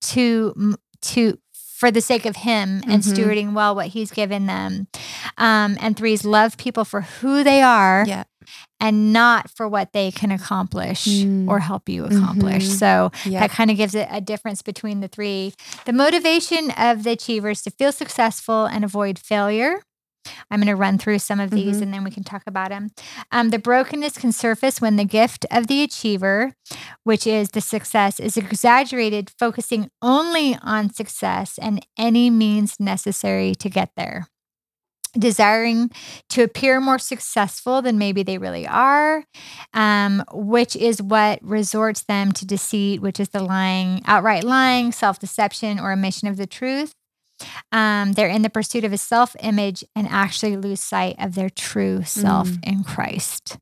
to 0.03 0.77
to 1.03 1.39
for 1.79 1.93
the 1.93 2.01
sake 2.01 2.27
of 2.27 2.35
Him 2.35 2.83
and 2.89 3.03
Mhm. 3.05 3.13
stewarding 3.15 3.53
well 3.53 3.73
what 3.75 3.87
He's 3.89 4.11
given 4.11 4.47
them. 4.47 4.89
Um, 5.37 5.77
and 5.81 5.97
threes 5.97 6.25
love 6.25 6.57
people 6.57 6.85
for 6.85 7.03
who 7.03 7.45
they 7.45 7.63
are 7.63 8.05
Yeah. 8.07 8.25
and 8.81 9.13
not 9.13 9.49
for 9.49 9.69
what 9.69 9.93
they 9.93 10.11
can 10.11 10.33
accomplish 10.33 11.05
Mm. 11.07 11.47
or 11.49 11.61
help 11.61 11.89
you 11.89 12.05
accomplish. 12.05 12.65
Mhm. 12.65 12.79
So 12.81 13.13
Yeah. 13.25 13.39
that 13.41 13.51
kind 13.53 13.71
of 13.71 13.77
gives 13.77 13.95
it 13.95 14.09
a 14.11 14.21
difference 14.21 14.61
between 14.61 14.99
the 15.01 15.07
three. 15.09 15.53
The 15.85 15.93
motivation 15.93 16.73
of 16.73 17.05
the 17.05 17.11
achievers 17.13 17.63
to 17.63 17.71
feel 17.71 17.93
successful 17.93 18.65
and 18.67 18.85
avoid 18.85 19.17
failure. 19.17 19.83
I'm 20.51 20.61
going 20.61 20.69
to 20.69 20.77
run 20.77 20.99
through 20.99 21.19
some 21.21 21.41
of 21.41 21.51
these 21.51 21.79
Mhm. 21.79 21.83
and 21.83 21.95
then 21.95 22.05
we 22.05 22.11
can 22.11 22.25
talk 22.25 22.43
about 22.47 22.71
them. 22.71 22.91
Um, 23.33 23.51
the 23.51 23.59
brokenness 23.59 24.19
can 24.19 24.33
surface 24.33 24.81
when 24.81 24.97
the 24.97 25.05
gift 25.05 25.45
of 25.51 25.67
the 25.67 25.83
achiever, 25.83 26.55
which 27.05 27.27
is 27.27 27.51
the 27.51 27.61
success, 27.61 28.19
is 28.21 28.37
exaggerated, 28.37 29.31
focusing 29.39 29.91
only 30.03 30.57
on 30.63 30.93
success 30.93 31.59
and 31.61 31.85
any 31.97 32.31
means 32.31 32.77
necessary 32.79 33.55
to 33.57 33.69
get 33.69 33.91
there. 33.97 34.27
Desiring 35.19 35.91
to 36.29 36.43
appear 36.43 36.81
more 36.81 36.99
successful 36.99 37.81
than 37.81 37.97
maybe 37.97 38.23
they 38.23 38.37
really 38.37 38.67
are, 38.67 39.25
um, 39.73 40.23
which 40.33 40.77
is 40.77 41.01
what 41.01 41.39
resorts 41.43 42.03
them 42.03 42.31
to 42.33 42.45
deceit, 42.45 43.01
which 43.01 43.19
is 43.19 43.31
the 43.31 43.43
lying, 43.43 44.03
outright 44.05 44.45
lying, 44.45 44.93
self 44.93 45.19
deception, 45.19 45.81
or 45.81 45.93
omission 45.93 46.29
of 46.29 46.37
the 46.37 46.47
truth. 46.47 46.93
Um, 47.73 48.13
they're 48.13 48.29
in 48.29 48.43
the 48.43 48.51
pursuit 48.51 48.85
of 48.85 48.93
a 48.93 48.99
self 48.99 49.35
image 49.41 49.85
and 49.95 50.07
actually 50.09 50.57
lose 50.57 50.81
sight 50.81 51.17
of 51.19 51.35
their 51.35 51.51
true 51.51 52.03
self 52.05 52.49
Mm. 52.49 52.65
in 52.67 52.85
Christ, 52.85 53.59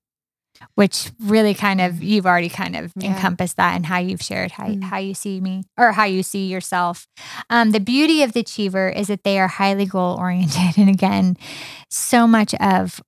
which 0.75 1.11
really 1.21 1.55
kind 1.55 1.81
of, 1.81 2.03
you've 2.03 2.27
already 2.27 2.49
kind 2.49 2.77
of 2.77 2.93
Yeah. 2.97 3.11
encompassed 3.15 3.57
that 3.57 3.75
and 3.77 3.87
how 3.87 3.99
you've 3.99 4.23
shared 4.23 4.53
how, 4.53 4.67
Mm. 4.69 4.85
how 4.85 4.99
you 4.99 5.15
see 5.15 5.41
me 5.41 5.65
or 5.77 5.93
how 5.93 6.05
you 6.05 6.23
see 6.23 6.47
yourself. 6.47 7.07
Um, 7.51 7.73
the 7.73 7.81
beauty 7.81 8.23
of 8.23 8.33
the 8.33 8.41
achiever 8.41 8.89
is 8.89 9.09
that 9.09 9.25
they 9.25 9.39
are 9.39 9.49
highly 9.49 9.87
goal 9.87 10.17
oriented. 10.19 10.77
And 10.79 10.89
again, 10.89 11.37
so 11.91 12.27
much 12.27 12.55
of 12.55 13.01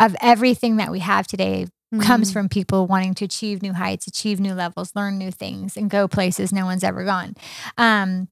of 0.00 0.16
everything 0.20 0.76
that 0.76 0.90
we 0.90 0.98
have 0.98 1.24
today 1.24 1.66
comes 2.00 2.28
Mhm. 2.28 2.32
from 2.32 2.48
people 2.48 2.88
wanting 2.88 3.14
to 3.14 3.24
achieve 3.24 3.62
new 3.62 3.72
heights, 3.74 4.08
achieve 4.08 4.40
new 4.40 4.52
levels, 4.52 4.90
learn 4.96 5.16
new 5.18 5.30
things, 5.30 5.76
and 5.76 5.88
go 5.88 6.08
places 6.08 6.52
no 6.52 6.64
one's 6.66 6.82
ever 6.82 7.04
gone. 7.04 7.34
Um, 7.78 8.26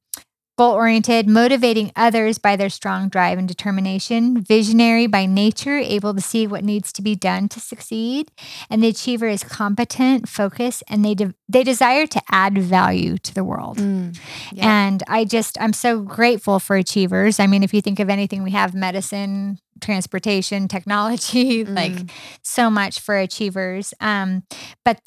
goal 0.59 0.73
oriented, 0.75 1.27
motivating 1.29 1.91
others 1.97 2.39
by 2.39 2.57
their 2.57 2.69
strong 2.69 3.09
drive 3.09 3.39
and 3.39 3.49
determination, 3.49 4.41
visionary 4.43 5.07
by 5.07 5.25
nature, 5.27 5.79
able 5.79 6.13
to 6.15 6.21
see 6.21 6.47
what 6.47 6.63
needs 6.63 6.93
to 6.93 7.03
be 7.03 7.15
done 7.15 7.49
to 7.49 7.59
succeed. 7.59 8.31
And 8.69 8.83
the 8.83 8.89
achiever 8.89 9.27
is 9.29 9.43
competent, 9.43 10.29
focused, 10.29 10.83
and 10.89 11.05
they 11.05 11.15
de- 11.15 11.35
they 11.49 11.65
desire 11.65 12.07
to 12.07 12.21
add 12.31 12.59
value 12.59 13.17
to 13.19 13.35
the 13.35 13.45
world. 13.45 13.79
Mm. 13.79 14.19
Yeah. 14.53 14.87
And 14.87 15.03
I 15.09 15.25
just, 15.25 15.61
I'm 15.61 15.73
so 15.73 16.01
grateful 16.01 16.59
for 16.59 16.77
achievers. 16.77 17.41
I 17.41 17.47
mean, 17.47 17.63
if 17.63 17.73
you 17.73 17.81
think 17.81 17.99
of 18.01 18.09
anything, 18.11 18.43
we 18.43 18.51
have 18.53 18.75
medicine, 18.75 19.59
transportation, 19.81 20.69
technology, 20.77 21.65
like 21.65 21.93
Mhm. 21.93 22.11
so 22.43 22.71
much 22.71 23.01
for 23.01 23.17
achievers. 23.17 23.95
Um, 24.01 24.43
but 24.85 25.01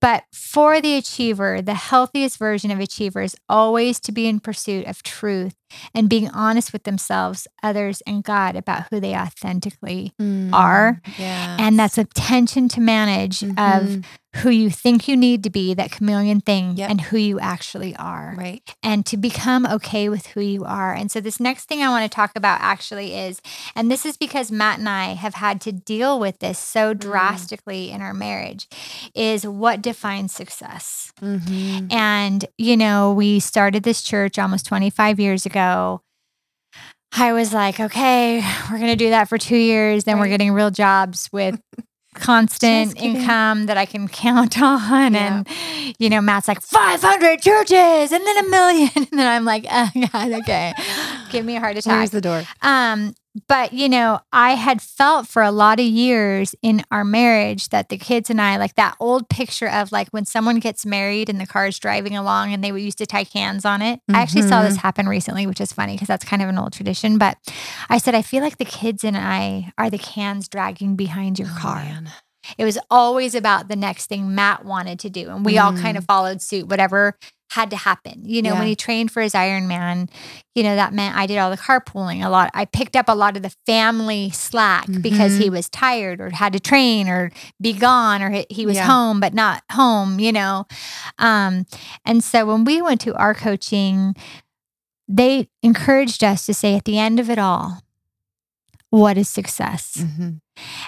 but 0.00 0.24
for 0.32 0.80
the 0.80 0.96
achiever, 0.96 1.60
the 1.62 1.74
healthiest 1.74 2.38
version 2.38 2.70
of 2.70 2.78
achiever 2.80 3.20
is 3.20 3.36
always 3.48 3.98
to 4.00 4.12
be 4.12 4.26
in 4.26 4.40
pursuit 4.40 4.86
of 4.86 5.02
truth 5.02 5.54
and 5.94 6.08
being 6.08 6.30
honest 6.30 6.72
with 6.72 6.84
themselves, 6.84 7.46
others, 7.62 8.00
and 8.06 8.22
God 8.24 8.56
about 8.56 8.86
who 8.90 9.00
they 9.00 9.14
authentically 9.14 10.12
Mm. 10.20 10.50
are. 10.52 11.00
Yeah. 11.16 11.56
And 11.58 11.78
that's 11.78 11.98
a 11.98 12.04
tension 12.04 12.68
to 12.70 12.80
manage 12.80 13.42
of 13.42 13.48
Mhm. 13.56 14.04
Who 14.38 14.50
you 14.50 14.70
think 14.70 15.08
you 15.08 15.16
need 15.16 15.42
to 15.44 15.50
be, 15.50 15.74
that 15.74 15.90
chameleon 15.92 16.40
thing, 16.40 16.76
Yep. 16.76 16.90
and 16.90 17.00
who 17.00 17.16
you 17.16 17.38
actually 17.40 17.94
are 17.96 18.34
right. 18.36 18.62
and 18.82 19.04
to 19.06 19.16
become 19.16 19.66
okay 19.66 20.08
with 20.08 20.26
who 20.28 20.40
you 20.40 20.64
are. 20.64 20.92
And 20.94 21.10
so, 21.10 21.20
this 21.20 21.38
next 21.40 21.66
thing 21.66 21.82
I 21.82 21.88
want 21.88 22.10
to 22.10 22.14
talk 22.14 22.32
about 22.36 22.60
actually 22.60 23.14
is, 23.16 23.40
and 23.74 23.90
this 23.90 24.04
is 24.06 24.16
because 24.16 24.50
Matt 24.50 24.78
and 24.78 24.88
I 24.88 25.14
have 25.14 25.34
had 25.34 25.60
to 25.62 25.72
deal 25.72 26.18
with 26.20 26.38
this 26.40 26.58
so 26.58 26.94
Mm. 26.94 26.98
drastically 27.00 27.90
in 27.90 28.00
our 28.02 28.14
marriage, 28.14 28.68
is 29.14 29.46
what 29.46 29.82
defines 29.82 30.32
success. 30.32 31.12
Mhm. 31.20 31.92
And, 31.92 32.44
you 32.58 32.76
know, 32.76 33.12
we 33.12 33.40
started 33.40 33.82
this 33.82 34.02
church 34.02 34.38
almost 34.38 34.66
25 34.66 35.18
years 35.20 35.44
ago. 35.46 36.00
I 37.12 37.32
was 37.32 37.54
like, 37.54 37.80
okay, 37.80 38.40
we're 38.70 38.76
going 38.78 38.90
to 38.90 38.96
do 38.96 39.10
that 39.10 39.28
for 39.28 39.38
two 39.38 39.56
years. 39.56 40.04
Then 40.04 40.18
we're 40.18 40.28
getting 40.28 40.52
real 40.52 40.70
jobs 40.70 41.28
with 41.32 41.58
constant 42.18 43.00
income 43.00 43.66
that 43.66 43.76
I 43.76 43.86
can 43.86 44.08
count 44.08 44.60
on. 44.62 45.14
Yeah. 45.14 45.38
And, 45.38 45.48
you 45.98 46.10
know, 46.10 46.20
Matt's 46.20 46.48
like, 46.48 46.60
500 46.60 47.40
churches 47.40 48.12
and 48.12 48.26
then 48.26 48.44
a 48.44 48.48
million. 48.48 48.90
And 49.10 49.18
then 49.18 49.26
I'm 49.26 49.44
like, 49.44 49.64
oh, 49.70 49.90
God, 50.12 50.32
okay. 50.32 50.74
Give 51.30 51.44
me 51.44 51.56
a 51.56 51.60
heart 51.60 51.76
attack. 51.76 51.96
Where's 51.96 52.10
the 52.10 52.20
door? 52.20 52.42
Um, 52.62 53.14
but 53.46 53.72
you 53.72 53.88
know, 53.88 54.20
I 54.32 54.52
had 54.54 54.80
felt 54.82 55.26
for 55.28 55.42
a 55.42 55.50
lot 55.50 55.78
of 55.78 55.86
years 55.86 56.54
in 56.62 56.82
our 56.90 57.04
marriage 57.04 57.68
that 57.68 57.88
the 57.88 57.98
kids 57.98 58.30
and 58.30 58.40
I, 58.40 58.56
like 58.56 58.74
that 58.76 58.96
old 58.98 59.28
picture 59.28 59.68
of 59.68 59.92
like 59.92 60.08
when 60.08 60.24
someone 60.24 60.58
gets 60.58 60.84
married 60.84 61.28
and 61.28 61.40
the 61.40 61.46
car 61.46 61.66
is 61.66 61.78
driving 61.78 62.16
along 62.16 62.52
and 62.52 62.64
they 62.64 62.72
were 62.72 62.78
used 62.78 62.98
to 62.98 63.06
tie 63.06 63.24
cans 63.24 63.64
on 63.64 63.82
it. 63.82 64.00
I 64.08 64.20
actually 64.20 64.42
saw 64.42 64.62
this 64.62 64.76
happen 64.76 65.08
recently, 65.08 65.46
which 65.46 65.60
is 65.60 65.72
funny 65.72 65.92
because 65.94 66.08
that's 66.08 66.24
kind 66.24 66.42
of 66.42 66.48
an 66.48 66.58
old 66.58 66.72
tradition. 66.72 67.18
But 67.18 67.36
I 67.88 67.98
said, 67.98 68.14
I 68.14 68.22
feel 68.22 68.42
like 68.42 68.58
the 68.58 68.64
kids 68.64 69.04
and 69.04 69.16
I 69.16 69.72
are 69.78 69.90
the 69.90 69.98
cans 69.98 70.48
dragging 70.48 70.96
behind 70.96 71.38
your 71.38 71.48
Oh, 71.50 71.58
car. 71.58 71.76
man. 71.84 72.10
It 72.56 72.64
was 72.64 72.78
always 72.90 73.34
about 73.34 73.68
the 73.68 73.76
next 73.76 74.06
thing 74.06 74.34
Matt 74.34 74.64
wanted 74.64 74.98
to 75.00 75.10
do. 75.10 75.28
And 75.28 75.44
we 75.44 75.58
all 75.58 75.72
kind 75.72 75.96
Mm. 75.96 75.98
of 75.98 76.04
followed 76.06 76.40
suit, 76.40 76.66
whatever 76.68 77.18
had 77.50 77.70
to 77.70 77.76
happen. 77.76 78.22
You 78.24 78.42
know, 78.42 78.54
when 78.54 78.66
he 78.66 78.76
trained 78.76 79.10
for 79.10 79.22
his 79.22 79.32
Ironman, 79.32 80.10
you 80.54 80.62
know, 80.62 80.76
that 80.76 80.92
meant 80.92 81.16
I 81.16 81.26
did 81.26 81.38
all 81.38 81.50
the 81.50 81.56
carpooling 81.56 82.24
a 82.24 82.28
lot. 82.28 82.50
I 82.52 82.64
picked 82.66 82.94
up 82.94 83.08
a 83.08 83.14
lot 83.14 83.36
of 83.36 83.42
the 83.42 83.54
family 83.66 84.30
slack 84.30 84.86
because 85.00 85.32
Mm-hmm. 85.32 85.42
he 85.42 85.50
was 85.50 85.68
tired 85.70 86.20
or 86.20 86.30
had 86.30 86.52
to 86.52 86.60
train 86.60 87.08
or 87.08 87.30
be 87.60 87.72
gone 87.72 88.22
or 88.22 88.30
he, 88.50 88.66
was 88.66 88.76
Yeah. 88.76 88.86
home 88.86 89.18
but 89.20 89.32
not 89.34 89.62
home, 89.72 90.20
you 90.20 90.32
know. 90.32 90.66
Um, 91.18 91.64
and 92.04 92.22
so 92.22 92.44
when 92.44 92.64
we 92.64 92.82
went 92.82 93.00
to 93.02 93.14
our 93.16 93.34
coaching, 93.34 94.14
they 95.08 95.48
encouraged 95.62 96.22
us 96.22 96.44
to 96.46 96.52
say 96.54 96.74
at 96.74 96.84
the 96.84 96.98
end 96.98 97.18
of 97.18 97.30
it 97.30 97.38
all, 97.38 97.82
what 98.90 99.16
is 99.18 99.28
success? 99.28 99.96
Mhm. 99.98 100.40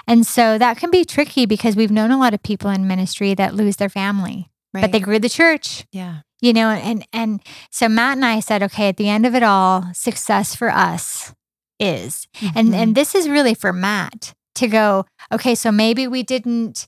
And 0.07 0.25
so 0.27 0.57
that 0.57 0.77
can 0.77 0.91
be 0.91 1.05
tricky 1.05 1.45
because 1.45 1.75
we've 1.75 1.91
known 1.91 2.11
a 2.11 2.17
lot 2.19 2.33
of 2.33 2.43
people 2.43 2.69
in 2.69 2.87
ministry 2.87 3.33
that 3.35 3.55
lose 3.55 3.77
their 3.77 3.89
family, 3.89 4.49
Right. 4.73 4.81
but 4.81 4.91
they 4.91 4.99
grew 4.99 5.19
the 5.19 5.29
church, 5.29 5.85
yeah. 5.91 6.21
You 6.41 6.53
know, 6.53 6.69
and 6.69 7.05
and 7.13 7.41
so 7.69 7.87
Matt 7.87 8.17
and 8.17 8.25
I 8.25 8.39
said, 8.41 8.63
okay, 8.63 8.89
at 8.89 8.97
the 8.97 9.09
end 9.09 9.25
of 9.25 9.35
it 9.35 9.43
all, 9.43 9.85
success 9.93 10.55
for 10.55 10.69
us 10.69 11.33
is. 11.79 12.27
And 12.55 12.69
Mhm. 12.69 12.73
and 12.73 12.95
this 12.95 13.15
is 13.15 13.29
really 13.29 13.53
for 13.53 13.71
Matt 13.73 14.33
to 14.55 14.67
go, 14.67 15.05
okay, 15.31 15.55
so 15.55 15.71
maybe 15.71 16.07
we 16.07 16.23
didn't 16.23 16.87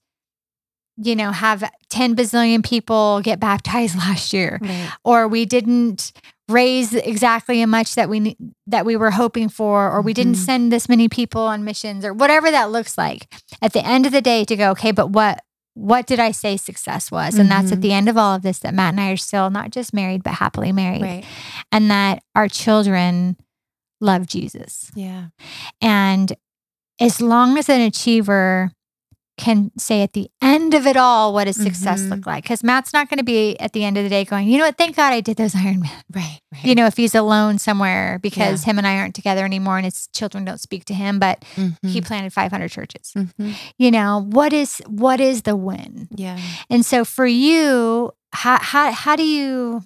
you 0.98 1.16
know 1.16 1.32
have 1.32 1.64
10 1.90 2.16
bazillion 2.16 2.64
people 2.64 3.20
get 3.24 3.40
baptized 3.40 3.96
last 4.06 4.32
year 4.32 4.60
Right. 4.62 4.92
or 5.04 5.28
we 5.28 5.44
didn't 5.46 6.12
raise 6.48 6.94
exactly 6.94 7.64
as 7.64 7.68
much 7.68 7.96
that 7.96 8.10
we 8.10 8.38
that 8.68 8.86
we 8.86 8.96
were 8.96 9.10
hoping 9.10 9.50
for 9.50 9.90
or 9.92 10.02
we 10.04 10.14
didn't 10.14 10.36
Mhm. 10.36 10.46
send 10.46 10.72
this 10.72 10.88
many 10.88 11.10
people 11.10 11.42
on 11.42 11.64
missions 11.64 12.06
or 12.06 12.14
whatever 12.14 12.52
that 12.52 12.70
looks 12.72 12.96
like 12.96 13.28
at 13.60 13.74
the 13.74 13.84
end 13.84 14.06
of 14.06 14.12
the 14.12 14.22
day 14.22 14.44
to 14.46 14.56
go 14.56 14.70
okay 14.72 14.92
but 14.92 15.10
what 15.10 15.42
what 15.76 16.06
did 16.06 16.20
I 16.20 16.32
say 16.32 16.56
success 16.58 17.10
was? 17.12 17.38
And 17.40 17.50
that's 17.50 17.72
at 17.72 17.80
Mhm. 17.80 17.82
the 17.82 17.94
end 17.94 18.10
of 18.10 18.18
all 18.18 18.36
of 18.36 18.42
this 18.44 18.60
that 18.60 18.74
Matt 18.74 18.94
and 18.94 19.02
I 19.02 19.10
are 19.12 19.18
still 19.18 19.50
not 19.50 19.72
just 19.72 19.94
married, 19.94 20.22
but 20.24 20.36
happily 20.36 20.72
married. 20.72 21.02
Right. 21.02 21.26
And 21.72 21.90
that 21.90 22.24
our 22.36 22.48
children 22.48 23.38
love 24.00 24.28
Jesus. 24.28 24.92
Yeah. 24.94 25.28
And 25.82 26.34
as 27.00 27.20
long 27.22 27.58
as 27.58 27.70
an 27.70 27.82
achiever 27.82 28.72
can 29.38 29.72
say 29.80 30.04
at 30.04 30.14
the 30.14 30.30
end 30.42 30.74
of 30.76 30.86
it 30.86 30.96
all, 30.96 31.34
what 31.34 31.46
does 31.46 31.56
success 31.56 32.02
Mhm. 32.02 32.10
look 32.12 32.26
like? 32.28 32.44
Because 32.44 32.64
Matt's 32.64 32.94
not 32.94 33.10
going 33.10 33.18
to 33.18 33.24
be 33.24 33.60
at 33.60 33.74
the 33.74 33.84
end 33.84 33.98
of 33.98 34.04
the 34.04 34.10
day 34.10 34.24
going, 34.26 34.48
you 34.48 34.60
know 34.60 34.66
what? 34.66 34.78
Thank 34.78 34.96
God 34.96 35.12
I 35.12 35.22
did 35.22 35.38
those 35.38 35.54
Ironman. 35.56 35.90
Right. 36.14 36.40
Right. 36.52 36.64
You 36.66 36.76
know, 36.76 36.86
if 36.86 36.98
he's 36.98 37.16
alone 37.16 37.58
somewhere 37.58 38.20
because 38.22 38.64
him 38.64 38.78
and 38.78 38.86
I 38.86 38.98
aren't 39.00 39.16
together 39.16 39.44
anymore 39.44 39.78
and 39.78 39.86
his 39.86 40.08
children 40.14 40.46
don't 40.46 40.60
speak 40.60 40.86
to 40.86 40.94
him, 40.94 41.18
but 41.18 41.44
he 41.56 42.00
Mhm. 42.00 42.06
planted 42.06 42.32
500 42.32 42.70
churches. 42.70 43.12
Mhm. 43.18 43.56
You 43.80 43.90
know, 43.92 44.24
what 44.30 44.54
is 44.54 44.82
what 44.88 45.20
is 45.20 45.42
the 45.44 45.56
win? 45.56 46.10
Yeah. 46.16 46.38
And 46.70 46.86
so 46.86 47.04
for 47.04 47.26
you, 47.26 48.12
how 48.34 48.60
how 48.62 48.92
how 48.92 49.16
do 49.16 49.24
you 49.26 49.82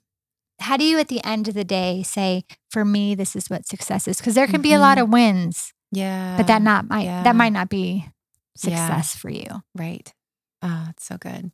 how 0.59 0.75
do 0.75 0.83
you 0.83 0.97
at 0.99 1.07
the 1.07 1.23
end 1.23 1.47
of 1.47 1.53
the 1.53 1.63
day 1.63 2.03
say, 2.03 2.43
for 2.71 2.83
me, 2.83 3.15
this 3.15 3.35
is 3.35 3.49
what 3.49 3.65
success 3.67 4.07
is? 4.07 4.17
Because 4.17 4.33
there 4.35 4.47
can 4.47 4.61
be 4.61 4.73
a 4.73 4.79
lot 4.79 4.97
Mhm. 4.97 5.03
of 5.03 5.09
wins, 5.09 5.71
Yeah. 5.91 6.35
but 6.35 6.47
that 6.47 6.61
not 6.61 6.89
might 6.89 7.05
yeah. 7.05 7.23
that 7.23 7.35
might 7.35 7.53
not 7.53 7.69
be 7.69 8.05
Yeah. 8.63 8.87
success 8.87 9.15
for 9.15 9.29
you. 9.29 9.47
Right. 9.75 10.13
Oh, 10.61 10.87
it's 10.89 11.05
so 11.05 11.17
good. 11.17 11.51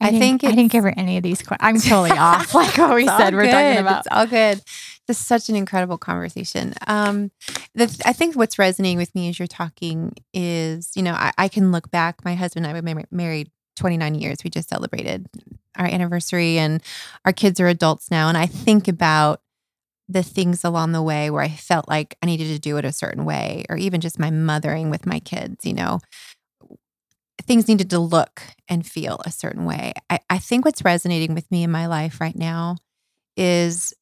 I, 0.00 0.08
I 0.08 0.10
think 0.10 0.44
I 0.44 0.50
didn't 0.50 0.72
give 0.72 0.84
her 0.84 0.92
any 0.94 1.16
of 1.16 1.22
these. 1.22 1.40
que- 1.40 1.56
I'm 1.58 1.78
totally 1.80 2.10
off. 2.18 2.54
Like 2.54 2.76
what 2.76 2.94
we 2.94 3.06
said, 3.06 3.34
we're 3.34 3.44
good. 3.44 3.50
talking 3.52 3.78
about. 3.78 3.98
It's 4.00 4.08
all 4.10 4.26
good. 4.26 4.60
This 5.06 5.18
is 5.18 5.26
such 5.26 5.48
an 5.48 5.56
incredible 5.56 5.96
conversation. 5.96 6.74
Um, 6.86 7.30
the, 7.74 7.84
I 8.04 8.12
think 8.12 8.36
what's 8.36 8.58
resonating 8.58 8.98
with 8.98 9.14
me 9.14 9.28
as 9.30 9.38
you're 9.38 9.46
talking 9.46 10.12
is, 10.34 10.90
you 10.96 11.02
know, 11.02 11.14
I, 11.14 11.32
I 11.38 11.48
can 11.48 11.72
look 11.72 11.90
back. 11.90 12.24
My 12.24 12.34
husband 12.34 12.66
and 12.66 12.76
I 12.76 12.80
were 12.94 13.04
married 13.10 13.50
29 13.76 14.14
years. 14.16 14.38
We 14.44 14.50
just 14.50 14.68
celebrated 14.68 15.28
our 15.78 15.86
anniversary, 15.86 16.58
and 16.58 16.82
our 17.24 17.32
kids 17.32 17.58
are 17.60 17.68
adults 17.68 18.10
now. 18.10 18.28
And 18.28 18.36
I 18.36 18.46
think 18.46 18.88
about 18.88 19.40
the 20.08 20.22
things 20.22 20.64
along 20.64 20.92
the 20.92 21.02
way 21.02 21.30
where 21.30 21.42
I 21.42 21.48
felt 21.48 21.88
like 21.88 22.16
I 22.22 22.26
needed 22.26 22.48
to 22.48 22.58
do 22.58 22.76
it 22.76 22.84
a 22.84 22.92
certain 22.92 23.24
way, 23.24 23.64
or 23.68 23.76
even 23.76 24.00
just 24.00 24.18
my 24.18 24.30
mothering 24.30 24.90
with 24.90 25.06
my 25.06 25.18
kids, 25.20 25.64
you 25.64 25.74
know, 25.74 26.00
things 27.42 27.68
needed 27.68 27.90
to 27.90 27.98
look 27.98 28.42
and 28.68 28.86
feel 28.86 29.20
a 29.24 29.30
certain 29.30 29.64
way. 29.64 29.92
I, 30.10 30.20
I 30.30 30.38
think 30.38 30.64
what's 30.64 30.84
resonating 30.84 31.34
with 31.34 31.50
me 31.50 31.62
in 31.62 31.70
my 31.70 31.86
life 31.86 32.20
right 32.20 32.36
now 32.36 32.76
is 33.36 33.92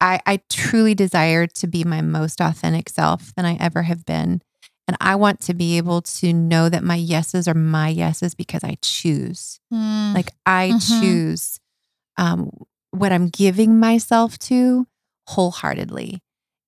I, 0.00 0.20
I 0.26 0.40
truly 0.48 0.94
desire 0.94 1.46
to 1.46 1.66
be 1.66 1.84
my 1.84 2.00
most 2.02 2.40
authentic 2.40 2.88
self 2.88 3.34
than 3.34 3.44
I 3.44 3.56
ever 3.60 3.82
have 3.82 4.04
been. 4.04 4.40
And 4.88 4.96
I 5.00 5.16
want 5.16 5.40
to 5.40 5.54
be 5.54 5.78
able 5.78 6.02
to 6.02 6.32
know 6.32 6.68
that 6.68 6.84
my 6.84 6.94
yeses 6.94 7.48
are 7.48 7.54
my 7.54 7.88
yeses 7.88 8.34
because 8.34 8.62
I 8.62 8.78
choose. 8.82 9.58
Mm, 9.72 10.14
Like 10.14 10.30
I 10.46 10.72
Mhm. 10.72 11.00
choose 11.00 11.60
um, 12.16 12.50
what 12.92 13.12
I'm 13.12 13.28
giving 13.28 13.80
myself 13.80 14.38
to 14.40 14.86
wholeheartedly. 15.28 16.20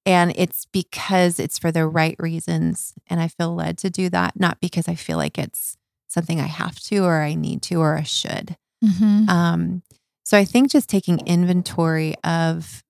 And 0.07 0.33
it's 0.37 0.67
because 0.73 1.39
it's 1.39 1.59
for 1.59 1.71
the 1.71 1.87
right 1.87 2.17
reasons. 2.19 2.95
And 3.09 3.21
I 3.21 3.29
feel 3.29 3.55
led 3.55 3.79
to 3.79 3.91
do 3.91 4.09
that, 4.11 4.39
not 4.39 4.61
because 4.61 4.89
I 4.89 4.95
feel 4.95 5.19
like 5.19 5.39
it's 5.39 5.77
something 6.09 6.41
I 6.41 6.47
have 6.47 6.79
to 6.81 7.05
or 7.05 7.21
I 7.21 7.35
need 7.35 7.63
to 7.63 7.77
or 7.77 7.97
I 7.97 8.03
should. 8.05 8.57
mhm. 8.83 9.29
Um, 9.29 9.83
so 10.25 10.39
I 10.39 10.45
think 10.45 10.71
just 10.71 10.89
taking 10.89 11.21
inventory 11.27 12.15
of 12.25 12.83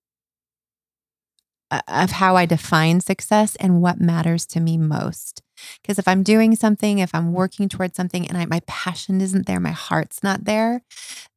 of 1.87 2.11
how 2.11 2.35
I 2.35 2.45
define 2.45 2.99
success 3.01 3.55
and 3.57 3.81
what 3.81 3.99
matters 4.01 4.45
to 4.47 4.59
me 4.59 4.77
most. 4.77 5.41
Because 5.81 5.99
if 5.99 6.07
I'm 6.07 6.23
doing 6.23 6.55
something, 6.55 6.99
if 6.99 7.13
I'm 7.13 7.33
working 7.33 7.67
towards 7.69 7.95
something, 7.95 8.27
and 8.27 8.37
I, 8.37 8.45
my 8.45 8.61
passion 8.65 9.21
isn't 9.21 9.45
there, 9.45 9.59
my 9.59 9.71
heart's 9.71 10.23
not 10.23 10.45
there, 10.45 10.81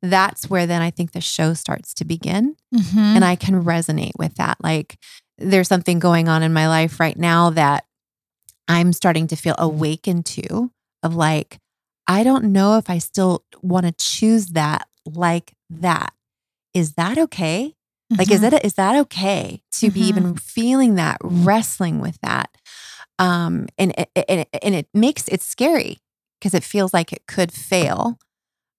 that's 0.00 0.48
where 0.48 0.66
then 0.66 0.80
I 0.80 0.90
think 0.90 1.12
the 1.12 1.20
show 1.20 1.54
starts 1.54 1.92
to 1.94 2.04
begin, 2.04 2.56
Mhm. 2.74 2.96
and 3.16 3.24
I 3.24 3.36
can 3.36 3.62
resonate 3.64 4.12
with 4.18 4.36
that. 4.36 4.56
Like 4.62 4.98
there's 5.38 5.68
something 5.68 5.98
going 5.98 6.28
on 6.28 6.42
in 6.42 6.52
my 6.52 6.68
life 6.68 7.00
right 7.00 7.18
now 7.18 7.50
that 7.50 7.84
I'm 8.68 8.92
starting 8.92 9.26
to 9.28 9.36
feel 9.36 9.56
awakened 9.58 10.24
to. 10.26 10.70
Of 11.02 11.16
like, 11.16 11.58
I 12.06 12.22
don't 12.22 12.52
know 12.52 12.78
if 12.78 12.88
I 12.88 12.98
still 12.98 13.44
want 13.60 13.86
to 13.86 13.92
choose 13.92 14.46
that 14.48 14.86
like 15.04 15.54
that. 15.68 16.12
Is 16.74 16.92
that 16.92 17.18
okay? 17.18 17.74
Like, 18.18 18.30
is 18.30 18.40
Mhm. 18.40 18.50
that 18.50 18.64
is 18.64 18.74
that 18.74 18.96
okay 19.02 19.62
to 19.72 19.90
be 19.90 20.00
Mhm. 20.00 20.08
even 20.08 20.34
feeling 20.36 20.94
that, 20.96 21.18
wrestling 21.22 22.00
with 22.00 22.18
that? 22.22 22.56
Um, 23.18 23.66
and 23.78 23.92
it, 23.96 24.10
and 24.28 24.40
it, 24.40 24.48
and 24.62 24.74
it 24.74 24.88
makes 24.94 25.28
it 25.28 25.42
scary 25.42 25.98
because 26.40 26.54
it 26.54 26.64
feels 26.64 26.92
like 26.92 27.12
it 27.12 27.26
could 27.26 27.52
fail 27.52 28.18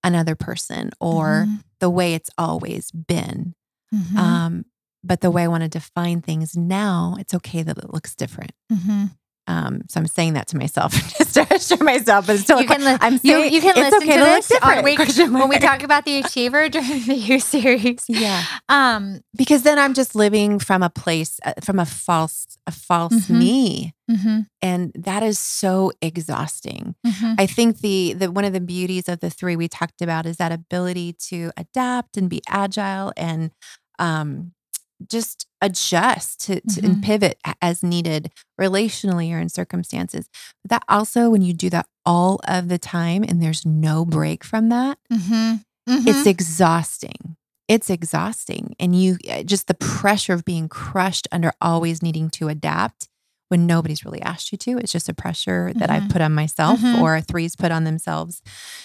another 0.03 0.35
person 0.35 0.91
or 0.99 1.45
Mhm. 1.47 1.63
the 1.79 1.89
way 1.89 2.13
it's 2.13 2.29
always 2.37 2.91
been. 2.91 3.55
Mhm. 3.93 4.17
Um, 4.17 4.65
but 5.03 5.21
the 5.21 5.31
way 5.31 5.43
I 5.43 5.47
want 5.47 5.63
to 5.63 5.69
define 5.69 6.21
things 6.21 6.55
now, 6.57 7.15
it's 7.19 7.33
okay 7.33 7.63
that 7.63 7.77
it 7.77 7.93
looks 7.93 8.15
different. 8.15 8.51
Um, 9.45 9.81
so 9.89 9.99
I'm 9.99 10.07
saying 10.07 10.33
that 10.35 10.47
to 10.47 10.57
myself 10.57 10.93
just 11.17 11.33
to 11.33 11.45
assure 11.53 11.83
myself, 11.83 12.27
but 12.27 12.39
still 12.39 12.61
You 12.61 12.67
can 12.67 12.83
li- 12.85 12.97
I'm 13.01 13.13
you, 13.13 13.19
saying 13.19 13.53
you 13.53 13.59
can 13.61 13.75
listen 13.75 14.03
okay 14.03 14.13
to 14.17 14.23
this 14.23 14.51
on 14.51 14.59
different, 14.59 14.83
week, 14.85 14.99
when 15.33 15.49
we 15.49 15.59
talk 15.59 15.83
about 15.83 16.05
the 16.05 16.19
achiever 16.19 16.69
during 16.69 17.03
the 17.05 17.15
U 17.15 17.39
series. 17.39 18.05
yeah, 18.07 18.43
Um, 18.69 19.19
because 19.35 19.63
then 19.63 19.77
I'm 19.77 19.93
just 19.93 20.15
living 20.15 20.59
from 20.59 20.81
a 20.81 20.89
place 20.89 21.39
uh, 21.43 21.53
from 21.61 21.77
a 21.79 21.85
false 21.85 22.47
a 22.65 22.71
false 22.71 23.27
Mhm. 23.27 23.37
me, 23.37 23.93
mhm, 24.09 24.47
and 24.61 24.91
that 24.95 25.23
is 25.23 25.37
so 25.39 25.91
exhausting. 26.01 26.95
mhm. 27.05 27.35
I 27.37 27.45
think 27.45 27.79
the 27.81 28.13
the 28.13 28.31
one 28.31 28.45
of 28.45 28.53
the 28.53 28.61
beauties 28.61 29.09
of 29.09 29.19
the 29.19 29.29
three 29.29 29.57
we 29.57 29.67
talked 29.67 30.01
about 30.01 30.25
is 30.25 30.37
that 30.37 30.53
ability 30.53 31.13
to 31.29 31.51
adapt 31.57 32.15
and 32.15 32.29
be 32.29 32.41
agile 32.47 33.11
and 33.17 33.51
um, 33.99 34.53
just 35.09 35.47
adjust 35.61 36.39
to, 36.45 36.61
to 36.61 36.81
and 36.83 36.97
Mhm. 36.97 37.01
pivot 37.03 37.37
as 37.61 37.83
needed 37.83 38.31
relationally 38.59 39.31
or 39.33 39.39
in 39.39 39.49
circumstances. 39.49 40.27
But 40.63 40.69
that 40.71 40.83
also 40.89 41.29
when 41.29 41.41
you 41.41 41.53
do 41.53 41.69
that 41.69 41.87
all 42.05 42.39
of 42.47 42.67
the 42.67 42.77
time 42.77 43.23
and 43.23 43.41
there's 43.41 43.65
no 43.65 44.05
break 44.05 44.43
from 44.43 44.69
that, 44.69 44.97
Mhm. 45.11 45.63
it's 45.87 46.23
Mhm. 46.23 46.27
exhausting. 46.27 47.37
It's 47.69 47.89
exhausting. 47.89 48.75
And 48.79 48.93
you 48.99 49.17
uh, 49.29 49.43
just 49.43 49.67
the 49.67 49.73
pressure 49.73 50.33
of 50.33 50.43
being 50.45 50.67
crushed 50.67 51.27
under 51.31 51.53
always 51.61 52.01
needing 52.03 52.29
to 52.31 52.49
adapt 52.49 53.07
when 53.49 53.65
nobody's 53.65 54.03
really 54.03 54.21
asked 54.21 54.51
you 54.51 54.57
to. 54.57 54.77
It's 54.79 54.91
just 54.91 55.07
a 55.09 55.13
pressure 55.13 55.71
that 55.75 55.89
I've 55.89 56.03
Mhm. 56.03 56.09
put 56.11 56.21
on 56.21 56.33
myself 56.33 56.79
Mhm. 56.81 56.99
or 56.99 57.21
threes 57.21 57.55
put 57.55 57.71
on 57.71 57.83
themselves. 57.85 58.41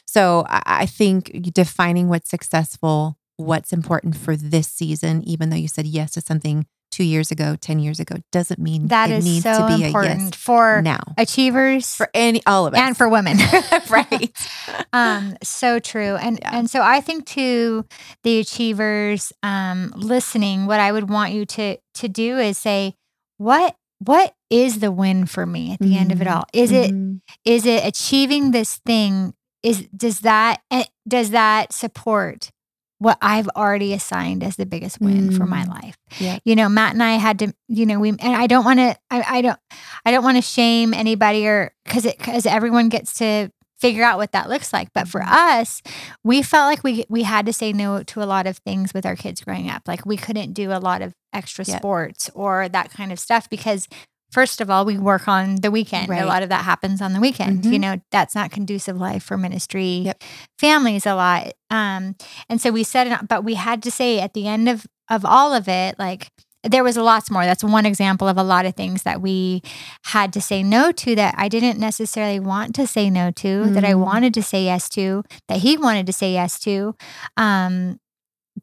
So 0.06 0.44
I, 0.48 0.62
I 0.82 0.86
think 0.86 1.52
defining 1.52 2.08
what's 2.08 2.30
successful, 2.30 3.17
what's 3.38 3.72
important 3.72 4.16
for 4.16 4.36
this 4.36 4.68
season, 4.68 5.22
even 5.22 5.48
though 5.50 5.56
you 5.56 5.68
said 5.68 5.86
yes 5.86 6.10
to 6.12 6.20
something 6.20 6.66
two 6.90 7.04
years 7.04 7.30
ago, 7.30 7.54
10 7.60 7.78
years 7.78 8.00
ago, 8.00 8.16
doesn't 8.32 8.58
mean 8.58 8.88
that 8.88 9.10
it 9.10 9.22
needs 9.22 9.44
so 9.44 9.58
to 9.58 9.66
be 9.78 9.84
important 9.86 10.20
a 10.20 10.24
yes 10.24 10.34
for 10.34 10.82
now. 10.82 10.98
achievers 11.16 11.94
For 11.94 12.10
any, 12.14 12.42
all 12.46 12.66
of 12.66 12.74
us. 12.74 12.80
and 12.80 12.96
for 12.96 13.08
women. 13.08 13.38
right. 13.90 14.30
um 14.92 15.36
so 15.42 15.78
true 15.78 16.16
and 16.16 16.38
Yeah. 16.42 16.50
and 16.58 16.68
so 16.70 16.80
i 16.82 17.00
think 17.00 17.26
to 17.26 17.84
the 18.24 18.38
achievers 18.40 19.32
um 19.42 19.92
listening 19.96 20.66
what 20.66 20.80
i 20.80 20.90
would 20.90 21.08
want 21.10 21.32
you 21.32 21.44
to 21.46 21.76
to 21.94 22.08
do 22.08 22.38
is 22.38 22.56
say 22.58 22.94
what 23.36 23.76
what 24.00 24.34
is 24.50 24.78
the 24.80 24.90
win 24.90 25.26
for 25.26 25.44
me 25.46 25.72
at 25.72 25.78
the 25.80 25.96
end 25.96 26.10
of 26.12 26.20
it 26.22 26.26
Mhm. 26.26 26.34
all 26.36 26.44
is 26.52 26.72
it 26.72 26.90
Mhm. 26.90 27.20
is 27.44 27.66
it 27.66 27.84
achieving 27.86 28.50
this 28.50 28.76
thing 28.86 29.34
is 29.62 29.86
does 29.96 30.20
that 30.20 30.60
eh, 30.70 30.84
does 31.06 31.30
that 31.30 31.72
support 31.72 32.50
what 32.98 33.16
I've 33.22 33.48
already 33.56 33.92
assigned 33.92 34.42
as 34.42 34.56
the 34.56 34.66
biggest 34.66 35.00
win 35.00 35.30
for 35.30 35.46
my 35.46 35.64
Mm. 35.64 35.68
life. 35.68 35.96
Yeah. 36.18 36.38
You 36.44 36.56
know, 36.56 36.68
Matt 36.68 36.94
and 36.94 37.02
I 37.02 37.12
had 37.12 37.38
to, 37.40 37.52
you 37.68 37.86
know, 37.86 37.98
we 38.00 38.08
and 38.10 38.20
I 38.22 38.46
don't 38.46 38.64
want 38.64 38.78
to 38.80 38.96
I, 39.10 39.38
I 39.38 39.40
don't 39.40 39.58
I 40.04 40.10
don't 40.10 40.24
want 40.24 40.36
to 40.36 40.42
shame 40.42 40.92
anybody 40.94 41.46
or 41.46 41.72
cuz 41.86 42.04
it 42.04 42.18
cuz 42.18 42.44
everyone 42.46 42.88
gets 42.88 43.14
to 43.18 43.50
figure 43.80 44.02
out 44.02 44.18
what 44.18 44.32
that 44.32 44.48
looks 44.48 44.72
like. 44.72 44.88
But 44.92 45.06
for 45.06 45.20
Mhm. 45.20 45.30
us, 45.30 45.82
we 46.24 46.42
felt 46.42 46.66
like 46.66 46.82
we 46.82 47.04
we 47.08 47.22
had 47.22 47.46
to 47.46 47.52
say 47.52 47.72
no 47.72 48.02
to 48.02 48.22
a 48.22 48.26
lot 48.26 48.46
of 48.48 48.58
things 48.58 48.92
with 48.92 49.06
our 49.06 49.14
kids 49.14 49.40
growing 49.42 49.70
up. 49.70 49.82
Like 49.86 50.04
we 50.04 50.16
couldn't 50.16 50.52
do 50.52 50.72
a 50.72 50.80
lot 50.82 51.00
of 51.00 51.12
extra 51.32 51.64
Yep. 51.64 51.78
sports 51.78 52.30
or 52.34 52.68
that 52.68 52.90
kind 52.90 53.12
of 53.12 53.20
stuff 53.20 53.48
because 53.48 53.86
first 54.30 54.60
of 54.60 54.70
all, 54.70 54.84
we 54.84 54.98
work 54.98 55.26
on 55.28 55.56
the 55.56 55.70
weekend. 55.70 56.08
Right. 56.08 56.22
A 56.22 56.26
lot 56.26 56.42
of 56.42 56.48
that 56.50 56.64
happens 56.64 57.00
on 57.00 57.12
the 57.12 57.20
weekend. 57.20 57.64
You 57.64 57.72
Mhm. 57.78 57.80
know, 57.80 57.96
that's 58.10 58.34
not 58.34 58.50
conducive 58.50 58.96
life 58.98 59.22
for 59.22 59.36
ministry 59.36 60.02
Yep. 60.04 60.22
families 60.58 61.06
a 61.06 61.14
lot. 61.14 61.52
Um, 61.70 62.14
and 62.48 62.60
so 62.60 62.70
we 62.70 62.84
said 62.84 63.06
it, 63.06 63.28
but 63.28 63.44
we 63.44 63.54
had 63.54 63.82
to 63.84 63.90
say 63.90 64.20
at 64.20 64.34
the 64.34 64.46
end 64.46 64.68
of 64.68 64.86
of 65.10 65.24
all 65.24 65.54
of 65.54 65.68
it, 65.68 65.98
like 65.98 66.30
there 66.64 66.84
was 66.84 66.98
lots 66.98 67.30
more. 67.30 67.46
That's 67.46 67.64
one 67.64 67.86
example 67.86 68.28
of 68.28 68.36
a 68.36 68.42
lot 68.42 68.66
of 68.66 68.74
things 68.74 69.04
that 69.04 69.22
we 69.22 69.62
had 70.04 70.34
to 70.34 70.40
say 70.40 70.62
no 70.62 70.92
to 70.92 71.14
that 71.14 71.34
I 71.38 71.48
didn't 71.48 71.78
necessarily 71.78 72.38
want 72.40 72.74
to 72.74 72.86
say 72.86 73.08
no 73.08 73.30
to, 73.30 73.70
that 73.70 73.84
I 73.86 73.92
Mm. 73.94 74.00
wanted 74.00 74.34
to 74.34 74.42
say 74.42 74.64
yes 74.64 74.88
to, 74.90 75.22
that 75.48 75.58
he 75.60 75.78
wanted 75.78 76.04
to 76.06 76.12
say 76.12 76.32
yes 76.34 76.58
to. 76.60 76.94
Um, 77.38 78.00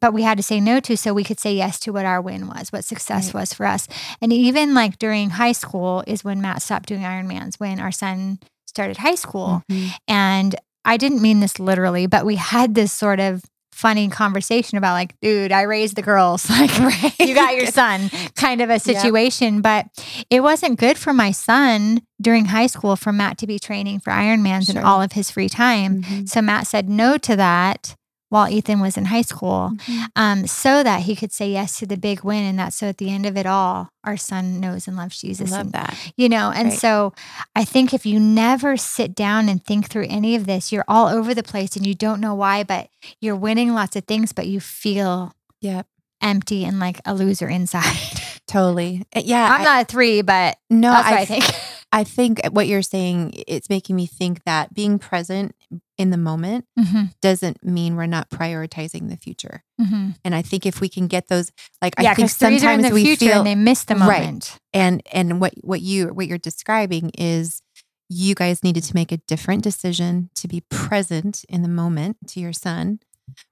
but 0.00 0.12
we 0.12 0.22
had 0.22 0.36
to 0.36 0.42
say 0.42 0.60
no 0.60 0.80
to 0.80 0.96
so 0.96 1.12
we 1.14 1.24
could 1.24 1.40
say 1.40 1.54
yes 1.54 1.78
to 1.80 1.92
what 1.92 2.04
our 2.04 2.20
win 2.20 2.48
was, 2.48 2.70
what 2.72 2.84
success 2.84 3.26
Right. 3.34 3.40
was 3.40 3.52
for 3.54 3.66
us. 3.66 3.88
And 4.20 4.32
even 4.32 4.74
like 4.74 4.98
during 4.98 5.30
high 5.30 5.52
school 5.52 6.02
is 6.06 6.24
when 6.24 6.40
Matt 6.40 6.62
stopped 6.62 6.88
doing 6.88 7.02
Ironmans, 7.02 7.56
when 7.60 7.80
our 7.80 7.92
son 7.92 8.38
started 8.66 8.98
high 8.98 9.14
school. 9.14 9.62
Mhm. 9.70 9.90
And 10.08 10.54
I 10.84 10.96
didn't 10.96 11.22
mean 11.22 11.40
this 11.40 11.58
literally, 11.58 12.06
but 12.06 12.24
we 12.26 12.36
had 12.36 12.74
this 12.74 12.92
sort 12.92 13.20
of 13.20 13.42
funny 13.72 14.08
conversation 14.08 14.78
about 14.78 14.94
like, 14.94 15.14
dude, 15.20 15.52
I 15.52 15.62
raised 15.62 15.96
the 15.96 16.02
girls. 16.02 16.48
Like, 16.50 16.78
Right. 16.78 17.14
you 17.20 17.34
got 17.34 17.56
your 17.56 17.66
son 17.66 18.10
kind 18.34 18.60
of 18.62 18.70
a 18.70 18.78
situation. 18.78 19.60
But 19.60 19.86
it 20.30 20.40
wasn't 20.42 20.78
good 20.78 20.96
for 20.96 21.12
my 21.12 21.30
son 21.30 22.00
during 22.20 22.46
high 22.46 22.68
school 22.68 22.96
for 22.96 23.12
Matt 23.12 23.36
to 23.38 23.46
be 23.46 23.58
training 23.58 24.00
for 24.00 24.10
Ironmans 24.12 24.70
in 24.70 24.78
all 24.78 25.02
of 25.02 25.12
his 25.12 25.30
free 25.30 25.48
time. 25.50 26.02
Mhm. 26.02 26.28
So 26.28 26.40
Matt 26.40 26.66
said 26.66 26.88
no 26.88 27.18
to 27.18 27.36
that 27.36 27.94
while 28.28 28.48
Ethan 28.48 28.80
was 28.80 28.96
in 28.96 29.04
high 29.06 29.22
school, 29.22 29.70
Mhm. 29.86 30.06
um, 30.16 30.46
so 30.46 30.82
that 30.82 31.02
he 31.02 31.14
could 31.14 31.32
say 31.32 31.50
yes 31.50 31.78
to 31.78 31.86
the 31.86 31.96
big 31.96 32.24
win. 32.24 32.42
And 32.44 32.58
that 32.58 32.72
so 32.72 32.88
at 32.88 32.98
the 32.98 33.10
end 33.10 33.24
of 33.26 33.36
it 33.36 33.46
all, 33.46 33.90
our 34.02 34.16
son 34.16 34.58
knows 34.60 34.88
and 34.88 34.96
loves 34.96 35.20
Jesus. 35.20 35.50
love 35.50 35.60
and 35.60 35.72
that. 35.72 35.96
you 36.16 36.28
know, 36.28 36.50
and 36.50 36.70
Right. 36.70 36.78
so 36.78 37.12
I 37.54 37.64
think 37.64 37.94
if 37.94 38.04
you 38.04 38.18
never 38.18 38.76
sit 38.76 39.14
down 39.14 39.48
and 39.48 39.64
think 39.64 39.88
through 39.88 40.06
any 40.08 40.34
of 40.34 40.46
this, 40.46 40.72
you're 40.72 40.84
all 40.88 41.06
over 41.08 41.34
the 41.34 41.42
place 41.42 41.76
and 41.76 41.86
you 41.86 41.94
don't 41.94 42.20
know 42.20 42.34
why, 42.34 42.64
but 42.64 42.88
you're 43.20 43.36
winning 43.36 43.74
lots 43.74 43.94
of 43.96 44.04
things, 44.04 44.32
but 44.32 44.46
you 44.48 44.58
feel 44.60 45.32
Yep. 45.60 45.86
empty 46.20 46.64
and 46.64 46.80
like 46.80 47.00
a 47.04 47.14
loser 47.14 47.48
inside. 47.48 47.84
Totally. 48.48 49.04
Uh, 49.14 49.22
Yeah. 49.24 49.52
I'm 49.52 49.60
I- 49.60 49.64
not 49.64 49.82
a 49.82 49.84
three, 49.84 50.22
but 50.22 50.58
no, 50.70 50.90
I 50.90 51.18
I 51.20 51.24
think. 51.24 51.44
I 51.92 52.02
think 52.04 52.40
what 52.50 52.66
you're 52.66 52.82
saying, 52.82 53.32
it's 53.46 53.70
making 53.70 53.94
me 53.96 54.06
think 54.06 54.42
that 54.44 54.74
being 54.74 54.98
present 54.98 55.54
in 55.98 56.10
the 56.10 56.16
moment 56.16 56.66
Mhm, 56.78 57.14
doesn't 57.22 57.64
mean 57.64 57.96
we're 57.96 58.06
not 58.06 58.28
prioritizing 58.30 59.08
the 59.08 59.16
future. 59.16 59.62
mhm. 59.80 60.14
And 60.24 60.34
I 60.34 60.42
think 60.42 60.66
if 60.66 60.80
we 60.80 60.88
can 60.88 61.06
get 61.06 61.28
those, 61.28 61.50
like 61.82 61.94
Yeah, 62.00 62.10
I 62.12 62.14
think 62.14 62.30
sometimes 62.30 62.84
the 62.88 62.90
we 62.94 63.04
future 63.04 63.26
feel 63.26 63.38
and 63.38 63.46
they 63.46 63.54
miss 63.54 63.84
the 63.84 63.94
Right. 63.96 64.20
moment. 64.20 64.58
and 64.72 65.02
and 65.12 65.40
what 65.40 65.54
what 65.62 65.80
you 65.80 66.08
what 66.08 66.26
you're 66.26 66.38
describing 66.38 67.10
is 67.16 67.62
you 68.08 68.34
guys 68.34 68.62
needed 68.62 68.84
to 68.84 68.94
make 68.94 69.10
a 69.12 69.16
different 69.26 69.62
decision 69.64 70.30
to 70.36 70.46
be 70.48 70.60
present 70.70 71.44
in 71.48 71.62
the 71.62 71.68
moment 71.68 72.16
to 72.28 72.40
your 72.40 72.52
son, 72.52 73.00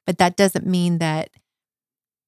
but 0.07 0.18
that 0.18 0.36
doesn't 0.36 0.66
mean 0.66 0.99
that 0.99 1.30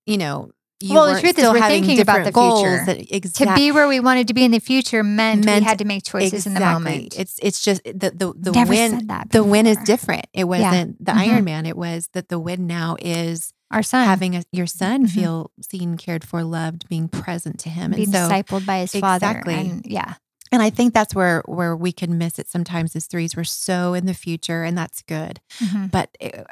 you 0.07 0.17
know. 0.19 0.51
Well, 0.89 1.15
the 1.15 1.21
truth 1.21 1.39
is 1.39 1.45
we're 1.49 1.61
thinking 1.69 2.01
about 2.01 2.25
the 2.25 2.33
goals 2.33 2.61
future. 2.61 2.85
that- 2.85 3.35
To 3.37 3.55
be 3.55 3.73
where 3.73 3.89
we 3.89 3.99
wanted 4.01 4.29
to 4.29 4.35
be 4.35 4.45
in 4.45 4.51
the 4.51 4.59
future 4.59 5.03
meant, 5.03 5.45
Meant- 5.45 5.63
we 5.63 5.65
had 5.69 5.79
to 5.79 5.85
make 5.87 6.05
choices 6.05 6.47
in 6.47 6.55
the 6.55 6.61
moment. 6.61 7.15
It's 7.19 7.39
it's 7.43 7.63
just 7.63 7.83
the 7.85 8.11
the 8.15 8.33
the 8.37 8.53
Never 8.53 8.71
win 8.71 8.91
said 8.91 9.09
that. 9.09 9.31
the 9.31 9.43
win 9.43 9.67
is 9.67 9.79
different. 9.85 10.27
It 10.35 10.45
wasn't 10.45 11.03
the 11.05 11.13
Mhm. 11.13 11.27
Ironman. 11.45 11.67
It 11.67 11.77
was 11.77 12.09
that 12.13 12.29
the 12.29 12.39
win 12.39 12.67
now 12.67 12.97
is 13.01 13.53
Our 13.73 13.83
son 13.83 14.07
having 14.07 14.37
a, 14.37 14.45
your 14.53 14.67
son 14.69 15.07
Mhm. 15.07 15.11
feel 15.11 15.51
seen, 15.61 15.97
cared 15.97 16.23
for, 16.25 16.45
loved, 16.45 16.89
being 16.89 17.09
present 17.09 17.59
to 17.61 17.69
him. 17.69 17.91
being 17.91 18.05
and 18.05 18.13
so 18.15 18.29
discipled 18.29 18.65
by 18.65 18.79
his 18.81 18.93
father. 18.95 19.27
Exactly. 19.27 19.81
Yeah. 19.85 20.15
And 20.53 20.63
I 20.63 20.71
think 20.71 20.95
that's 20.95 21.15
where 21.15 21.43
where 21.47 21.77
we 21.77 21.93
can 21.93 22.19
miss 22.19 22.39
it 22.39 22.49
sometimes 22.49 22.95
is 22.97 23.07
threes. 23.07 23.37
We're 23.37 23.45
so 23.45 23.95
in 23.95 24.07
the 24.07 24.15
future 24.15 24.63
and 24.65 24.77
that's 24.79 25.03
good. 25.03 25.41
Mhm, 25.61 25.91
But 25.91 26.17
uh, 26.23 26.45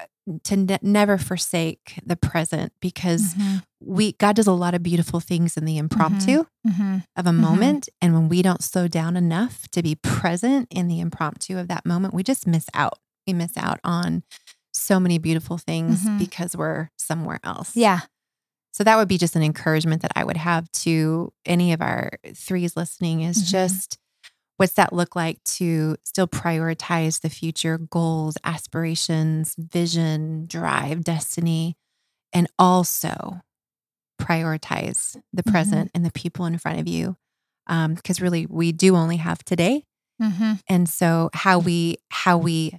to 0.45 0.57
ne- 0.57 0.79
never 0.83 1.19
forsake 1.19 2.01
the 2.05 2.17
present 2.17 2.73
because 2.81 3.35
mhm, 3.35 3.63
we 3.81 4.13
God 4.13 4.37
does 4.37 4.47
a 4.47 4.53
lot 4.53 4.75
of 4.75 4.83
beautiful 4.83 5.21
things 5.21 5.57
in 5.57 5.65
the 5.67 5.77
impromptu 5.79 6.45
mhm. 6.67 7.05
of 7.17 7.27
a 7.27 7.31
Mhm. 7.31 7.37
moment 7.41 7.89
and 8.01 8.15
when 8.15 8.29
we 8.29 8.41
don't 8.43 8.63
slow 8.63 8.89
down 8.89 9.17
enough 9.17 9.69
to 9.73 9.83
be 9.83 9.95
present 9.97 10.67
in 10.71 10.89
the 10.89 11.01
impromptu 11.01 11.59
of 11.59 11.69
that 11.69 11.85
moment, 11.85 12.15
we 12.15 12.23
just 12.23 12.47
miss 12.47 12.67
out. 12.75 12.99
We 13.27 13.33
miss 13.35 13.57
out 13.57 13.81
on 13.85 14.23
so 14.73 14.99
many 14.99 15.19
beautiful 15.19 15.57
things 15.59 16.03
Mhm. 16.03 16.19
because 16.19 16.57
we're 16.57 16.89
somewhere 16.99 17.39
else. 17.45 17.77
Yeah. 17.77 18.01
So 18.75 18.83
that 18.85 18.97
would 18.97 19.09
be 19.09 19.19
just 19.19 19.37
an 19.37 19.43
encouragement 19.45 20.03
that 20.03 20.11
I 20.17 20.25
would 20.25 20.37
have 20.37 20.71
to 20.85 21.33
any 21.47 21.73
of 21.73 21.81
our 21.81 22.11
threes 22.35 22.77
listening 22.77 23.21
is 23.23 23.39
Mhm. 23.39 23.51
just 23.53 23.99
what's 24.57 24.75
that 24.75 24.93
look 24.93 25.17
like 25.17 25.43
to 25.45 25.97
still 26.05 26.29
prioritize 26.29 27.21
the 27.21 27.31
future 27.31 27.79
goals, 27.79 28.37
aspirations, 28.45 29.55
vision, 29.59 30.47
drive, 30.47 31.05
destiny, 31.05 31.77
and 32.33 32.49
also 32.59 33.43
prioritize 34.21 35.21
the 35.33 35.43
Mhm. 35.45 35.51
present 35.53 35.91
and 35.95 36.05
the 36.05 36.13
people 36.13 36.47
in 36.47 36.59
front 36.59 36.81
of 36.81 36.89
you. 36.89 37.17
Because 37.69 38.21
really, 38.21 38.47
we 38.47 38.73
do 38.73 38.97
only 38.97 39.17
have 39.19 39.45
today, 39.45 39.85
Mhm, 40.21 40.61
and 40.69 40.89
so 40.89 41.31
how 41.33 41.59
we 41.59 41.97
how 42.11 42.37
we 42.39 42.79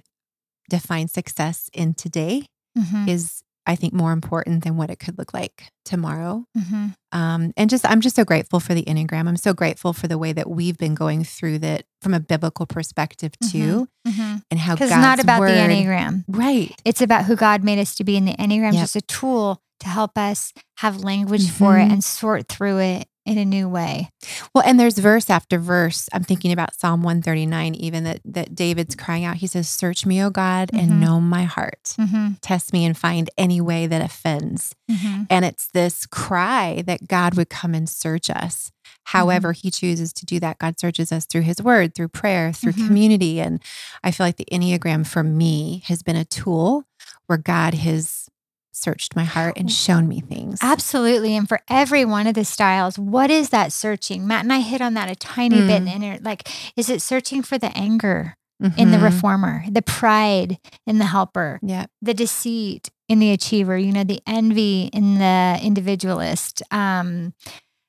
define 0.70 1.08
success 1.08 1.68
in 1.72 1.94
today 1.94 2.46
mhm, 2.78 3.08
is 3.08 3.42
I 3.66 3.74
think 3.76 3.92
more 3.92 4.12
important 4.12 4.62
than 4.64 4.76
what 4.76 4.90
it 4.90 4.98
could 5.00 5.18
look 5.18 5.34
like 5.34 5.70
tomorrow. 5.84 6.44
mhm. 6.56 6.94
Um, 7.12 7.52
and 7.56 7.68
just 7.70 7.84
I'm 7.88 8.00
just 8.00 8.14
so 8.16 8.24
grateful 8.24 8.60
for 8.60 8.74
the 8.74 8.82
Enneagram. 8.84 9.26
I'm 9.28 9.36
so 9.36 9.52
grateful 9.54 9.92
for 9.92 10.06
the 10.06 10.18
way 10.18 10.32
that 10.32 10.48
we've 10.50 10.76
been 10.76 10.94
going 10.94 11.24
through 11.24 11.60
that 11.60 11.84
from 12.02 12.14
a 12.14 12.20
biblical 12.20 12.66
perspective 12.66 13.32
too, 13.50 13.88
Mhm. 14.06 14.42
and 14.50 14.60
how 14.60 14.74
God's 14.76 14.90
it's 14.92 15.00
not 15.00 15.18
about 15.20 15.40
word, 15.40 15.50
the 15.50 15.54
Enneagram. 15.74 16.24
right? 16.28 16.72
It's 16.84 17.00
about 17.00 17.24
who 17.24 17.34
God 17.36 17.64
made 17.64 17.78
us 17.78 17.94
to 17.96 18.04
be. 18.04 18.16
And 18.16 18.28
the 18.28 18.34
Enneagram 18.34 18.70
is 18.70 18.74
Yep. 18.76 18.82
just 18.82 18.96
a 18.96 19.00
tool 19.02 19.60
to 19.80 19.88
help 19.88 20.16
us 20.18 20.52
have 20.78 20.98
language 21.02 21.50
for 21.50 21.78
it 21.78 21.86
Mhm. 21.88 21.92
and 21.92 22.04
sort 22.04 22.48
through 22.48 22.78
it 22.78 23.08
in 23.26 23.38
a 23.38 23.44
new 23.44 23.68
way. 23.68 24.10
Well, 24.54 24.64
and 24.66 24.78
there's 24.78 24.98
verse 24.98 25.28
after 25.28 25.58
verse. 25.58 26.08
I'm 26.12 26.22
thinking 26.24 26.52
about 26.52 26.74
Psalm 26.74 27.02
139, 27.02 27.74
even 27.74 28.04
that 28.04 28.20
that 28.24 28.54
David's 28.54 28.94
crying 28.94 29.24
out. 29.24 29.36
He 29.36 29.46
says, 29.46 29.68
"Search 29.68 30.06
me, 30.06 30.22
O 30.22 30.30
God, 30.30 30.70
Mhm. 30.72 30.78
and 30.80 31.00
know 31.00 31.20
my 31.20 31.44
heart. 31.44 31.94
Mm-hmm. 31.98 32.34
Test 32.40 32.72
me 32.72 32.84
and 32.84 32.96
find 32.96 33.28
any 33.36 33.60
way 33.60 33.86
that 33.86 34.00
offends." 34.02 34.74
Mm-hmm. 34.90 35.24
And 35.28 35.44
it's 35.44 35.68
this 35.72 36.06
cry 36.06 36.82
that 36.86 37.08
God 37.08 37.34
would 37.34 37.50
come 37.50 37.74
and 37.74 37.88
search 37.88 38.30
us. 38.30 38.70
However, 39.04 39.52
He 39.52 39.70
chooses 39.70 40.12
to 40.14 40.26
do 40.26 40.40
that. 40.40 40.58
God 40.58 40.78
searches 40.80 41.12
us 41.12 41.26
through 41.26 41.42
His 41.42 41.60
Word, 41.62 41.94
through 41.94 42.08
prayer, 42.08 42.52
through 42.52 42.72
Mhm. 42.72 42.86
community. 42.86 43.40
And 43.40 43.60
I 44.02 44.10
feel 44.10 44.26
like 44.26 44.36
the 44.36 44.48
Enneagram 44.50 45.06
for 45.06 45.22
me 45.22 45.82
has 45.86 46.02
been 46.02 46.16
a 46.16 46.24
tool 46.24 46.84
where 47.26 47.38
God 47.38 47.74
has 47.74 48.28
searched 48.76 49.16
my 49.16 49.24
heart 49.24 49.54
and 49.56 49.70
shown 49.72 50.06
me 50.06 50.20
things. 50.20 50.58
Absolutely. 50.62 51.34
And 51.34 51.48
for 51.48 51.60
every 51.68 52.04
one 52.04 52.26
of 52.26 52.34
the 52.34 52.44
styles, 52.44 52.98
what 52.98 53.30
is 53.30 53.48
that 53.50 53.72
searching? 53.72 54.26
Matt 54.26 54.44
and 54.44 54.52
I 54.52 54.60
hit 54.60 54.80
on 54.82 54.94
that 54.94 55.10
a 55.10 55.16
tiny 55.16 55.60
bit 55.62 55.82
in 55.82 55.86
Mm. 55.86 55.94
inner 55.94 56.18
like, 56.22 56.48
is 56.76 56.90
it 56.90 57.00
searching 57.02 57.42
for 57.42 57.56
the 57.58 57.76
anger 57.76 58.36
in 58.76 58.90
the 58.90 58.96
Mhm. 58.98 59.02
reformer, 59.02 59.64
the 59.70 59.82
pride 59.82 60.58
in 60.86 60.98
the 60.98 61.06
helper, 61.06 61.58
Yeah. 61.62 61.86
the 62.02 62.14
deceit 62.14 62.90
in 63.08 63.18
the 63.18 63.30
achiever, 63.30 63.76
you 63.78 63.92
know, 63.92 64.04
the 64.04 64.20
envy 64.26 64.88
in 64.92 65.18
the 65.18 65.58
individualist, 65.62 66.62
um, 66.70 67.32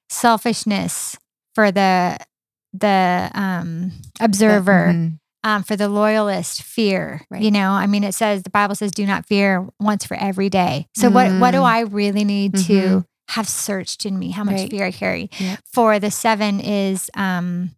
selfishness 0.09 1.17
for 1.55 1.71
the 1.71 2.17
the 2.73 3.31
um 3.33 3.91
observer, 4.19 4.93
Mhm. 4.93 5.19
Um, 5.43 5.63
for 5.63 5.75
the 5.75 5.87
loyalist, 5.89 6.63
fear. 6.63 7.21
Right. 7.29 7.41
You 7.41 7.51
know, 7.51 7.71
I 7.71 7.87
mean, 7.87 8.03
it 8.03 8.13
says 8.13 8.43
the 8.43 8.49
Bible 8.49 8.75
says, 8.75 8.91
"Do 8.91 9.05
not 9.05 9.25
fear." 9.25 9.67
Once 9.79 10.05
for 10.05 10.15
every 10.17 10.49
day. 10.49 10.87
So 10.95 11.09
what 11.09 11.31
what 11.39 11.51
do 11.51 11.57
Mm. 11.59 11.63
I 11.65 11.79
really 11.81 12.23
need 12.23 12.55
to 12.67 13.05
have 13.29 13.47
searched 13.47 14.05
in 14.05 14.17
me? 14.17 14.31
How 14.31 14.43
much 14.43 14.55
Right. 14.55 14.69
fear 14.69 14.85
I 14.85 14.91
carry? 14.91 15.29
For 15.73 15.99
the 15.99 16.09
seven 16.11 16.59
is, 16.59 17.09
um, 17.15 17.71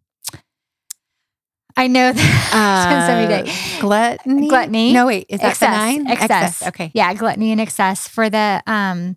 I 1.76 1.86
know 1.86 2.12
that 2.12 3.46
Uh, 3.46 3.80
gluttony. 3.80 4.48
Gluttony. 4.48 4.92
No, 4.92 5.06
wait. 5.06 5.26
Is 5.28 5.40
that 5.40 5.46
the 5.56 5.66
Excess. 5.66 5.70
nine? 5.76 6.06
Excess. 6.10 6.66
Okay. 6.68 6.90
Yeah, 6.94 7.12
gluttony 7.14 7.52
and 7.52 7.60
excess. 7.60 8.08
For 8.08 8.28
the 8.30 8.62
um 8.66 9.16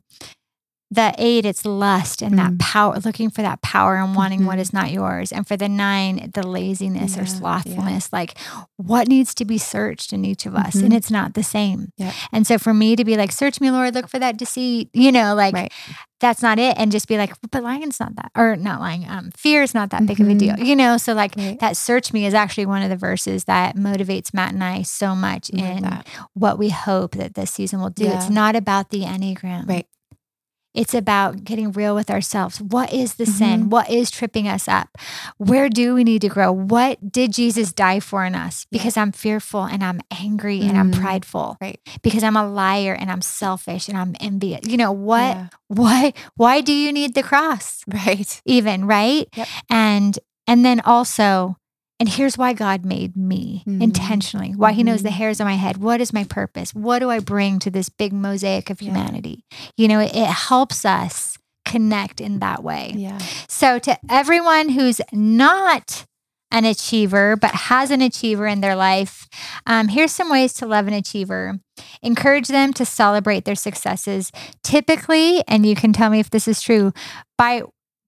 the 0.93 1.13
eight, 1.17 1.45
it's 1.45 1.65
lust 1.65 2.21
and 2.21 2.37
that 2.37 2.51
Mm. 2.53 2.59
power, 2.59 2.99
looking 3.03 3.29
for 3.29 3.41
that 3.41 3.61
power 3.61 3.95
and 3.97 4.15
wanting 4.15 4.45
what 4.45 4.57
Mhm. 4.57 4.61
is 4.61 4.73
not 4.73 4.91
yours. 4.91 5.31
And 5.31 5.47
for 5.47 5.57
the 5.57 5.67
nine, 5.69 6.29
the 6.33 6.45
laziness 6.45 7.15
or 7.17 7.21
Yeah, 7.23 7.27
yeah. 7.27 7.39
slothfulness, 7.39 8.13
like 8.13 8.37
what 8.77 9.07
needs 9.07 9.33
to 9.35 9.45
be 9.45 9.57
searched 9.57 10.13
in 10.13 10.23
each 10.25 10.45
of 10.45 10.55
us. 10.55 10.75
Mhm. 10.75 10.83
And 10.83 10.93
it's 10.93 11.09
not 11.09 11.33
the 11.33 11.43
same. 11.43 11.89
Yep. 11.97 12.13
And 12.31 12.45
so 12.47 12.57
for 12.59 12.73
me 12.73 12.95
to 12.95 13.03
be 13.03 13.17
like, 13.17 13.31
search 13.31 13.59
me, 13.59 13.71
Lord, 13.71 13.95
look 13.95 14.07
for 14.07 14.19
that 14.19 14.37
deceit, 14.37 14.89
you 14.93 15.11
know, 15.11 15.33
like 15.33 15.53
Right. 15.55 15.71
that's 16.19 16.41
not 16.41 16.59
it. 16.59 16.75
And 16.77 16.91
just 16.91 17.07
be 17.07 17.17
like, 17.17 17.33
but 17.51 17.63
lying's 17.63 17.99
not 17.99 18.15
that, 18.17 18.31
or 18.35 18.55
not 18.55 18.79
lying, 18.79 19.05
um, 19.09 19.31
fear 19.35 19.63
is 19.63 19.73
not 19.73 19.89
that 19.89 20.05
big 20.05 20.19
of 20.21 20.27
a 20.27 20.35
deal, 20.35 20.59
you 20.59 20.75
know? 20.75 20.97
So 20.97 21.13
like 21.13 21.33
Right. 21.35 21.59
that 21.59 21.75
search 21.75 22.13
me 22.13 22.25
is 22.25 22.33
actually 22.33 22.65
one 22.65 22.81
of 22.83 22.89
the 22.89 22.95
verses 22.95 23.45
that 23.45 23.75
motivates 23.75 24.33
Matt 24.33 24.53
and 24.53 24.63
I 24.63 24.83
so 24.83 25.15
much 25.15 25.49
in 25.49 25.81
that. 25.83 26.05
what 26.33 26.57
we 26.59 26.69
hope 26.69 27.15
that 27.15 27.33
this 27.33 27.51
season 27.51 27.79
will 27.79 27.89
do. 27.89 28.05
It's 28.07 28.29
not 28.29 28.55
about 28.55 28.89
the 28.89 29.01
Enneagram. 29.01 29.67
Right. 29.67 29.87
It's 30.73 30.93
about 30.93 31.43
getting 31.43 31.71
real 31.71 31.93
with 31.95 32.09
ourselves. 32.09 32.59
What 32.61 32.91
is 32.93 33.15
the 33.15 33.23
Mm-hmm. 33.25 33.37
sin? 33.37 33.69
What 33.69 33.89
is 33.89 34.09
tripping 34.11 34.47
us 34.47 34.67
up? 34.67 34.89
Where 35.37 35.69
do 35.69 35.93
we 35.95 36.03
need 36.03 36.21
to 36.21 36.29
grow? 36.29 36.51
What 36.51 37.11
did 37.11 37.31
Jesus 37.33 37.71
die 37.71 37.99
for 37.99 38.25
in 38.25 38.35
us? 38.35 38.65
Yeah. 38.71 38.79
Because 38.79 38.97
I'm 38.97 39.11
fearful 39.11 39.63
and 39.63 39.83
I'm 39.83 40.01
angry 40.11 40.61
and 40.61 40.77
I'm 40.77 40.91
Mm. 40.91 40.99
prideful. 41.01 41.57
Right. 41.61 41.79
Because 42.01 42.23
I'm 42.23 42.35
a 42.35 42.47
liar 42.47 42.93
and 42.93 43.11
I'm 43.11 43.21
selfish 43.21 43.87
and 43.87 43.97
I'm 43.97 44.15
envious. 44.19 44.61
You 44.67 44.77
know 44.77 44.91
what? 44.91 45.35
Yeah. 45.35 45.47
Why? 45.67 46.13
Why 46.35 46.61
do 46.61 46.73
you 46.73 46.91
need 46.91 47.13
the 47.15 47.23
cross? 47.23 47.83
Right. 47.87 48.41
Even 48.45 48.85
right? 48.85 49.27
Yep. 49.35 49.47
And 49.69 50.19
and 50.47 50.65
then 50.65 50.81
also, 50.81 51.55
and 51.99 52.09
here's 52.09 52.37
why 52.37 52.53
God 52.53 52.85
made 52.85 53.15
me 53.15 53.63
Mhm. 53.67 53.81
intentionally. 53.81 54.53
Why 54.55 54.73
He 54.73 54.83
knows 54.83 55.03
the 55.03 55.09
Mhm. 55.09 55.13
hairs 55.13 55.39
on 55.41 55.47
my 55.47 55.55
head. 55.55 55.77
What 55.77 56.01
is 56.01 56.11
my 56.13 56.23
purpose? 56.23 56.73
What 56.73 56.99
do 56.99 57.09
I 57.09 57.19
bring 57.19 57.59
to 57.59 57.69
this 57.71 57.89
big 57.89 58.13
mosaic 58.13 58.69
of 58.69 58.81
Yeah. 58.81 58.89
humanity? 58.89 59.45
You 59.77 59.87
know, 59.87 59.99
it, 59.99 60.13
it 60.15 60.27
helps 60.27 60.85
us 60.85 61.37
connect 61.65 62.19
in 62.19 62.39
that 62.39 62.63
way. 62.63 62.93
Yeah. 62.95 63.17
So, 63.47 63.79
to 63.79 63.97
everyone 64.09 64.69
who's 64.69 64.99
not 65.13 66.05
an 66.51 66.65
achiever, 66.65 67.35
but 67.35 67.51
has 67.51 67.89
an 67.89 68.01
achiever 68.01 68.45
in 68.45 68.61
their 68.61 68.75
life, 68.75 69.27
um, 69.65 69.87
here's 69.87 70.11
some 70.11 70.29
ways 70.29 70.53
to 70.53 70.67
love 70.67 70.87
an 70.87 70.93
achiever. 70.93 71.57
Encourage 72.03 72.47
them 72.47 72.73
to 72.73 72.85
celebrate 72.85 73.45
their 73.45 73.55
successes. 73.55 74.31
Typically, 74.63 75.43
and 75.47 75.65
you 75.65 75.75
can 75.75 75.93
tell 75.93 76.09
me 76.11 76.19
if 76.19 76.29
this 76.29 76.47
is 76.47 76.61
true, 76.61 76.93
by 77.37 77.63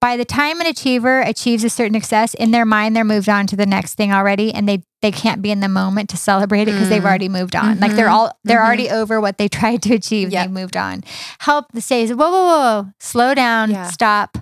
by 0.05 0.17
the 0.17 0.23
time 0.23 0.61
an 0.61 0.67
achiever 0.67 1.21
achieves 1.21 1.63
a 1.63 1.69
certain 1.69 1.99
success 1.99 2.35
in 2.35 2.51
their 2.51 2.63
mind 2.63 2.95
they're 2.95 3.03
moved 3.03 3.27
on 3.27 3.47
to 3.47 3.55
the 3.55 3.65
next 3.65 3.95
thing 3.95 4.13
already 4.13 4.53
and 4.53 4.69
they 4.69 4.83
they 5.01 5.09
can't 5.09 5.41
be 5.41 5.49
in 5.49 5.61
the 5.61 5.67
moment 5.67 6.11
to 6.11 6.15
celebrate 6.15 6.61
it 6.61 6.73
because 6.73 6.85
mm. 6.85 6.89
they've 6.89 7.05
already 7.05 7.27
moved 7.27 7.55
on 7.55 7.71
mm-hmm. 7.71 7.81
like 7.81 7.93
they're 7.93 8.07
all 8.07 8.31
they're 8.43 8.59
mm-hmm. 8.59 8.67
already 8.67 8.87
over 8.87 9.19
what 9.19 9.39
they 9.39 9.47
tried 9.59 9.81
to 9.81 9.95
achieve 9.95 10.31
yep. 10.31 10.45
they 10.45 10.53
moved 10.53 10.77
on 10.77 11.03
help 11.39 11.65
the 11.71 11.81
say 11.81 12.05
whoa 12.07 12.29
whoa 12.29 12.29
whoa 12.29 12.87
slow 12.99 13.33
down 13.33 13.71
yeah. 13.71 13.87
stop 13.87 14.37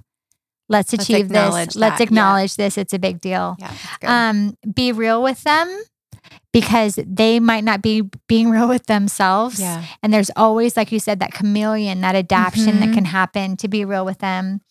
let's 0.67 0.91
achieve 0.91 1.31
let's 1.31 1.67
this 1.67 1.75
let's 1.77 2.01
acknowledge 2.01 2.59
yeah. 2.59 2.65
this 2.65 2.77
it's 2.77 2.91
a 2.91 2.99
big 2.99 3.21
deal 3.21 3.55
yeah, 3.57 3.71
um 4.03 4.57
be 4.75 4.91
real 4.91 5.23
with 5.23 5.43
them 5.43 5.81
because 6.53 6.97
they 7.05 7.39
might 7.39 7.65
not 7.65 7.81
be 7.81 8.09
being 8.27 8.49
real 8.51 8.69
with 8.69 8.85
themselves. 8.85 9.59
Yeah. 9.59 9.83
And 10.01 10.13
there's 10.13 10.31
always, 10.37 10.77
like 10.77 10.93
you 10.93 10.99
said, 10.99 11.19
that 11.19 11.33
chameleon, 11.33 11.99
that 12.01 12.15
adaptation 12.15 12.75
mm-hmm. 12.75 12.79
that 12.79 12.93
can 12.93 13.05
happen 13.05 13.57
to 13.57 13.67
be 13.67 13.83
real 13.83 14.05
with 14.05 14.19
them. 14.19 14.61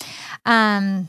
Um, 0.46 1.08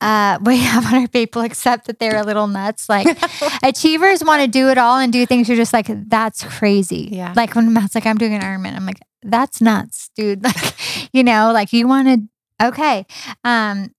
uh, 0.00 0.38
we 0.44 0.58
have 0.58 0.86
on 0.86 0.94
our 0.94 1.08
people 1.08 1.42
accept 1.42 1.86
that 1.86 1.98
they're 1.98 2.18
a 2.18 2.22
little 2.22 2.46
nuts. 2.46 2.88
Like 2.88 3.06
achievers 3.64 4.22
want 4.22 4.42
to 4.42 4.48
do 4.48 4.68
it 4.68 4.78
all 4.78 4.98
and 4.98 5.12
do 5.12 5.26
things. 5.26 5.48
You're 5.48 5.56
just 5.56 5.72
like, 5.72 5.88
that's 6.08 6.44
crazy. 6.44 7.08
Yeah. 7.10 7.32
Like 7.34 7.54
when 7.56 7.72
Matt's 7.72 7.94
like, 7.94 8.06
I'm 8.06 8.18
doing 8.18 8.34
an 8.34 8.42
Ironman. 8.42 8.76
I'm 8.76 8.86
like, 8.86 9.00
that's 9.22 9.60
nuts, 9.60 10.10
dude. 10.14 10.44
Like, 10.44 10.74
you 11.12 11.24
know, 11.24 11.52
like 11.52 11.72
you 11.72 11.88
want 11.88 12.08
to, 12.60 12.66
okay. 12.66 13.06
Um, 13.42 13.94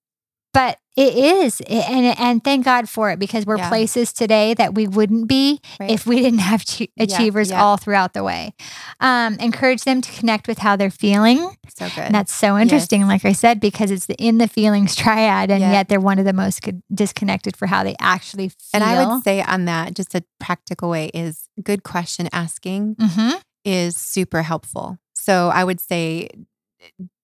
but 0.54 0.78
it 0.96 1.14
is, 1.16 1.60
and 1.62 2.18
and 2.18 2.44
thank 2.44 2.64
God 2.64 2.88
for 2.88 3.12
it 3.12 3.20
because 3.20 3.46
we're 3.46 3.58
yeah. 3.58 3.68
places 3.68 4.14
today 4.14 4.54
that 4.54 4.76
we 4.76 4.88
wouldn't 4.88 5.28
be 5.28 5.60
right. 5.78 5.92
if 5.92 6.06
we 6.06 6.22
didn't 6.22 6.40
have 6.40 6.64
achievers 6.98 7.50
yeah, 7.50 7.58
yeah. 7.58 7.64
all 7.64 7.76
throughout 7.76 8.14
the 8.14 8.24
way. 8.24 8.54
Um, 9.02 9.36
encourage 9.36 9.84
them 9.84 10.00
to 10.00 10.12
connect 10.14 10.48
with 10.48 10.60
how 10.60 10.78
they're 10.78 10.90
feeling. 10.90 11.40
So 11.68 11.90
good. 11.90 12.06
And 12.06 12.16
that's 12.16 12.34
so 12.34 12.58
interesting, 12.58 13.02
yes. 13.02 13.10
like 13.10 13.26
I 13.26 13.34
said, 13.34 13.60
because 13.60 13.92
it's 13.92 14.06
the 14.06 14.16
in 14.16 14.38
the 14.38 14.48
feelings 14.48 14.96
triad, 14.96 15.52
and 15.52 15.60
yet 15.60 15.90
they're 15.90 16.00
one 16.00 16.18
of 16.18 16.26
the 16.26 16.34
most 16.34 16.62
disconnected 16.94 17.58
for 17.58 17.66
how 17.68 17.84
they 17.84 17.96
actually 18.00 18.50
feel. 18.50 18.58
And 18.76 18.84
I 18.84 19.06
would 19.06 19.24
say 19.24 19.42
on 19.42 19.66
that, 19.66 19.96
just 19.96 20.16
a 20.16 20.24
practical 20.40 20.90
way 20.90 21.12
is 21.14 21.50
good 21.62 21.84
question 21.84 22.30
asking 22.32 22.96
mm-hmm. 22.96 23.38
is 23.66 23.98
super 23.98 24.44
helpful. 24.44 24.98
So 25.14 25.50
I 25.50 25.66
would 25.66 25.82
say 25.82 26.30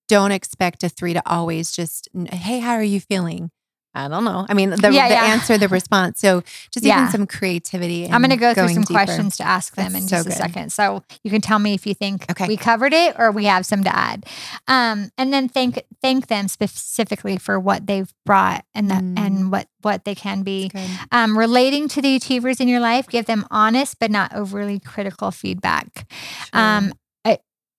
don't 0.10 0.34
expect 0.34 0.84
a 0.84 0.90
three 0.90 1.14
to 1.14 1.22
always 1.26 1.72
just, 1.72 2.10
hey, 2.34 2.60
how 2.60 2.74
are 2.74 2.84
you 2.84 3.00
feeling? 3.00 3.50
I 3.94 4.08
don't 4.08 4.24
know. 4.24 4.46
I 4.48 4.54
mean, 4.54 4.70
the, 4.70 4.92
yeah, 4.94 5.10
the 5.10 5.16
yeah. 5.16 5.26
answer, 5.26 5.58
the 5.58 5.68
response. 5.68 6.20
So 6.22 6.42
just 6.72 6.86
yeah. 6.86 7.02
even 7.02 7.12
some 7.12 7.28
creativity. 7.28 8.10
I'm 8.10 8.22
going 8.22 8.30
to 8.32 8.38
go 8.38 8.54
through 8.54 8.70
some 8.70 8.84
deeper. 8.84 8.94
questions 8.94 9.36
to 9.38 9.44
ask 9.44 9.76
them 9.76 9.92
That's 9.92 10.06
in 10.06 10.10
just 10.10 10.28
a 10.28 10.32
second. 10.32 10.72
So 10.72 11.04
you 11.24 11.32
can 11.32 11.42
tell 11.42 11.60
me 11.60 11.74
if 11.74 11.86
you 11.86 11.94
think 11.94 12.30
okay. 12.32 12.48
we 12.48 12.56
covered 12.56 12.94
it 12.94 13.16
or 13.20 13.32
we 13.32 13.46
have 13.46 13.66
some 13.66 13.84
to 13.84 13.94
add. 13.94 14.26
Um, 14.68 15.12
and 15.18 15.34
then 15.34 15.50
thank 15.50 15.84
thank 16.02 16.28
them 16.28 16.48
specifically 16.48 17.38
for 17.38 17.60
what 17.60 17.86
they've 17.86 18.12
brought 18.26 18.64
and 18.74 18.89
the, 18.89 18.96
mm. 18.96 19.20
and 19.20 19.52
what 19.52 19.68
what 19.82 20.06
they 20.06 20.16
can 20.16 20.44
be. 20.44 20.72
Um, 21.12 21.38
relating 21.38 21.88
to 21.89 22.02
the 22.02 22.16
achievers 22.16 22.62
in 22.62 22.68
your 22.68 22.80
life, 22.80 23.08
give 23.08 23.26
them 23.26 23.46
honest 23.52 24.00
but 24.00 24.10
not 24.10 24.34
overly 24.34 24.80
critical 24.80 25.32
feedback. 25.32 26.08
Sure. 26.54 26.62
Um, 26.62 26.94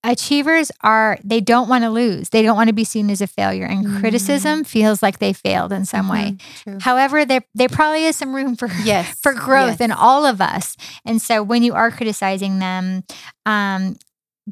achievers 0.03 0.71
are 0.81 1.17
they 1.23 1.39
don't 1.39 1.69
want 1.69 1.83
to 1.83 1.89
lose 1.89 2.29
they 2.29 2.41
don't 2.41 2.57
want 2.57 2.67
to 2.67 2.73
be 2.73 2.83
seen 2.83 3.09
as 3.09 3.21
a 3.21 3.27
failure 3.27 3.65
and 3.65 3.85
mm 3.85 3.93
criticism 3.93 4.63
feels 4.63 5.03
like 5.03 5.19
they 5.19 5.31
failed 5.31 5.71
in 5.71 5.85
some 5.85 6.07
mm-hmm. 6.07 6.31
way 6.31 6.37
True. 6.63 6.77
however 6.81 7.23
there 7.23 7.43
there 7.53 7.69
probably 7.69 8.05
is 8.05 8.15
some 8.15 8.35
room 8.35 8.55
for 8.55 8.67
yes 8.83 9.17
for 9.21 9.33
growth 9.33 9.79
yes. 9.79 9.81
in 9.81 9.91
all 9.91 10.25
of 10.25 10.41
us 10.41 10.75
and 11.05 11.21
so 11.21 11.41
when 11.41 11.63
you 11.63 11.73
are 11.73 11.91
criticizing 11.91 12.59
them 12.59 13.03
um 13.45 13.95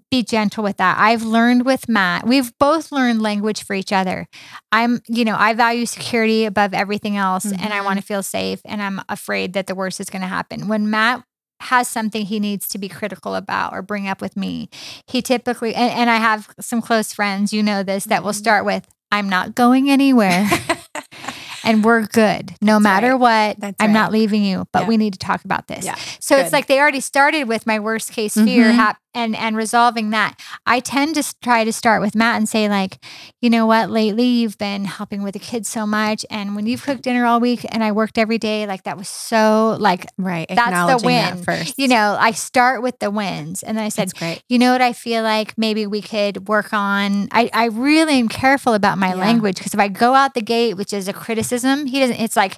be 0.09 0.23
gentle 0.23 0.63
with 0.63 0.77
that. 0.77 0.97
I've 0.97 1.23
learned 1.23 1.65
with 1.65 1.89
Matt. 1.89 2.25
We've 2.25 2.57
both 2.57 2.91
learned 2.91 3.21
language 3.21 3.63
for 3.63 3.73
each 3.73 3.91
other. 3.91 4.27
I'm, 4.71 5.01
you 5.07 5.25
know, 5.25 5.35
I 5.37 5.53
value 5.53 5.85
security 5.85 6.45
above 6.45 6.73
everything 6.73 7.17
else 7.17 7.45
mm-hmm. 7.45 7.61
and 7.61 7.73
I 7.73 7.81
want 7.81 7.99
to 7.99 8.05
feel 8.05 8.23
safe 8.23 8.61
and 8.63 8.81
I'm 8.81 9.01
afraid 9.09 9.53
that 9.53 9.67
the 9.67 9.75
worst 9.75 9.99
is 9.99 10.09
going 10.09 10.21
to 10.21 10.27
happen. 10.27 10.67
When 10.67 10.89
Matt 10.89 11.23
has 11.61 11.87
something 11.87 12.25
he 12.25 12.39
needs 12.39 12.67
to 12.69 12.77
be 12.77 12.89
critical 12.89 13.35
about 13.35 13.73
or 13.73 13.81
bring 13.81 14.07
up 14.07 14.21
with 14.21 14.35
me, 14.35 14.69
he 15.07 15.21
typically, 15.21 15.75
and, 15.75 15.91
and 15.91 16.09
I 16.09 16.17
have 16.17 16.49
some 16.59 16.81
close 16.81 17.13
friends, 17.13 17.53
you 17.53 17.63
know 17.63 17.83
this, 17.83 18.05
that 18.05 18.17
mm-hmm. 18.17 18.25
will 18.25 18.33
start 18.33 18.65
with, 18.65 18.87
I'm 19.11 19.29
not 19.29 19.55
going 19.55 19.89
anywhere. 19.89 20.47
and 21.63 21.83
we're 21.83 22.05
good 22.07 22.55
no 22.61 22.73
That's 22.73 22.83
matter 22.83 23.11
right. 23.11 23.55
what. 23.55 23.59
That's 23.59 23.75
I'm 23.79 23.87
right. 23.87 23.93
not 23.93 24.11
leaving 24.11 24.43
you, 24.43 24.67
but 24.71 24.83
yeah. 24.83 24.87
we 24.87 24.97
need 24.97 25.13
to 25.13 25.19
talk 25.19 25.43
about 25.45 25.67
this. 25.67 25.85
Yeah. 25.85 25.95
So 26.19 26.35
good. 26.35 26.43
it's 26.43 26.53
like 26.53 26.67
they 26.67 26.79
already 26.79 26.99
started 26.99 27.47
with 27.47 27.67
my 27.67 27.79
worst 27.79 28.11
case 28.11 28.33
fear 28.33 28.65
mm-hmm. 28.65 28.75
hap- 28.75 29.01
and 29.13 29.35
and 29.35 29.55
resolving 29.55 30.09
that. 30.11 30.39
I 30.65 30.79
tend 30.79 31.15
to 31.15 31.35
try 31.41 31.63
to 31.63 31.73
start 31.73 32.01
with 32.01 32.15
Matt 32.15 32.37
and 32.37 32.47
say 32.47 32.69
like, 32.69 33.03
you 33.41 33.49
know 33.49 33.65
what, 33.65 33.89
lately 33.89 34.25
you've 34.25 34.57
been 34.57 34.85
helping 34.85 35.23
with 35.23 35.33
the 35.33 35.39
kids 35.39 35.69
so 35.69 35.85
much, 35.85 36.25
and 36.29 36.55
when 36.55 36.67
you've 36.67 36.83
cooked 36.83 37.03
dinner 37.03 37.25
all 37.25 37.39
week 37.39 37.65
and 37.69 37.83
I 37.83 37.91
worked 37.91 38.17
every 38.17 38.37
day, 38.37 38.65
like 38.67 38.83
that 38.83 38.97
was 38.97 39.07
so 39.07 39.77
like 39.79 40.05
right. 40.17 40.47
That's 40.49 41.01
the 41.01 41.05
win 41.05 41.35
that 41.35 41.43
first. 41.43 41.77
You 41.77 41.87
know, 41.87 42.17
I 42.19 42.31
start 42.31 42.81
with 42.81 42.99
the 42.99 43.11
wins, 43.11 43.63
and 43.63 43.77
then 43.77 43.85
I 43.85 43.89
said, 43.89 44.13
great. 44.15 44.43
you 44.49 44.59
know 44.59 44.71
what, 44.71 44.81
I 44.81 44.93
feel 44.93 45.23
like 45.23 45.57
maybe 45.57 45.87
we 45.87 46.01
could 46.01 46.47
work 46.47 46.73
on. 46.73 47.27
I 47.31 47.49
I 47.53 47.65
really 47.65 48.19
am 48.19 48.29
careful 48.29 48.73
about 48.73 48.97
my 48.97 49.09
yeah. 49.09 49.15
language 49.15 49.57
because 49.57 49.73
if 49.73 49.79
I 49.79 49.87
go 49.87 50.13
out 50.13 50.33
the 50.33 50.41
gate, 50.41 50.75
which 50.75 50.93
is 50.93 51.07
a 51.07 51.13
criticism, 51.13 51.85
he 51.85 51.99
doesn't. 51.99 52.19
It's 52.19 52.35
like 52.35 52.57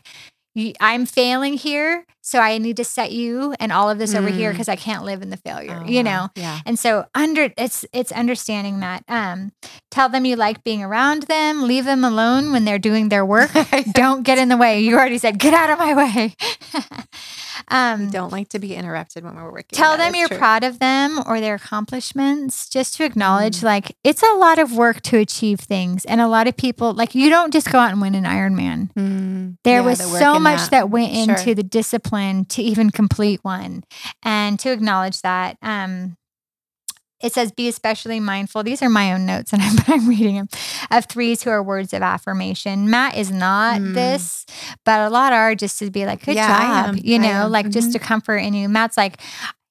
I'm 0.80 1.06
failing 1.06 1.56
here, 1.56 2.06
so 2.26 2.40
I 2.40 2.58
need 2.58 2.78
to 2.78 2.86
set 2.86 3.12
you 3.12 3.54
and 3.60 3.74
all 3.74 3.90
of 3.90 3.98
this 3.98 4.14
mm. 4.14 4.20
over 4.20 4.30
here 4.30 4.52
because 4.52 4.68
mm. 4.68 4.72
I 4.72 4.76
can't 4.78 5.04
live 5.04 5.22
in 5.22 5.30
the 5.30 5.36
failure, 5.36 5.82
oh, 5.84 5.90
you 5.90 6.02
know. 6.04 6.30
Yeah. 6.36 6.62
And 6.66 6.80
so 6.80 7.06
under 7.14 7.54
it's 7.58 7.86
it's 7.92 8.14
understanding 8.14 8.80
that. 8.80 9.04
Um, 9.10 9.52
tell 9.92 10.08
them 10.08 10.24
you 10.24 10.38
like 10.38 10.64
being 10.64 10.82
around 10.82 11.24
them. 11.24 11.64
Leave 11.64 11.84
them 11.84 12.06
alone 12.06 12.54
when 12.54 12.64
they're 12.64 12.80
doing 12.80 13.10
their 13.10 13.26
work. 13.26 13.52
Don't 13.92 14.24
get 14.24 14.38
in 14.38 14.48
the 14.48 14.56
way. 14.56 14.80
You 14.80 14.96
already 14.96 15.18
said 15.18 15.38
get 15.38 15.54
out 15.54 15.70
of 15.70 15.80
my 15.80 15.94
way. 15.94 16.36
Um, 17.68 18.06
we 18.06 18.12
don't 18.12 18.32
like 18.32 18.50
to 18.50 18.60
be 18.60 18.76
interrupted 18.76 19.24
when 19.24 19.36
we're 19.36 19.52
working. 19.52 19.70
Tell 19.72 19.98
them 19.98 20.16
you're 20.16 20.28
true. 20.28 20.38
proud 20.38 20.64
of 20.64 20.80
them 20.80 21.20
or 21.26 21.40
their 21.40 21.56
accomplishments, 21.56 22.68
just 22.68 22.96
to 22.98 23.06
acknowledge 23.06 23.58
mm. 23.58 23.64
like 23.64 23.96
it's 24.04 24.22
a 24.22 24.34
lot 24.36 24.60
of 24.60 24.76
work 24.76 25.02
to 25.04 25.18
achieve 25.18 25.60
things. 25.60 26.04
And 26.06 26.20
a 26.20 26.28
lot 26.28 26.48
of 26.48 26.58
people, 26.58 26.94
like, 26.94 27.16
you 27.16 27.30
don't 27.30 27.54
just 27.54 27.72
go 27.72 27.80
out 27.80 27.92
and 27.92 28.02
win 28.02 28.16
an 28.16 28.26
Ironman. 28.26 28.92
Mm. 28.94 29.58
There 29.64 29.80
yeah, 29.80 29.86
was 29.86 30.00
so 30.00 30.40
much 30.40 30.60
that. 30.62 30.72
that, 30.72 30.90
went 30.90 31.14
into 31.14 31.42
sure. 31.42 31.56
the 31.56 31.64
discipline 31.64 32.13
to 32.14 32.62
even 32.62 32.90
complete 32.90 33.40
one 33.44 33.84
and 34.24 34.60
to 34.60 34.72
acknowledge 34.72 35.22
that. 35.22 35.58
Um, 35.62 36.18
it 37.22 37.32
says, 37.32 37.54
be 37.54 37.70
especially 37.70 38.20
mindful. 38.20 38.64
These 38.64 38.82
are 38.82 38.90
my 38.90 39.14
own 39.14 39.26
notes, 39.26 39.54
and 39.54 39.62
I'm, 39.66 39.78
I'm 39.88 40.10
reading 40.10 40.36
them 40.36 40.50
of 40.92 41.06
threes 41.06 41.42
who 41.42 41.50
are 41.50 41.64
words 41.64 41.94
of 41.94 42.02
affirmation. 42.02 42.90
Matt 42.90 43.16
is 43.16 43.32
not 43.32 43.80
mm. 43.80 43.94
this, 43.94 44.46
but 44.84 45.00
a 45.00 45.10
lot 45.10 45.32
are 45.32 45.56
just 45.56 45.80
to 45.80 45.90
be 45.90 46.06
like, 46.06 46.26
good 46.26 46.36
yeah, 46.36 46.92
job, 46.92 46.98
you 47.02 47.18
know, 47.18 47.48
like 47.48 47.66
mm-hmm. 47.66 47.72
just 47.72 47.94
to 47.94 48.00
comfort 48.00 48.38
in 48.38 48.54
you. 48.54 48.68
Matt's 48.68 48.98
like, 48.98 49.20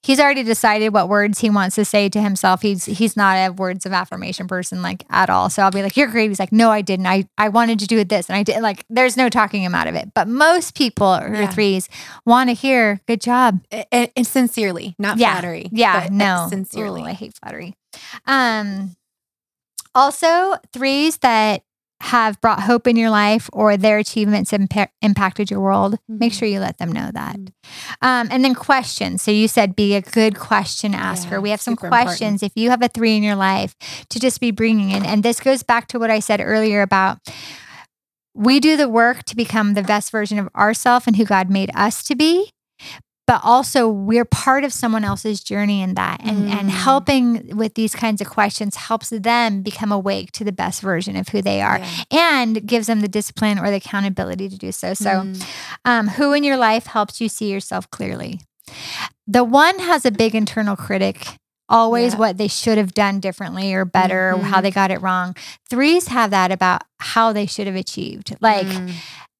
he's 0.03 0.18
already 0.18 0.42
decided 0.42 0.92
what 0.92 1.09
words 1.09 1.38
he 1.38 1.48
wants 1.48 1.76
to 1.76 1.84
say 1.84 2.09
to 2.09 2.20
himself. 2.20 2.62
He's 2.62 2.84
he's 2.84 3.16
not 3.16 3.36
a 3.36 3.53
words 3.53 3.86
of 3.86 3.92
affirmation 3.92 4.48
person 4.48 4.82
like 4.82 5.05
at 5.11 5.30
all. 5.30 5.48
So 5.50 5.62
I'll 5.62 5.70
be 5.70 5.82
like, 5.82 5.96
"You're 5.96 6.09
great." 6.09 6.28
He's 6.28 6.38
like, 6.38 6.53
"No, 6.53 6.70
I 6.70 6.82
didn't. 6.82 7.07
I 7.07 7.28
I 7.38 7.48
wanted 7.48 7.78
to 7.80 7.86
do 7.86 7.98
it 7.98 8.09
this, 8.09 8.28
and 8.28 8.36
I 8.36 8.42
didn't." 8.42 8.62
Like, 8.62 8.84
there's 8.90 9.16
no 9.16 9.28
talking 9.28 9.62
him 9.62 9.74
out 9.74 9.86
of 9.86 9.94
it. 9.94 10.12
But 10.14 10.28
most 10.28 10.74
people 10.74 11.16
who 11.18 11.34
yeah. 11.34 11.50
threes 11.50 11.88
want 12.26 12.50
to 12.50 12.55
hear 12.55 13.00
"good 13.07 13.20
job" 13.20 13.61
and, 13.70 14.11
and 14.16 14.26
sincerely, 14.26 14.94
not 14.98 15.18
yeah. 15.18 15.32
flattery. 15.32 15.68
Yeah, 15.72 16.09
no, 16.11 16.46
sincerely. 16.50 17.03
Ooh, 17.03 17.07
I 17.07 17.12
hate 17.12 17.34
flattery. 17.34 17.74
Um, 18.26 18.96
also 19.94 20.57
threes 20.72 21.18
that 21.18 21.62
have 22.03 22.40
brought 22.40 22.61
hope 22.61 22.86
in 22.88 22.96
your 22.96 23.11
life 23.11 23.48
or 23.53 23.76
their 23.76 23.98
achievements 23.98 24.50
impa- 24.50 24.88
impacted 25.03 25.50
your 25.50 25.61
world, 25.61 25.94
mm-hmm. 25.94 26.18
make 26.18 26.32
sure 26.32 26.48
you 26.48 26.59
let 26.59 26.78
them 26.78 26.90
know 26.90 27.11
that. 27.12 27.36
Mm-hmm. 27.36 28.07
Um, 28.07 28.28
and 28.30 28.44
then 28.44 28.55
questions. 28.55 29.22
So 29.22 29.30
you 29.30 29.46
said 29.46 29.76
be 29.76 29.94
a 29.94 30.00
good 30.00 30.36
question 30.36 30.94
asker. 30.94 31.36
Yeah, 31.36 31.38
we 31.38 31.50
have 31.50 31.61
some 31.61 31.76
questions. 31.76 32.42
Important. 32.42 32.42
If 32.42 32.53
you 32.57 32.70
have 32.70 32.82
a 32.82 32.88
three 32.88 33.16
in 33.16 33.22
your 33.22 33.36
life, 33.36 33.76
to 34.09 34.18
just 34.18 34.40
be 34.40 34.50
bringing 34.50 34.90
in. 34.90 35.05
And 35.05 35.22
this 35.22 35.38
goes 35.38 35.62
back 35.62 35.86
to 35.88 35.98
what 35.98 36.11
I 36.11 36.18
said 36.18 36.40
earlier 36.40 36.82
about 36.82 37.18
we 38.34 38.61
do 38.61 38.76
the 38.76 38.88
work 38.88 39.24
to 39.24 39.36
become 39.36 39.74
the 39.74 39.82
best 39.82 40.11
version 40.11 40.38
of 40.38 40.48
ourselves 40.57 41.07
and 41.07 41.16
who 41.16 41.24
God 41.24 41.50
made 41.50 41.70
us 41.74 42.03
to 42.05 42.16
be 42.16 42.53
but 43.27 43.41
also 43.45 43.89
we're 43.89 44.25
part 44.25 44.64
of 44.64 44.73
someone 44.73 45.05
else's 45.05 45.43
journey 45.43 45.81
in 45.83 45.95
that 45.95 46.20
and 46.23 46.49
mm. 46.49 46.51
and 46.51 46.70
helping 46.70 47.57
with 47.57 47.75
these 47.75 47.95
kinds 47.95 48.20
of 48.20 48.29
questions 48.29 48.77
helps 48.77 49.11
them 49.11 49.62
become 49.62 49.93
awake 49.93 50.33
to 50.33 50.45
the 50.45 50.53
best 50.53 50.81
version 50.83 51.16
of 51.16 51.29
who 51.29 51.41
they 51.41 51.61
are 51.61 51.79
yeah. 51.79 52.05
and 52.11 52.66
gives 52.66 52.87
them 52.87 53.01
the 53.01 53.09
discipline 53.09 53.59
or 53.59 53.70
the 53.70 53.77
accountability 53.77 54.49
to 54.49 54.57
do 54.57 54.73
so 54.73 54.95
so 54.95 55.11
mm. 55.11 55.47
um, 55.85 56.09
who 56.09 56.33
in 56.33 56.45
your 56.45 56.57
life 56.57 56.87
helps 56.87 57.20
you 57.20 57.29
see 57.29 57.51
yourself 57.51 57.91
clearly 57.91 58.41
the 59.27 59.45
one 59.45 59.79
has 59.79 60.05
a 60.05 60.11
big 60.11 60.35
internal 60.35 60.77
critic 60.77 61.27
always 61.68 62.12
yeah. 62.12 62.18
what 62.18 62.39
they 62.39 62.49
should 62.49 62.77
have 62.77 62.93
done 62.93 63.20
differently 63.20 63.73
or 63.73 63.85
better 63.85 64.33
mm-hmm. 64.33 64.45
or 64.45 64.49
how 64.49 64.61
they 64.61 64.70
got 64.70 64.91
it 64.91 65.01
wrong 65.01 65.35
threes 65.70 66.09
have 66.09 66.31
that 66.31 66.51
about 66.51 66.83
how 66.99 67.33
they 67.33 67.47
should 67.47 67.66
have 67.66 67.77
achieved 67.77 68.37
like 68.41 68.66
mm 68.66 68.93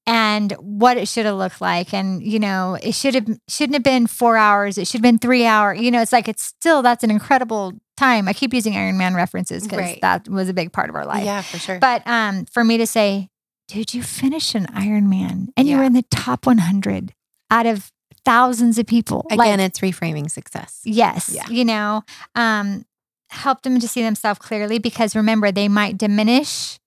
and 0.05 0.51
what 0.59 0.97
it 0.97 1.07
should 1.07 1.25
have 1.25 1.35
looked 1.35 1.61
like 1.61 1.93
and 1.93 2.21
you 2.23 2.39
know 2.39 2.77
it 2.83 2.93
should 2.93 3.15
have 3.15 3.27
shouldn't 3.47 3.75
have 3.75 3.83
been 3.83 4.05
four 4.07 4.35
hours 4.37 4.77
it 4.77 4.85
should 4.87 4.97
have 4.99 5.01
been 5.03 5.17
three 5.17 5.45
hours 5.45 5.79
you 5.79 5.89
know 5.91 6.01
it's 6.01 6.11
like 6.11 6.27
it's 6.27 6.43
still 6.43 6.81
that's 6.81 7.03
an 7.03 7.11
incredible 7.11 7.71
time 7.95 8.27
i 8.27 8.33
keep 8.33 8.53
using 8.53 8.75
iron 8.75 8.97
man 8.97 9.13
references 9.15 9.63
because 9.63 9.79
Right. 9.79 9.99
that 10.01 10.27
was 10.27 10.49
a 10.49 10.53
big 10.53 10.73
part 10.73 10.89
of 10.89 10.95
our 10.95 11.05
life 11.05 11.23
Yeah, 11.23 11.41
for 11.41 11.57
sure. 11.57 11.79
but 11.79 12.05
um 12.05 12.45
for 12.51 12.63
me 12.63 12.77
to 12.77 12.85
say 12.87 13.29
dude 13.69 13.93
you 13.93 14.03
finished 14.03 14.55
an 14.55 14.67
iron 14.73 15.09
man 15.09 15.49
and 15.55 15.67
you 15.69 15.77
were 15.77 15.83
in 15.83 15.93
the 15.93 16.03
top 16.11 16.45
100 16.45 17.13
out 17.49 17.65
of 17.65 17.91
thousands 18.25 18.77
of 18.77 18.85
people 18.85 19.25
Again, 19.31 19.37
Like, 19.37 19.59
it's 19.59 19.79
reframing 19.79 20.29
success. 20.29 20.81
yes 20.83 21.29
Yeah. 21.33 21.47
you 21.49 21.63
know 21.63 22.03
um 22.35 22.83
help 23.29 23.61
them 23.61 23.79
to 23.79 23.87
see 23.87 24.03
themselves 24.03 24.39
clearly 24.39 24.79
because 24.79 25.15
remember 25.15 25.51
they 25.51 25.67
might 25.69 25.97
diminish 25.97 26.77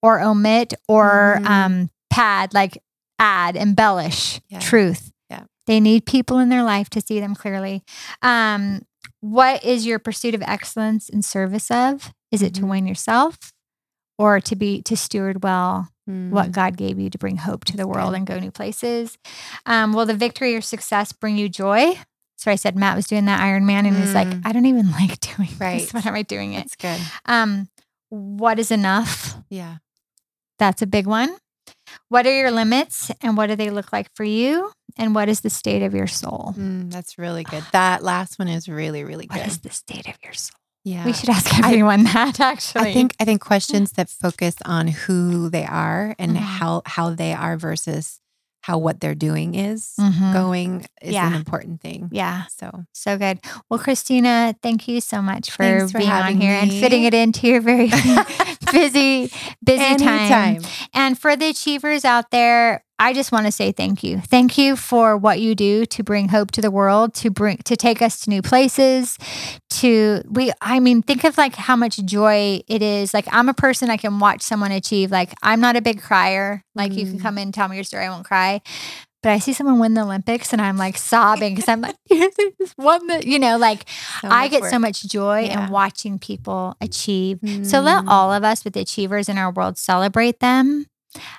or 0.00 0.20
omit 0.20 0.74
or 0.88 1.38
Mhm. 1.40 1.46
um 1.48 1.90
pad 2.12 2.52
like 2.54 2.78
add 3.18 3.56
embellish 3.56 4.40
Yeah. 4.48 4.58
truth 4.60 5.10
Yeah. 5.30 5.44
they 5.66 5.80
need 5.80 6.06
people 6.06 6.38
in 6.38 6.48
their 6.48 6.62
life 6.62 6.88
to 6.90 7.00
see 7.00 7.20
them 7.20 7.34
clearly 7.34 7.82
um 8.22 8.82
what 9.20 9.64
is 9.64 9.86
your 9.86 9.98
pursuit 9.98 10.34
of 10.34 10.42
excellence 10.42 11.08
in 11.08 11.22
service 11.22 11.70
of 11.70 12.12
is 12.30 12.42
it 12.42 12.54
to 12.54 12.62
Mhm. 12.62 12.68
win 12.68 12.86
yourself 12.86 13.36
or 14.18 14.40
to 14.40 14.54
be 14.56 14.82
to 14.82 14.96
steward 14.96 15.42
well 15.42 15.88
Mm. 16.10 16.30
what 16.30 16.50
God 16.50 16.76
gave 16.76 16.98
you 16.98 17.08
to 17.10 17.16
bring 17.18 17.36
hope 17.36 17.64
to 17.66 17.76
the 17.76 17.86
world 17.86 18.14
and 18.16 18.26
go 18.26 18.36
new 18.40 18.50
places. 18.50 19.16
Um, 19.66 19.92
will 19.92 20.04
the 20.04 20.16
victory 20.16 20.56
or 20.56 20.60
success 20.60 21.12
bring 21.12 21.36
you 21.36 21.48
joy? 21.48 21.96
So 22.36 22.50
I 22.50 22.56
said 22.56 22.74
Matt 22.74 22.96
was 22.96 23.06
doing 23.06 23.26
that 23.26 23.40
Ironman 23.40 23.86
and 23.86 23.96
he's 23.96 24.12
like, 24.12 24.26
Mm. 24.26 24.42
I 24.44 24.50
don't 24.50 24.66
even 24.66 24.90
like 25.00 25.20
doing 25.20 25.48
Right. 25.60 25.78
this. 25.82 25.94
What 25.94 26.04
am 26.04 26.14
I 26.16 26.22
doing 26.22 26.54
it? 26.54 26.66
That's 26.68 26.74
good. 26.74 27.00
Um, 27.26 27.68
what 28.08 28.58
is 28.58 28.72
enough? 28.72 29.36
Yeah. 29.48 29.76
That's 30.58 30.82
a 30.82 30.86
big 30.88 31.06
one. 31.06 31.36
What 32.08 32.26
are 32.26 32.34
your 32.36 32.50
limits 32.50 33.10
and 33.20 33.36
what 33.36 33.46
do 33.48 33.56
they 33.56 33.70
look 33.70 33.92
like 33.92 34.08
for 34.14 34.24
you? 34.24 34.70
And 34.98 35.14
what 35.14 35.28
is 35.28 35.40
the 35.40 35.50
state 35.50 35.82
of 35.82 35.94
your 35.94 36.06
soul? 36.06 36.54
Mm, 36.56 36.90
that's 36.92 37.16
really 37.18 37.44
good. 37.44 37.64
That 37.72 38.02
last 38.02 38.38
one 38.38 38.48
is 38.48 38.68
really, 38.68 39.04
really 39.04 39.26
good. 39.26 39.46
is 39.46 39.58
the 39.60 39.70
state 39.70 40.06
of 40.08 40.16
your 40.22 40.34
soul? 40.34 40.56
yeah. 40.84 41.04
We 41.06 41.12
should 41.12 41.30
ask 41.30 41.56
everyone 41.58 42.04
that 42.04 42.40
actually. 42.40 42.90
I 42.90 42.92
think 42.92 43.14
I 43.20 43.24
think 43.24 43.40
questions 43.40 43.92
that 43.96 44.08
focus 44.10 44.56
on 44.64 44.88
who 44.88 45.48
they 45.48 45.64
are 45.64 46.14
and 46.18 46.32
Mhm. 46.36 46.40
how 46.40 46.82
how 46.86 47.10
they 47.14 47.32
are 47.32 47.56
versus 47.56 48.18
how 48.62 48.78
what 48.78 49.00
they're 49.00 49.14
doing 49.16 49.54
is 49.54 49.94
Mhm. 49.98 50.32
going 50.32 50.86
is 51.00 51.14
an 51.16 51.34
important 51.34 51.80
thing. 51.80 52.08
Yeah. 52.12 52.44
So 52.48 52.84
So 52.92 53.16
good. 53.16 53.38
Well, 53.70 53.78
Christina, 53.80 54.54
thank 54.62 54.86
you 54.88 55.00
so 55.00 55.22
much 55.22 55.50
for, 55.50 55.88
for 55.88 55.98
being 55.98 56.10
on 56.10 56.40
here 56.40 56.52
and 56.52 56.70
fitting 56.70 57.04
it 57.04 57.14
into 57.14 57.46
your 57.48 57.60
very 57.60 57.88
busy, 58.70 59.30
busy 59.64 59.96
time. 59.96 60.62
And 60.94 61.18
for 61.18 61.36
the 61.36 61.48
achievers 61.48 62.04
out 62.04 62.30
there, 62.30 62.84
I 62.98 63.12
just 63.12 63.32
want 63.32 63.46
to 63.46 63.52
say 63.52 63.72
thank 63.72 64.04
you. 64.04 64.20
Thank 64.20 64.56
you 64.56 64.76
for 64.76 65.16
what 65.16 65.40
you 65.40 65.56
do 65.56 65.84
to 65.86 66.04
bring 66.04 66.28
hope 66.28 66.52
to 66.52 66.60
the 66.60 66.70
world, 66.70 67.14
to 67.14 67.30
bring 67.30 67.56
to 67.64 67.76
take 67.76 68.00
us 68.00 68.20
to 68.20 68.30
new 68.30 68.42
places, 68.42 69.18
to 69.70 70.22
we 70.30 70.52
I 70.60 70.78
mean, 70.78 71.02
think 71.02 71.24
of 71.24 71.36
like 71.36 71.56
how 71.56 71.74
much 71.74 71.96
joy 72.04 72.60
it 72.68 72.80
is. 72.82 73.12
Like 73.12 73.26
I'm 73.32 73.48
a 73.48 73.54
person 73.54 73.90
I 73.90 73.96
can 73.96 74.20
watch 74.20 74.42
someone 74.42 74.70
achieve. 74.70 75.10
Like 75.10 75.34
I'm 75.42 75.60
not 75.60 75.74
a 75.74 75.82
big 75.82 76.00
crier. 76.00 76.62
Like 76.76 76.92
you 76.92 77.04
can 77.06 77.18
Mm. 77.18 77.22
come 77.22 77.38
in 77.38 77.42
and 77.48 77.54
tell 77.54 77.66
me 77.68 77.76
your 77.76 77.84
story, 77.84 78.04
I 78.06 78.10
won't 78.10 78.24
cry. 78.26 78.60
But 79.22 79.30
I 79.32 79.38
see 79.38 79.52
someone 79.52 79.78
win 79.78 79.94
the 79.94 80.02
Olympics 80.02 80.52
and 80.52 80.60
I'm 80.60 80.76
like 80.76 80.96
sobbing 80.98 81.54
because 81.54 81.68
I'm 81.68 81.80
like, 81.80 81.96
just 82.58 82.74
won 82.76 83.06
the, 83.06 83.26
you 83.26 83.38
know, 83.38 83.56
like 83.56 83.88
So 84.20 84.28
I 84.28 84.48
get 84.48 84.62
work. 84.62 84.70
so 84.70 84.78
much 84.78 85.02
joy 85.04 85.44
Yeah. 85.44 85.66
in 85.66 85.70
watching 85.70 86.18
people 86.18 86.76
achieve. 86.80 87.38
So 87.62 87.80
let 87.80 88.04
Mm. 88.04 88.08
all 88.08 88.32
of 88.32 88.42
us 88.44 88.64
with 88.64 88.74
the 88.74 88.80
achievers 88.80 89.28
in 89.28 89.38
our 89.38 89.52
world 89.52 89.78
celebrate 89.78 90.40
them 90.40 90.86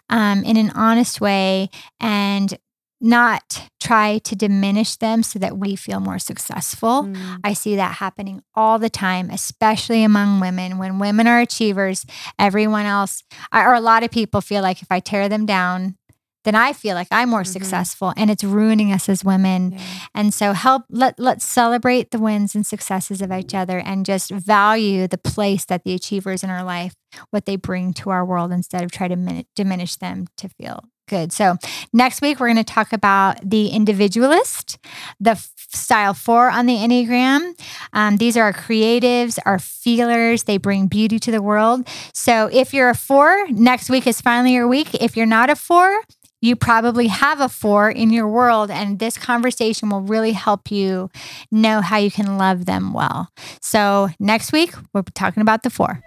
um, 0.09 0.43
in 0.43 0.55
an 0.57 0.69
honest 0.71 1.19
way 1.19 1.69
and 1.99 2.57
not 3.01 3.67
try 3.81 4.17
to 4.19 4.33
diminish 4.33 4.95
them 4.95 5.21
so 5.23 5.37
that 5.37 5.57
we 5.57 5.75
feel 5.75 5.99
more 5.99 6.19
successful. 6.19 7.03
Mm. 7.03 7.39
I 7.43 7.51
see 7.51 7.75
that 7.75 7.95
happening 7.95 8.41
all 8.55 8.79
the 8.79 8.89
time, 8.89 9.29
especially 9.29 10.03
among 10.05 10.39
women. 10.39 10.77
When 10.77 10.99
women 10.99 11.27
are 11.27 11.41
achievers, 11.41 12.05
everyone 12.39 12.85
else, 12.85 13.23
or 13.53 13.73
a 13.73 13.81
lot 13.81 14.03
of 14.03 14.11
people 14.11 14.39
feel 14.39 14.61
like 14.61 14.81
if 14.81 14.87
I 14.89 15.01
tear 15.01 15.27
them 15.27 15.45
down, 15.45 15.97
then 16.43 16.55
I 16.55 16.73
feel 16.73 16.95
like 16.95 17.07
I'm 17.11 17.29
more 17.29 17.43
Mhm. 17.43 17.47
successful 17.53 18.13
and 18.17 18.29
it's 18.29 18.43
ruining 18.43 18.91
us 18.91 19.07
as 19.09 19.23
women. 19.23 19.71
Yeah. 19.73 19.79
And 20.15 20.33
so 20.33 20.53
help 20.53 20.83
let 20.89 21.19
let's 21.19 21.45
celebrate 21.45 22.11
the 22.11 22.19
wins 22.19 22.55
and 22.55 22.65
successes 22.65 23.21
of 23.21 23.31
each 23.31 23.53
other 23.53 23.79
and 23.79 24.05
just 24.05 24.31
value 24.31 25.07
the 25.07 25.17
place 25.17 25.65
that 25.65 25.83
the 25.83 25.93
achievers 25.93 26.43
in 26.43 26.49
our 26.49 26.63
life 26.63 26.93
what 27.29 27.45
they 27.45 27.55
bring 27.55 27.93
to 27.93 28.09
our 28.09 28.25
world 28.25 28.51
instead 28.51 28.83
of 28.83 28.91
try 28.91 29.07
to 29.07 29.15
min- 29.15 29.45
diminish 29.55 29.95
them 29.97 30.25
to 30.37 30.49
feel 30.49 30.83
good. 31.07 31.31
So 31.31 31.57
next 31.91 32.21
week 32.21 32.39
we're 32.39 32.47
going 32.47 32.57
to 32.57 32.63
talk 32.63 32.91
about 32.93 33.37
the 33.47 33.67
individualist, 33.67 34.79
the 35.19 35.31
f- 35.31 35.51
style 35.71 36.13
4 36.13 36.49
on 36.49 36.65
the 36.65 36.75
Enneagram. 36.75 37.53
Um, 37.93 38.17
these 38.17 38.35
are 38.37 38.43
our 38.43 38.53
creatives, 38.53 39.37
our 39.45 39.59
feelers, 39.59 40.43
they 40.43 40.57
bring 40.57 40.87
beauty 40.87 41.19
to 41.19 41.31
the 41.31 41.41
world. 41.41 41.87
So 42.13 42.49
if 42.51 42.73
you're 42.73 42.89
a 42.89 42.95
4, 42.95 43.47
next 43.49 43.89
week 43.89 44.07
is 44.07 44.21
finally 44.21 44.53
your 44.53 44.67
week. 44.67 44.93
If 44.95 45.15
you're 45.17 45.25
not 45.25 45.49
a 45.49 45.55
4, 45.55 46.01
you 46.43 46.57
probably 46.57 47.07
have 47.07 47.39
a 47.39 47.47
four 47.47 47.89
in 47.89 48.09
your 48.09 48.27
world, 48.27 48.69
and 48.69 48.99
this 48.99 49.17
conversation 49.17 49.89
will 49.89 50.01
really 50.01 50.33
help 50.33 50.69
you 50.69 51.09
know 51.51 51.79
how 51.79 51.95
you 51.95 52.11
can 52.11 52.37
love 52.37 52.65
them 52.65 52.91
well. 52.91 53.29
So, 53.61 54.09
next 54.19 54.51
week, 54.51 54.73
we'll 54.93 55.03
be 55.03 55.13
talking 55.13 55.39
about 55.39 55.63
the 55.63 55.69
four. 55.69 56.03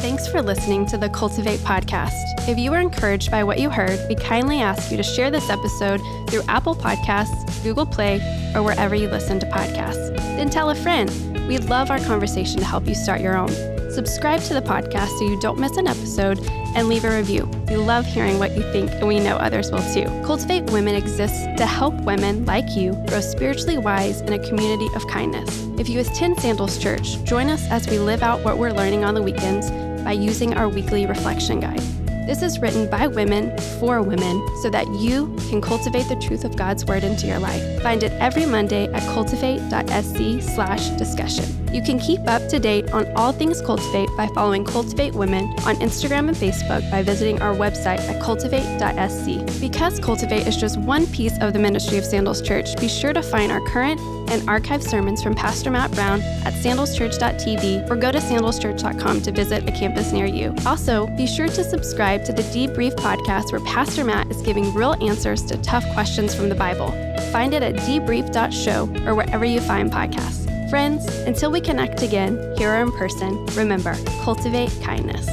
Thanks 0.00 0.26
for 0.26 0.40
listening 0.40 0.86
to 0.86 0.96
the 0.96 1.10
Cultivate 1.10 1.60
podcast. 1.60 2.48
If 2.48 2.58
you 2.58 2.70
were 2.70 2.80
encouraged 2.80 3.30
by 3.30 3.44
what 3.44 3.60
you 3.60 3.68
heard, 3.68 4.00
we 4.08 4.14
kindly 4.14 4.62
ask 4.62 4.90
you 4.90 4.96
to 4.96 5.02
share 5.02 5.30
this 5.30 5.50
episode 5.50 6.00
through 6.30 6.42
Apple 6.48 6.74
Podcasts, 6.74 7.62
Google 7.62 7.84
Play, 7.84 8.16
or 8.54 8.62
wherever 8.62 8.94
you 8.94 9.10
listen 9.10 9.38
to 9.40 9.46
podcasts. 9.46 10.16
Then 10.16 10.48
tell 10.48 10.70
a 10.70 10.74
friend. 10.74 11.10
We'd 11.46 11.64
love 11.64 11.90
our 11.90 11.98
conversation 11.98 12.60
to 12.60 12.64
help 12.64 12.86
you 12.86 12.94
start 12.94 13.20
your 13.20 13.36
own. 13.36 13.79
Subscribe 13.90 14.40
to 14.42 14.54
the 14.54 14.62
podcast 14.62 15.18
so 15.18 15.24
you 15.24 15.38
don't 15.40 15.58
miss 15.58 15.76
an 15.76 15.88
episode 15.88 16.38
and 16.76 16.88
leave 16.88 17.04
a 17.04 17.16
review. 17.16 17.50
We 17.68 17.76
love 17.76 18.06
hearing 18.06 18.38
what 18.38 18.56
you 18.56 18.62
think, 18.72 18.90
and 18.92 19.08
we 19.08 19.18
know 19.18 19.36
others 19.36 19.72
will 19.72 19.82
too. 19.92 20.04
Cultivate 20.24 20.70
Women 20.70 20.94
exists 20.94 21.44
to 21.56 21.66
help 21.66 21.94
women 22.02 22.44
like 22.44 22.76
you 22.76 22.92
grow 23.08 23.20
spiritually 23.20 23.78
wise 23.78 24.20
in 24.20 24.32
a 24.32 24.48
community 24.48 24.88
of 24.94 25.06
kindness. 25.08 25.66
If 25.76 25.88
you 25.88 25.98
attend 25.98 26.40
Sandals 26.40 26.78
Church, 26.78 27.22
join 27.24 27.48
us 27.48 27.66
as 27.68 27.88
we 27.88 27.98
live 27.98 28.22
out 28.22 28.44
what 28.44 28.58
we're 28.58 28.72
learning 28.72 29.04
on 29.04 29.14
the 29.14 29.22
weekends 29.22 29.70
by 30.04 30.12
using 30.12 30.54
our 30.54 30.68
weekly 30.68 31.06
reflection 31.06 31.58
guide. 31.58 31.99
This 32.30 32.42
is 32.42 32.60
written 32.60 32.88
by 32.88 33.08
women 33.08 33.58
for 33.80 34.02
women 34.02 34.40
so 34.62 34.70
that 34.70 34.86
you 34.94 35.34
can 35.48 35.60
cultivate 35.60 36.04
the 36.04 36.14
truth 36.14 36.44
of 36.44 36.54
God's 36.54 36.84
word 36.84 37.02
into 37.02 37.26
your 37.26 37.40
life. 37.40 37.82
Find 37.82 38.04
it 38.04 38.12
every 38.20 38.46
Monday 38.46 38.86
at 38.92 39.02
cultivate.sc 39.12 40.54
slash 40.54 40.90
discussion. 40.90 41.74
You 41.74 41.82
can 41.82 41.98
keep 41.98 42.20
up 42.28 42.48
to 42.50 42.60
date 42.60 42.92
on 42.92 43.10
all 43.16 43.32
things 43.32 43.60
Cultivate 43.60 44.08
by 44.16 44.28
following 44.28 44.64
Cultivate 44.64 45.12
Women 45.12 45.46
on 45.66 45.74
Instagram 45.78 46.28
and 46.28 46.36
Facebook 46.36 46.88
by 46.88 47.02
visiting 47.02 47.42
our 47.42 47.52
website 47.52 47.98
at 47.98 48.22
cultivate.sc. 48.22 49.60
Because 49.60 49.98
Cultivate 49.98 50.46
is 50.46 50.56
just 50.56 50.78
one 50.78 51.08
piece 51.08 51.36
of 51.40 51.52
the 51.52 51.58
ministry 51.58 51.98
of 51.98 52.04
Sandals 52.04 52.42
Church, 52.42 52.76
be 52.76 52.86
sure 52.86 53.12
to 53.12 53.22
find 53.22 53.50
our 53.50 53.60
current 53.66 54.00
and 54.30 54.48
archive 54.48 54.82
sermons 54.82 55.22
from 55.22 55.34
Pastor 55.34 55.70
Matt 55.70 55.90
Brown 55.92 56.20
at 56.44 56.54
sandalschurch.tv 56.54 57.90
or 57.90 57.96
go 57.96 58.10
to 58.12 58.18
sandalschurch.com 58.18 59.22
to 59.22 59.32
visit 59.32 59.68
a 59.68 59.72
campus 59.72 60.12
near 60.12 60.26
you. 60.26 60.54
Also, 60.66 61.06
be 61.08 61.26
sure 61.26 61.48
to 61.48 61.64
subscribe 61.64 62.24
to 62.24 62.32
the 62.32 62.42
Debrief 62.42 62.94
podcast 62.94 63.52
where 63.52 63.60
Pastor 63.64 64.04
Matt 64.04 64.30
is 64.30 64.40
giving 64.42 64.72
real 64.72 64.94
answers 65.02 65.42
to 65.46 65.56
tough 65.58 65.84
questions 65.92 66.34
from 66.34 66.48
the 66.48 66.54
Bible. 66.54 66.90
Find 67.32 67.54
it 67.54 67.62
at 67.62 67.74
debrief.show 67.76 69.06
or 69.06 69.14
wherever 69.14 69.44
you 69.44 69.60
find 69.60 69.90
podcasts. 69.90 70.48
Friends, 70.70 71.06
until 71.26 71.50
we 71.50 71.60
connect 71.60 72.02
again, 72.02 72.54
here 72.56 72.72
or 72.72 72.80
in 72.80 72.92
person, 72.92 73.44
remember, 73.56 73.96
cultivate 74.22 74.70
kindness. 74.82 75.28